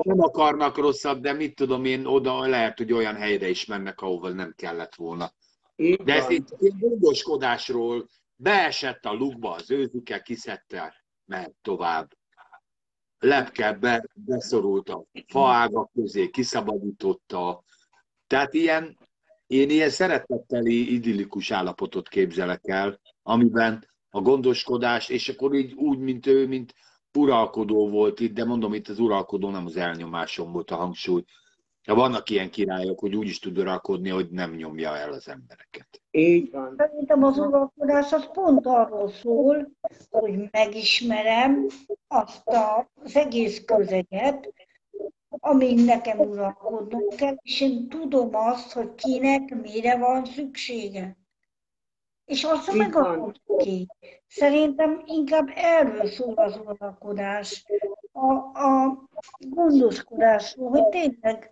[0.02, 4.28] nem akarnak rosszat, de mit tudom én, oda lehet, hogy olyan helyre is mennek, ahova
[4.28, 5.32] nem kellett volna.
[5.76, 12.16] Így De ez itt egy gondoskodásról, beesett a lukba az őzike, kiszedte, ment tovább.
[13.18, 17.62] Lepke be, beszorult a faágak közé, kiszabadította.
[18.26, 18.98] Tehát ilyen,
[19.46, 26.26] én ilyen szeretetteli, idillikus állapotot képzelek el, amiben a gondoskodás, és akkor így úgy, mint
[26.26, 26.74] ő, mint
[27.18, 31.24] uralkodó volt itt, de mondom, itt az uralkodó nem az elnyomáson volt a hangsúly.
[31.84, 36.02] De vannak ilyen királyok, hogy úgy is tud uralkodni, hogy nem nyomja el az embereket.
[36.10, 36.74] Így van.
[36.76, 39.70] Szerintem az uralkodás az pont arról szól,
[40.10, 41.66] hogy megismerem
[42.08, 44.52] azt a, az egész közeget,
[45.28, 51.17] amin nekem uralkodnom kell, és én tudom azt, hogy kinek mire van szüksége.
[52.28, 53.88] És azt megadom ki.
[54.26, 57.64] Szerintem inkább erről szól az uralkodás,
[58.12, 58.32] a,
[58.64, 58.98] a
[59.38, 61.50] gondoskodásról, hogy tényleg,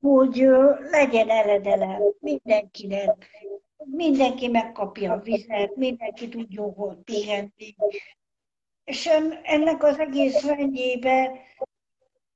[0.00, 0.46] hogy
[0.90, 3.30] legyen eledele mindenkinek,
[3.84, 7.74] mindenki megkapja a vizet, mindenki tudjon hol pihenni.
[8.84, 11.30] És en- ennek az egész rendjébe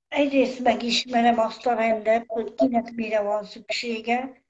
[0.08, 4.42] egyrészt megismerem azt a rendet, hogy kinek mire van szüksége.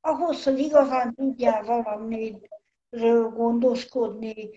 [0.00, 2.51] Ahhoz, hogy igazán tudjál valamiről
[3.34, 4.50] gondoskodni,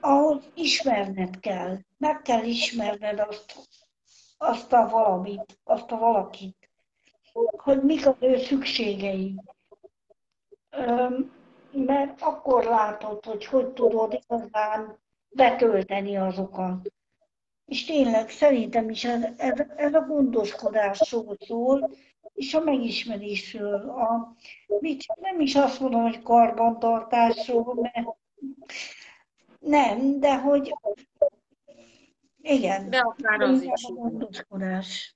[0.00, 1.76] ahhoz ismerned kell.
[1.96, 3.68] Meg kell ismerned azt,
[4.38, 6.70] azt a valamit, azt a valakit,
[7.56, 9.40] hogy mik az ő szükségei.
[11.72, 14.98] Mert akkor látod, hogy hogy tudod igazán
[15.28, 16.92] betölteni azokat.
[17.64, 21.90] És tényleg szerintem is ez, ez, ez a gondoskodásról szól,
[22.34, 23.90] és a megismerésről.
[23.90, 24.36] A,
[24.66, 28.08] mit, nem is azt mondom, hogy karbantartásról, mert
[29.58, 30.74] nem, de hogy
[32.42, 33.82] igen, De akár az is.
[33.82, 35.14] gondoskodás.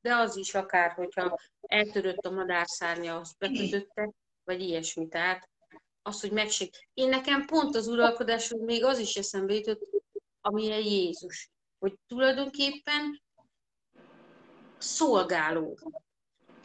[0.00, 4.10] De az is akár, hogyha eltörött a madárszárnya, azt bekötötte,
[4.44, 5.08] vagy ilyesmi.
[5.08, 5.48] Tehát
[6.02, 6.70] az, hogy megség.
[6.94, 9.88] Én nekem pont az uralkodásról még az is eszembe jutott,
[10.40, 11.50] ami a Jézus.
[11.78, 13.22] Hogy tulajdonképpen
[14.78, 15.78] szolgáló.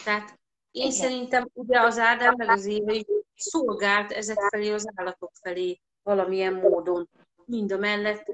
[0.03, 0.40] Tehát
[0.72, 0.91] én Igen.
[0.91, 3.06] szerintem ugye az Ádám meg az Éva is
[3.36, 7.10] szolgált ezek felé az állatok felé valamilyen módon.
[7.45, 8.26] Mind a mellett,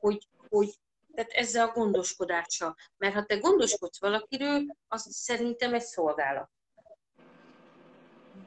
[0.00, 0.74] hogy, hogy
[1.14, 2.74] tehát ezzel a gondoskodással.
[2.96, 6.50] Mert ha te gondoskodsz valakiről, az szerintem egy szolgálat.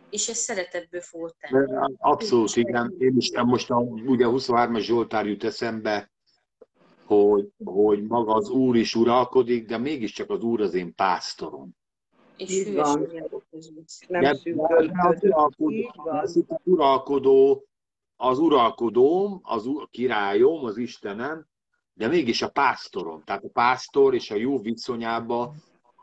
[0.09, 1.93] És ez szeretetből fogod tenni.
[1.97, 2.95] Abszolút, igen.
[2.97, 6.11] Én is most a, ugye a 23-as Zsoltár jut eszembe,
[7.05, 11.69] hogy, hogy maga az Úr is uralkodik, de mégiscsak az Úr az én pásztorom.
[12.37, 13.07] És Így van.
[13.51, 13.85] közben.
[14.07, 17.65] Nem De- az uralkodó, az az uralkodó,
[18.15, 21.47] az uralkodóm, az u- királyom, az Istenem,
[21.93, 23.23] de mégis a pásztorom.
[23.23, 25.53] Tehát a pásztor és a jó viszonyába,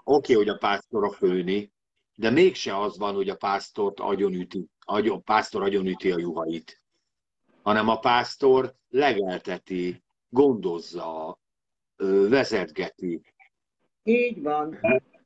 [0.05, 1.73] oké, hogy a pásztor a főni,
[2.15, 6.83] de mégse az van, hogy a pásztort agyonüti, agyon, a pásztor agyonüti a juhait,
[7.63, 11.39] hanem a pásztor legelteti, gondozza,
[12.29, 13.21] vezetgeti,
[14.05, 14.79] Így van.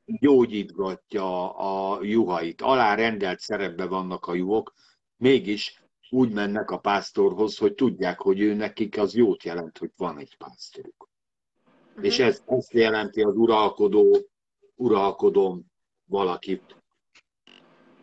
[0.06, 2.62] Gyógyítgatja a juhait.
[2.62, 4.72] Alárendelt szerepben vannak a juhok,
[5.16, 10.18] mégis úgy mennek a pásztorhoz, hogy tudják, hogy ő nekik az jót jelent, hogy van
[10.18, 11.08] egy pásztoruk.
[11.94, 12.04] Mhm.
[12.04, 14.16] És ez azt jelenti az uralkodó,
[14.74, 15.64] uralkodom
[16.04, 16.76] valakit.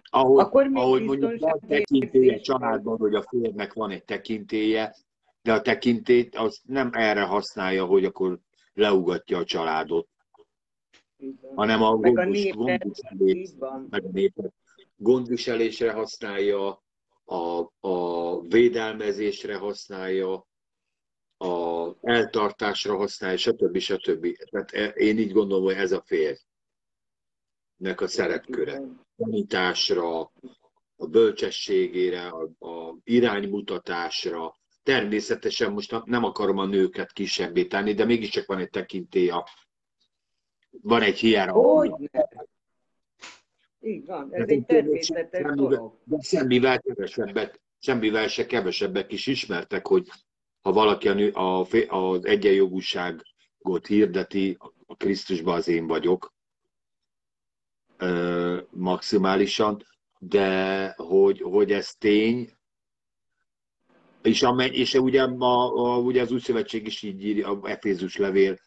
[0.10, 4.96] Ahogy, Akkor ahogy mondjuk van tekintélye családban, hogy a férnek van egy tekintélye,
[5.42, 8.40] de a tekintét az nem erre használja, hogy akkor
[8.74, 10.08] leugatja a családot.
[11.56, 12.26] Hanem a Meg a
[12.56, 13.50] gondviselés,
[13.90, 14.54] meg a népet
[14.96, 16.84] gondviselésre használja,
[17.26, 20.48] a, a védelmezésre használja,
[21.38, 23.78] a eltartásra használja, stb.
[23.78, 24.38] stb.
[24.50, 26.42] Tehát e- én így gondolom, hogy ez a férjnek
[28.02, 28.82] a szerepköre.
[29.18, 30.20] Tanításra,
[30.96, 34.56] a bölcsességére, a, a iránymutatásra.
[34.84, 39.46] Természetesen most nem akarom a nőket kisebbé tenni, de mégiscsak van egy tekintély, a,
[40.82, 42.30] van egy hierarchia.
[43.82, 44.30] Így van.
[44.32, 45.98] Ez egy természetes dolog.
[46.04, 50.08] de semmivel kevesebbet, semmivel se kevesebbek is ismertek, hogy
[50.62, 56.34] ha valaki a nő, a, az egyenjogúságot hirdeti, a Krisztusban az én vagyok
[57.98, 59.86] ö, maximálisan,
[60.20, 62.50] de hogy, hogy ez tény,
[64.22, 68.18] és, amely, és ugye, a, a, ugye az új szövetség is így írja, a Efézus
[68.18, 68.58] levél,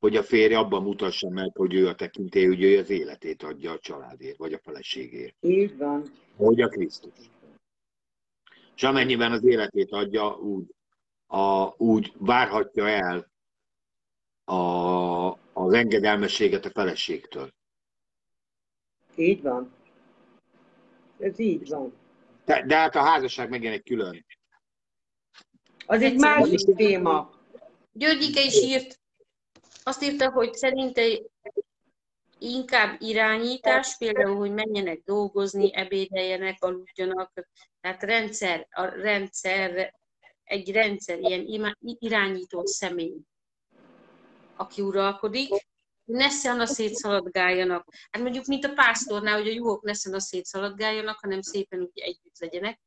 [0.00, 3.72] hogy a férje abban mutassa meg, hogy ő a tekintély, hogy ő az életét adja
[3.72, 6.10] a családért, vagy a feleségért, Így van.
[6.36, 7.30] hogy a Krisztus.
[8.76, 10.74] És amennyiben az életét adja, úgy,
[11.26, 13.30] a, úgy várhatja el
[14.44, 17.50] a, az engedelmességet a feleségtől.
[19.16, 19.72] Így van.
[21.18, 21.92] Ez így van.
[22.44, 24.26] De, de hát a házasság megint egy külön.
[25.86, 27.30] Az egy másik téma.
[27.92, 28.99] Györgyike is írt,
[29.82, 31.02] azt írta, hogy szerinte
[32.38, 37.32] inkább irányítás, például, hogy menjenek dolgozni, ebédeljenek, aludjanak,
[37.80, 39.94] tehát rendszer, a rendszer,
[40.44, 43.16] egy rendszer, ilyen irányító személy,
[44.56, 45.68] aki uralkodik,
[46.04, 47.88] ne szana szétszaladgáljanak.
[48.10, 52.38] Hát mondjuk, mint a pásztornál, hogy a juhok ne szana szétszaladgáljanak, hanem szépen úgy együtt
[52.38, 52.80] legyenek.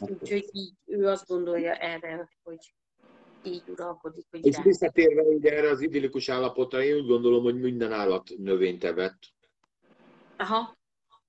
[0.00, 2.74] Úgyhogy így ő azt gondolja erre, hogy
[3.52, 4.64] így uralkodik, hogy És irány.
[4.64, 9.18] visszatérve ugye erre az idillikus állapotra, én úgy gondolom, hogy minden állat növényt evett.
[10.36, 10.76] Aha,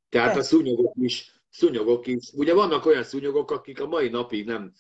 [0.09, 0.49] Tehát a Persze.
[0.49, 2.31] szúnyogok is, szúnyogok is.
[2.33, 4.73] Ugye vannak olyan szúnyogok, akik a mai napig nem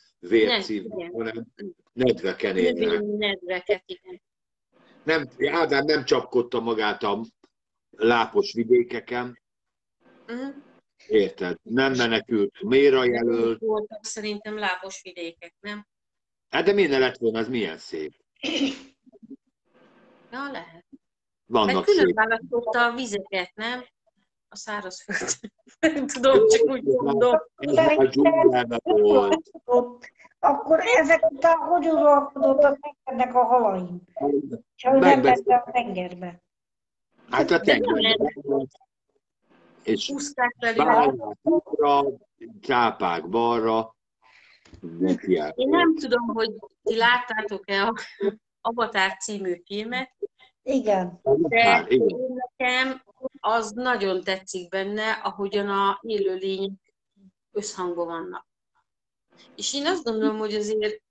[0.69, 1.11] igen.
[1.13, 1.45] hanem
[1.93, 3.01] nedveken élnek.
[3.01, 4.21] nedveket, igen.
[5.03, 7.25] Nem, Ádám nem csapkodta magát a
[7.89, 9.39] lápos vidékeken,
[10.27, 10.49] Mhm.
[11.07, 11.57] érted?
[11.63, 13.59] Nem menekült méra jelölt.
[13.59, 15.87] Voltak szerintem lábos vidékek, nem?
[16.49, 18.13] Hát de minden lett volna, az milyen szép.
[20.31, 20.85] Ja, lehet.
[21.45, 22.15] Vannak külön szép.
[22.15, 23.85] választotta a vizeket, nem?
[24.49, 25.29] A szárazföld.
[25.79, 27.37] Nem tudom, csak úgy mondom.
[27.97, 29.51] A dzsungelben volt.
[30.39, 34.01] Akkor ezek után hogy uralkodott a tengernek a halaim?
[34.75, 36.41] És hogy nem a tengerbe.
[37.29, 38.69] Hát a tengerben.
[39.83, 40.13] És
[40.75, 42.03] bálnák jobbra,
[42.61, 43.95] cápák balra.
[44.81, 45.51] Nekiáll.
[45.55, 46.53] Én nem tudom, hogy
[46.83, 47.93] ti láttátok-e a
[48.61, 50.15] Avatar című filmet,
[50.63, 51.19] Igen.
[51.23, 52.07] de igen.
[52.07, 53.03] én nekem
[53.39, 56.93] az nagyon tetszik benne, ahogyan a élőlények
[57.51, 58.47] összhangban vannak.
[59.55, 61.01] És én azt gondolom, hogy azért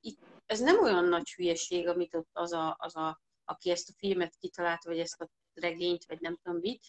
[0.00, 3.94] itt, ez nem olyan nagy hülyeség, amit ott az a, az a, aki ezt a
[3.96, 6.86] filmet kitalált, vagy ezt a regényt, vagy nem tudom mit,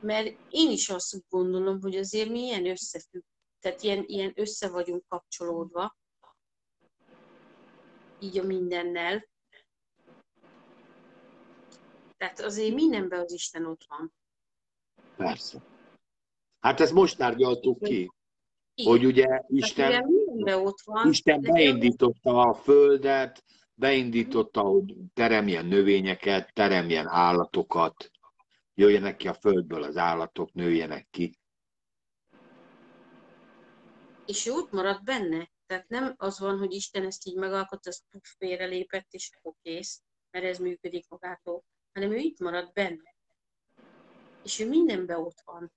[0.00, 3.22] mert én is azt gondolom, hogy azért mi ilyen összefügg,
[3.60, 5.96] tehát ilyen, ilyen össze vagyunk kapcsolódva,
[8.20, 9.28] így a mindennel.
[12.16, 14.14] Tehát azért mindenben az Isten ott van.
[15.16, 15.62] Persze.
[16.60, 18.10] Hát ezt most tárgyaltuk ki,
[18.74, 18.90] Igen.
[18.92, 20.04] hogy ugye Isten,
[20.44, 21.08] ott van.
[21.08, 23.44] Isten beindította a földet,
[23.74, 28.10] beindította, hogy teremjen növényeket, teremjen állatokat,
[28.74, 31.38] jöjjenek ki a földből az állatok, nőjenek ki.
[34.28, 35.50] És ő ott maradt benne.
[35.66, 40.02] Tehát nem az van, hogy Isten ezt így megalkotta, azt puf, félrelépett, és akkor kész,
[40.30, 43.14] mert ez működik magától, hanem ő itt maradt benne.
[44.42, 45.72] És ő mindenben ott van.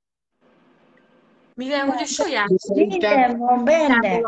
[1.54, 4.22] Mivel, hogy a saját Minden van benne,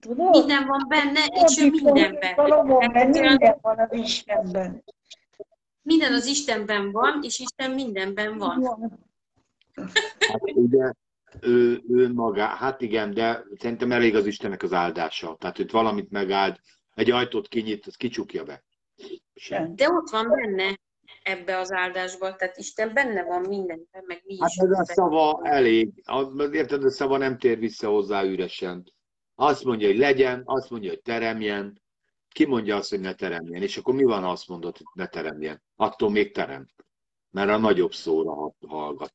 [0.00, 0.30] tudod?
[0.30, 2.34] Minden van benne, és ő mindenben.
[2.34, 4.84] Valóban, minden van az Istenben.
[5.82, 8.62] Minden az Istenben van, és Isten mindenben van.
[10.18, 10.92] Hát ugye
[11.40, 15.36] ő, ő maga, hát igen, de szerintem elég az Istennek az áldása.
[15.38, 16.56] Tehát, hogy valamit megáld,
[16.94, 18.64] egy ajtót kinyit, az kicsukja be.
[19.34, 19.74] Sem.
[19.76, 20.78] De ott van benne
[21.22, 24.56] ebbe az áldásban, tehát Isten benne van mindenben, meg mi Hát is.
[24.56, 26.02] ez a szava elég.
[26.52, 28.92] Érted, a szava nem tér vissza hozzá üresen.
[29.34, 31.82] Azt mondja, hogy legyen, azt mondja, hogy teremjen.
[32.28, 33.62] Ki mondja azt, hogy ne teremjen?
[33.62, 35.62] És akkor mi van, ha azt mondod, hogy ne teremjen?
[35.76, 36.70] Attól még teremt.
[37.30, 39.12] Mert a nagyobb szóra ha-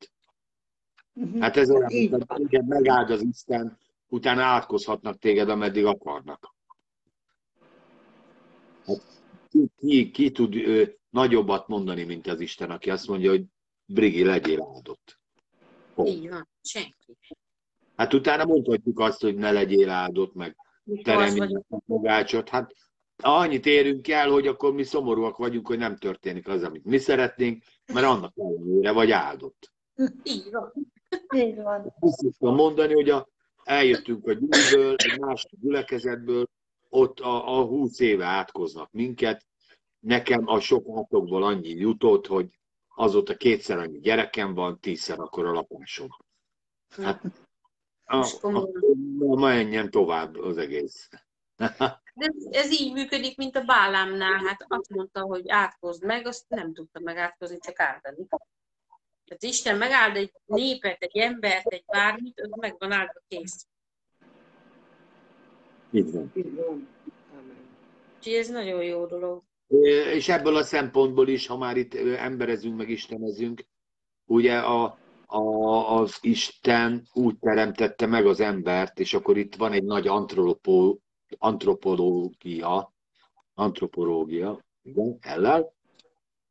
[1.20, 1.42] hallgat.
[1.42, 3.78] Hát ez olyan, hogy téged megáld az Isten,
[4.08, 6.56] utána átkozhatnak téged, ameddig akarnak.
[8.86, 9.02] Hát
[9.50, 13.44] ki, ki, ki tud ö, nagyobbat mondani, mint az Isten, aki azt mondja, hogy
[13.86, 15.20] Brigi, legyél áldott.
[16.06, 17.18] Így van, senki.
[17.96, 22.50] Hát utána mondhatjuk azt, hogy ne legyél áldott, meg Mikor az teremj vagyok, a fogácsot.
[22.50, 22.74] Hát
[23.18, 27.64] annyit érünk el, hogy akkor mi szomorúak vagyunk, hogy nem történik az, amit mi szeretnénk,
[27.94, 29.72] mert annak ellenére vagy áldott.
[30.24, 30.74] így van.
[31.36, 31.94] Így van.
[32.00, 33.28] Azt szoktam mondani, hogy a,
[33.64, 36.46] eljöttünk a gyűlből, egy másik gyülekezetből,
[36.90, 39.46] ott a, a 20 éve átkoznak minket.
[40.00, 42.50] Nekem a sok átokból annyi jutott, hogy
[42.96, 46.10] azóta kétszer annyi gyerekem van, tízszer akkor a lakásom.
[46.90, 47.22] Hát,
[48.04, 49.16] a, a, komolyan.
[49.18, 51.10] ma menjen tovább az egész.
[52.18, 54.44] De ez, így működik, mint a Bálámnál.
[54.46, 58.28] Hát azt mondta, hogy átkozd meg, azt nem tudta meg átkozni, csak áldani.
[59.28, 63.68] Tehát Isten megáld egy népet, egy embert, egy bármit, az meg van áldva kész.
[65.92, 66.32] Így van.
[66.36, 66.88] Így van.
[67.32, 67.58] Amen.
[68.18, 69.44] Úgyhogy ez nagyon jó dolog.
[70.14, 73.66] És ebből a szempontból is, ha már itt emberezünk, meg istenezünk,
[74.26, 75.42] ugye a, a,
[76.00, 81.02] az Isten úgy teremtette meg az embert, és akkor itt van egy nagy antropó,
[81.38, 82.94] antropológia,
[83.54, 85.66] antropológia, igen, ellen,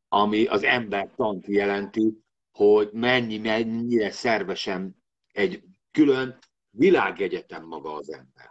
[0.09, 2.24] ami az ember tant jelenti,
[2.56, 4.96] hogy mennyi, mennyire szervesen
[5.32, 6.38] egy külön
[6.70, 8.48] világegyetem maga az ember.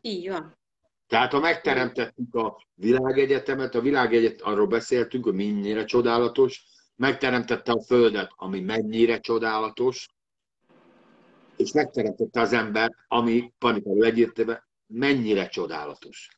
[0.00, 0.58] Így van.
[1.06, 6.64] Tehát ha megteremtettük a világegyetemet, a világegyet, arról beszéltünk, hogy mennyire csodálatos,
[6.96, 10.08] megteremtette a Földet, ami mennyire csodálatos,
[11.56, 16.28] és megteremtette az ember, ami panikai egyértelműen mennyire csodálatos.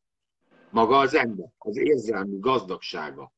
[0.70, 3.32] Maga az ember, az érzelmi gazdagsága,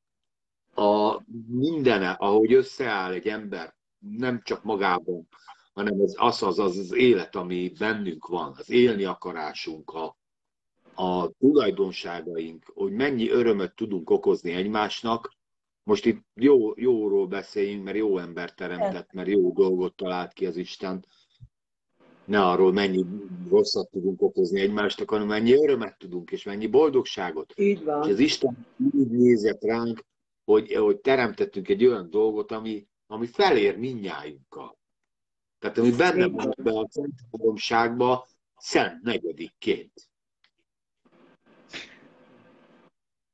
[0.78, 5.28] a mindene, ahogy összeáll egy ember, nem csak magában,
[5.72, 10.16] hanem az az, az, az, az élet, ami bennünk van, az élni akarásunk, a,
[10.94, 15.36] a tulajdonságaink, hogy mennyi örömöt tudunk okozni egymásnak.
[15.82, 20.56] Most itt jó, jóról beszéljünk, mert jó ember teremtett, mert jó dolgot talált ki az
[20.56, 21.04] Isten.
[22.24, 23.04] Ne arról, mennyi
[23.48, 27.52] rosszat tudunk okozni egymásnak, hanem mennyi örömet tudunk, és mennyi boldogságot.
[27.56, 28.00] Így És van.
[28.00, 30.06] az Isten úgy nézett ránk,
[30.48, 34.78] hogy, hogy teremtettünk egy olyan dolgot, ami, ami felér minnyájunkkal.
[35.58, 38.26] Tehát ami benne van ebbe a centrumságba,
[38.56, 39.92] szent negyedikként.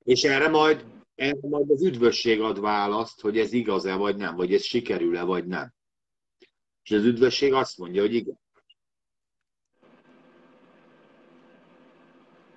[0.05, 0.85] És erre majd,
[1.15, 5.47] erre majd az üdvösség ad választ, hogy ez igaz-e vagy nem, vagy ez sikerül-e vagy
[5.47, 5.75] nem.
[6.83, 8.41] És az üdvösség azt mondja, hogy igen.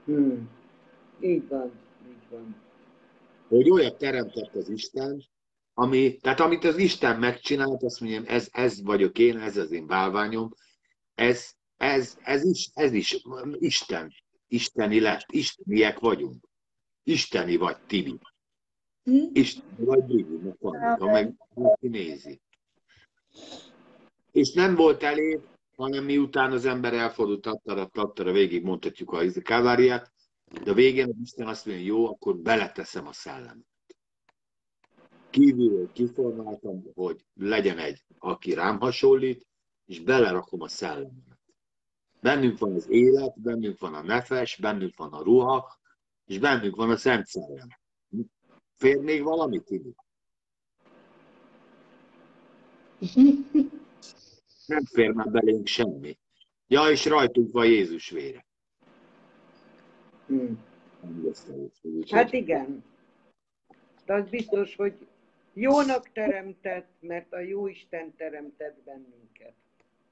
[0.06, 0.50] Hmm.
[1.20, 1.72] Így van.
[2.08, 2.66] Így van.
[3.48, 5.24] Hogy olyat teremtett az Isten,
[5.74, 9.88] ami, tehát amit az Isten megcsinált, azt mondjam, ez, ez vagyok én, ez az én
[9.88, 10.54] bálványom,
[11.16, 14.14] ez, ez, ez, is, ez is Isten,
[14.48, 16.48] isteni lett, isteniek vagyunk.
[17.04, 18.20] Isteni vagy Tibi,
[19.08, 19.26] Hm?
[19.34, 21.34] isteni vagy Bibi, ha meg
[21.80, 22.42] nézi.
[24.32, 25.40] És nem volt elég,
[25.76, 30.12] hanem miután az ember elfordult tattara, tattara, végig mondhatjuk a káváriát,
[30.64, 33.66] de a végén Isten azt mondja, jó, akkor beleteszem a szellemet.
[35.30, 39.46] Kívülről kiformáltam, hogy legyen egy, aki rám hasonlít,
[39.86, 41.40] és belerakom a szellemet.
[42.22, 45.78] Bennünk van az élet, bennünk van a nefes, bennünk van a ruha,
[46.26, 47.68] és bennünk van a Szent Szellem.
[48.76, 49.96] Fér valamit, Tibi?
[54.66, 56.18] Nem fér már belénk semmi.
[56.68, 58.47] Ja, és rajtunk van Jézus vére.
[60.28, 60.54] Hm.
[62.10, 62.84] Hát igen.
[64.06, 65.08] De az biztos, hogy
[65.54, 69.54] jónak teremtett, mert a jó Isten teremtett bennünket.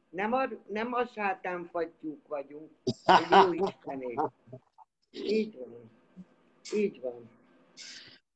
[0.10, 2.72] Nem a, nem a sátánfattyúk vagyunk,
[3.06, 4.20] a jó Istenék.
[5.12, 5.90] Így van.
[6.76, 7.30] Így van.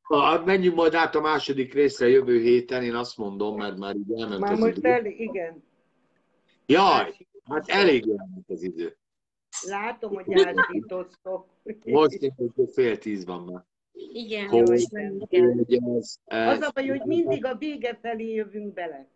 [0.01, 4.11] Ha menjünk majd át a második részre jövő héten, én azt mondom, mert már így
[4.21, 4.89] elment Már az most idő.
[4.89, 5.63] el, igen.
[6.65, 8.97] Jaj, hát elég elment az idő.
[9.67, 11.47] Látom, hogy átítottok.
[11.83, 13.63] Most én hogy fél tíz van már.
[14.13, 14.89] Igen, Hogy-
[15.29, 15.53] kell.
[15.53, 19.07] Hogy ez, ez, Az a baj, hogy mindig a vége felé jövünk bele.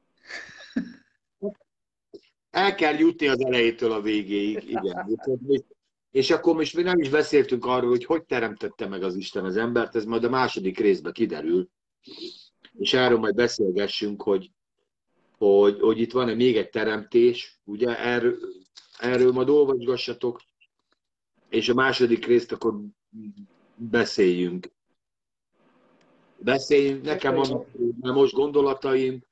[2.50, 5.20] El kell jutni az elejétől a végéig, igen.
[6.12, 9.58] És akkor most mi nem is beszéltünk arról, hogy hogy teremtette meg az Isten az
[9.58, 11.70] embert, ez majd a második részben kiderül.
[12.78, 14.52] És erről majd beszélgessünk, hogy,
[15.38, 18.38] hogy, hogy itt van-e még egy teremtés, ugye erről,
[19.00, 20.42] erről majd olvasgassatok,
[21.50, 22.80] és a második részt akkor
[23.76, 24.72] beszéljünk.
[26.38, 27.68] Beszéljünk, nekem vannak
[28.00, 29.24] most gondolataim,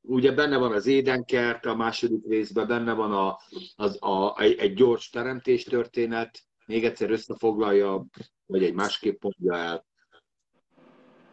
[0.00, 3.38] ugye benne van az édenkert a második részben, benne van a,
[3.76, 8.06] az, a, egy gyors teremtés történet, még egyszer összefoglalja,
[8.46, 9.86] vagy egy másképp mondja el.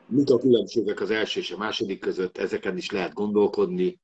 [0.08, 4.00] Mik a különbségek az első és a második között, ezeken is lehet gondolkodni.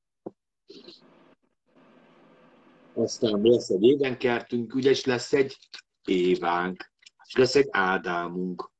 [2.94, 5.56] Aztán lesz egy édenkertünk, ugye, és lesz egy
[6.04, 6.92] Évánk,
[7.26, 8.70] és lesz egy Ádámunk.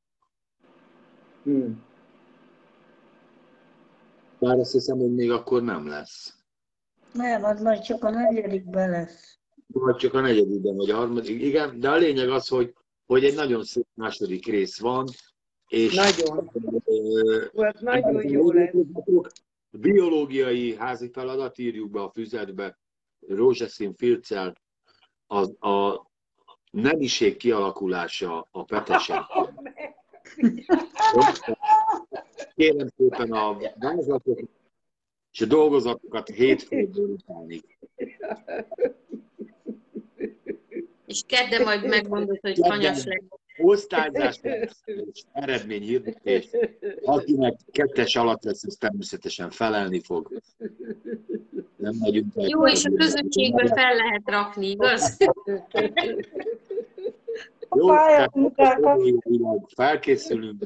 [1.43, 1.70] Hm.
[4.39, 6.36] Bár azt hiszem, hogy még akkor nem lesz.
[7.12, 9.39] Nem, az majd csak a negyedikben lesz.
[9.66, 11.43] Vagy csak a negyedikben, vagy a harmadik.
[11.43, 12.74] Igen, de a lényeg az, hogy,
[13.06, 15.06] hogy egy nagyon szép második rész van,
[15.68, 16.51] és Nagyon.
[16.84, 18.74] ö, Hát nagyon jó lesz.
[19.70, 22.78] biológiai házi feladat, írjuk be a füzetbe,
[23.28, 24.56] rózsaszín filccel,
[25.26, 26.06] a, a
[26.70, 29.26] nemiség kialakulása a petesen.
[32.54, 34.48] Kérem szépen a vázlatokat
[35.32, 37.78] és a dolgozatokat hétfő délutánig.
[41.06, 43.41] És kedden majd megmondod, hogy hanyas lesz.
[43.58, 46.48] Osztályzás és eredményhirdetés.
[47.04, 50.40] Akinek kettes alatt lesz, az természetesen felelni fog.
[51.76, 52.46] Nem megyünk el.
[52.48, 55.16] Jó, és a közösségbe fel lehet rakni, igaz?
[57.76, 57.94] Jó,
[58.54, 58.80] tehát
[59.74, 60.64] felkészülünk.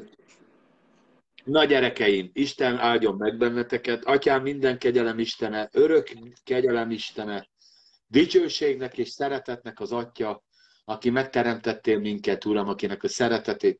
[1.43, 4.05] Na gyerekeim, Isten áldjon meg benneteket.
[4.05, 6.09] Atyám minden kegyelem Istene, örök
[6.43, 7.47] kegyelem Istene,
[8.07, 10.43] dicsőségnek és szeretetnek az Atya,
[10.89, 13.79] aki megteremtettél minket, Uram, akinek a szeretetét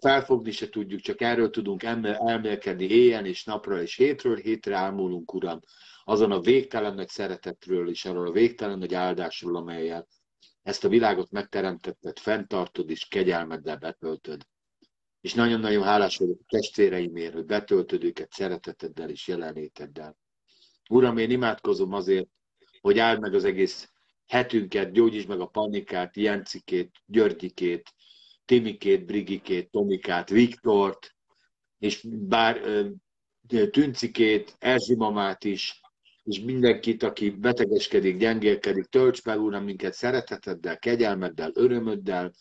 [0.00, 5.60] felfogni se tudjuk, csak erről tudunk elmélkedni éjjel és napra, és hétről hétre álmulunk, Uram,
[6.04, 10.06] azon a végtelen nagy szeretetről és arról a végtelen nagy áldásról, amelyel
[10.62, 14.46] ezt a világot megteremtetted, fenntartod és kegyelmeddel betöltöd.
[15.20, 20.16] És nagyon-nagyon hálás vagyok a testvéreimért, hogy betöltöd őket szereteteddel és jelenléteddel.
[20.90, 22.28] Uram, én imádkozom azért,
[22.80, 23.90] hogy áld meg az egész
[24.26, 27.92] hetünket, gyógyítsd meg a panikát, Jencikét, Györgyikét,
[28.44, 31.14] Timikét, Brigikét, Tomikát, Viktort,
[31.78, 32.60] és bár
[33.70, 35.80] Tüncikét, Erzsi mamát is,
[36.22, 42.32] és mindenkit, aki betegeskedik, gyengélkedik, tölts fel, Uram, minket szereteteddel, kegyelmeddel, örömöddel,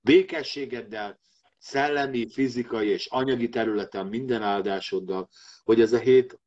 [0.00, 1.20] békességeddel,
[1.58, 5.28] szellemi, fizikai és anyagi területen minden áldásoddal,
[5.64, 6.38] hogy ez a hét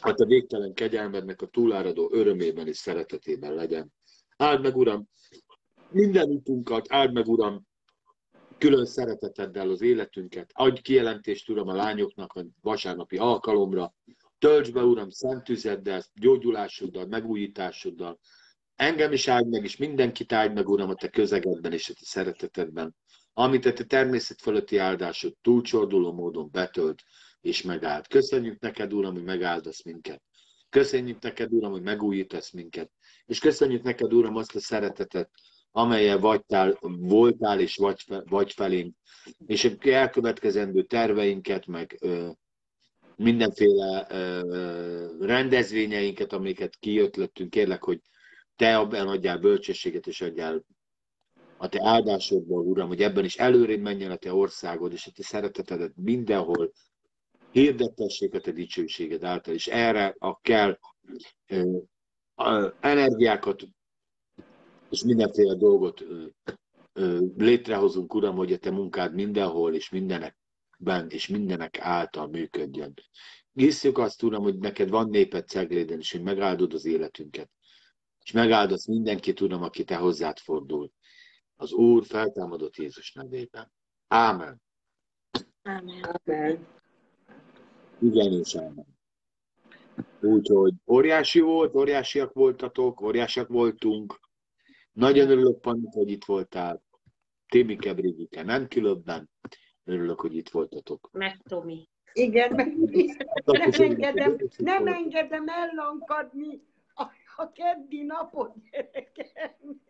[0.00, 3.92] a te végtelen kegyelmednek a túláradó örömében és szeretetében legyen.
[4.36, 5.08] Áld meg, Uram,
[5.90, 7.66] minden utunkat, áld meg, Uram,
[8.58, 10.50] külön szereteteddel az életünket.
[10.54, 13.94] Adj kijelentést, Uram, a lányoknak a vasárnapi alkalomra.
[14.38, 18.18] Tölts be, Uram, szent tüzeddel, gyógyulásoddal, megújításoddal.
[18.76, 22.04] Engem is áld meg, és mindenkit áld meg, Uram, a te közegedben és a te
[22.04, 22.96] szeretetedben.
[23.32, 27.02] Amit a te természet fölötti áldásod túlcsorduló módon betölt
[27.40, 28.06] és megáld.
[28.06, 30.22] Köszönjük neked, Uram, hogy megáldasz minket.
[30.68, 32.90] Köszönjük neked, Uram, hogy megújítasz minket.
[33.26, 35.30] És köszönjük neked, Uram, azt a szeretetet,
[35.70, 38.94] amelyel vagytál, voltál és vagy, vagy felénk.
[39.46, 42.28] És a elkövetkezendő terveinket, meg ö,
[43.16, 48.00] mindenféle ö, rendezvényeinket, amiket kiötlöttünk, kérlek, hogy
[48.56, 50.64] te abban adjál bölcsességet, és adjál
[51.56, 55.22] a te áldásodból, Uram, hogy ebben is előrébb menjen a te országod, és a te
[55.22, 56.72] szeretetedet mindenhol
[57.50, 60.78] hirdettessék a te dicsőséged által, és erre a kell
[62.80, 63.62] energiákat
[64.90, 66.04] és mindenféle dolgot
[67.36, 72.94] létrehozunk, Uram, hogy a te munkád mindenhol és mindenekben és mindenek által működjön.
[73.52, 77.50] hiszük azt, Uram, hogy neked van néped Cegléden, és hogy megáldod az életünket.
[78.22, 80.92] És megáldasz mindenkit, Uram, aki te hozzád fordul.
[81.56, 83.72] Az Úr feltámadott Jézus nevében.
[84.08, 84.62] Ámen.
[85.62, 86.20] Amen.
[86.24, 86.66] Amen.
[88.00, 88.93] Igen és ámen.
[90.24, 94.20] Úgyhogy óriási volt, óriásiak voltatok, óriásiak voltunk.
[94.92, 96.82] Nagyon örülök, Panni, hogy itt voltál.
[97.48, 99.30] Témike, Brigike, nem különben.
[99.84, 101.08] Örülök, hogy itt voltatok.
[101.12, 101.88] Meg Tomi.
[102.12, 102.76] Igen, meg
[103.44, 106.62] nem engedem, nem engedem ellankadni
[106.94, 107.02] a,
[107.36, 109.80] a keddi napot, gyerekem.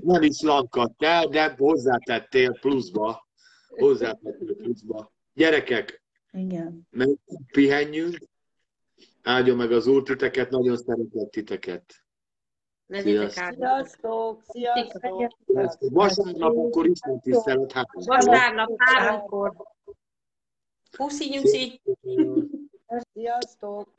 [0.00, 3.28] Nem is lankadt el, de hozzátettél pluszba.
[3.68, 5.12] Hozzátettél pluszba.
[5.34, 6.88] Gyerekek, Igen.
[7.52, 8.18] pihenjünk.
[9.22, 11.94] Áldjon meg az Úr titeket, nagyon szeretett titeket.
[12.88, 13.44] Sziasztok.
[13.44, 13.86] áldott.
[14.48, 15.92] Sziasztok, sziasztok.
[15.92, 17.72] Vasárnap akkor Isten tisztelet.
[17.72, 19.52] Hát, Vasárnap háromkor.
[20.96, 21.80] Puszi nyuszi.
[23.12, 23.97] Sziasztok.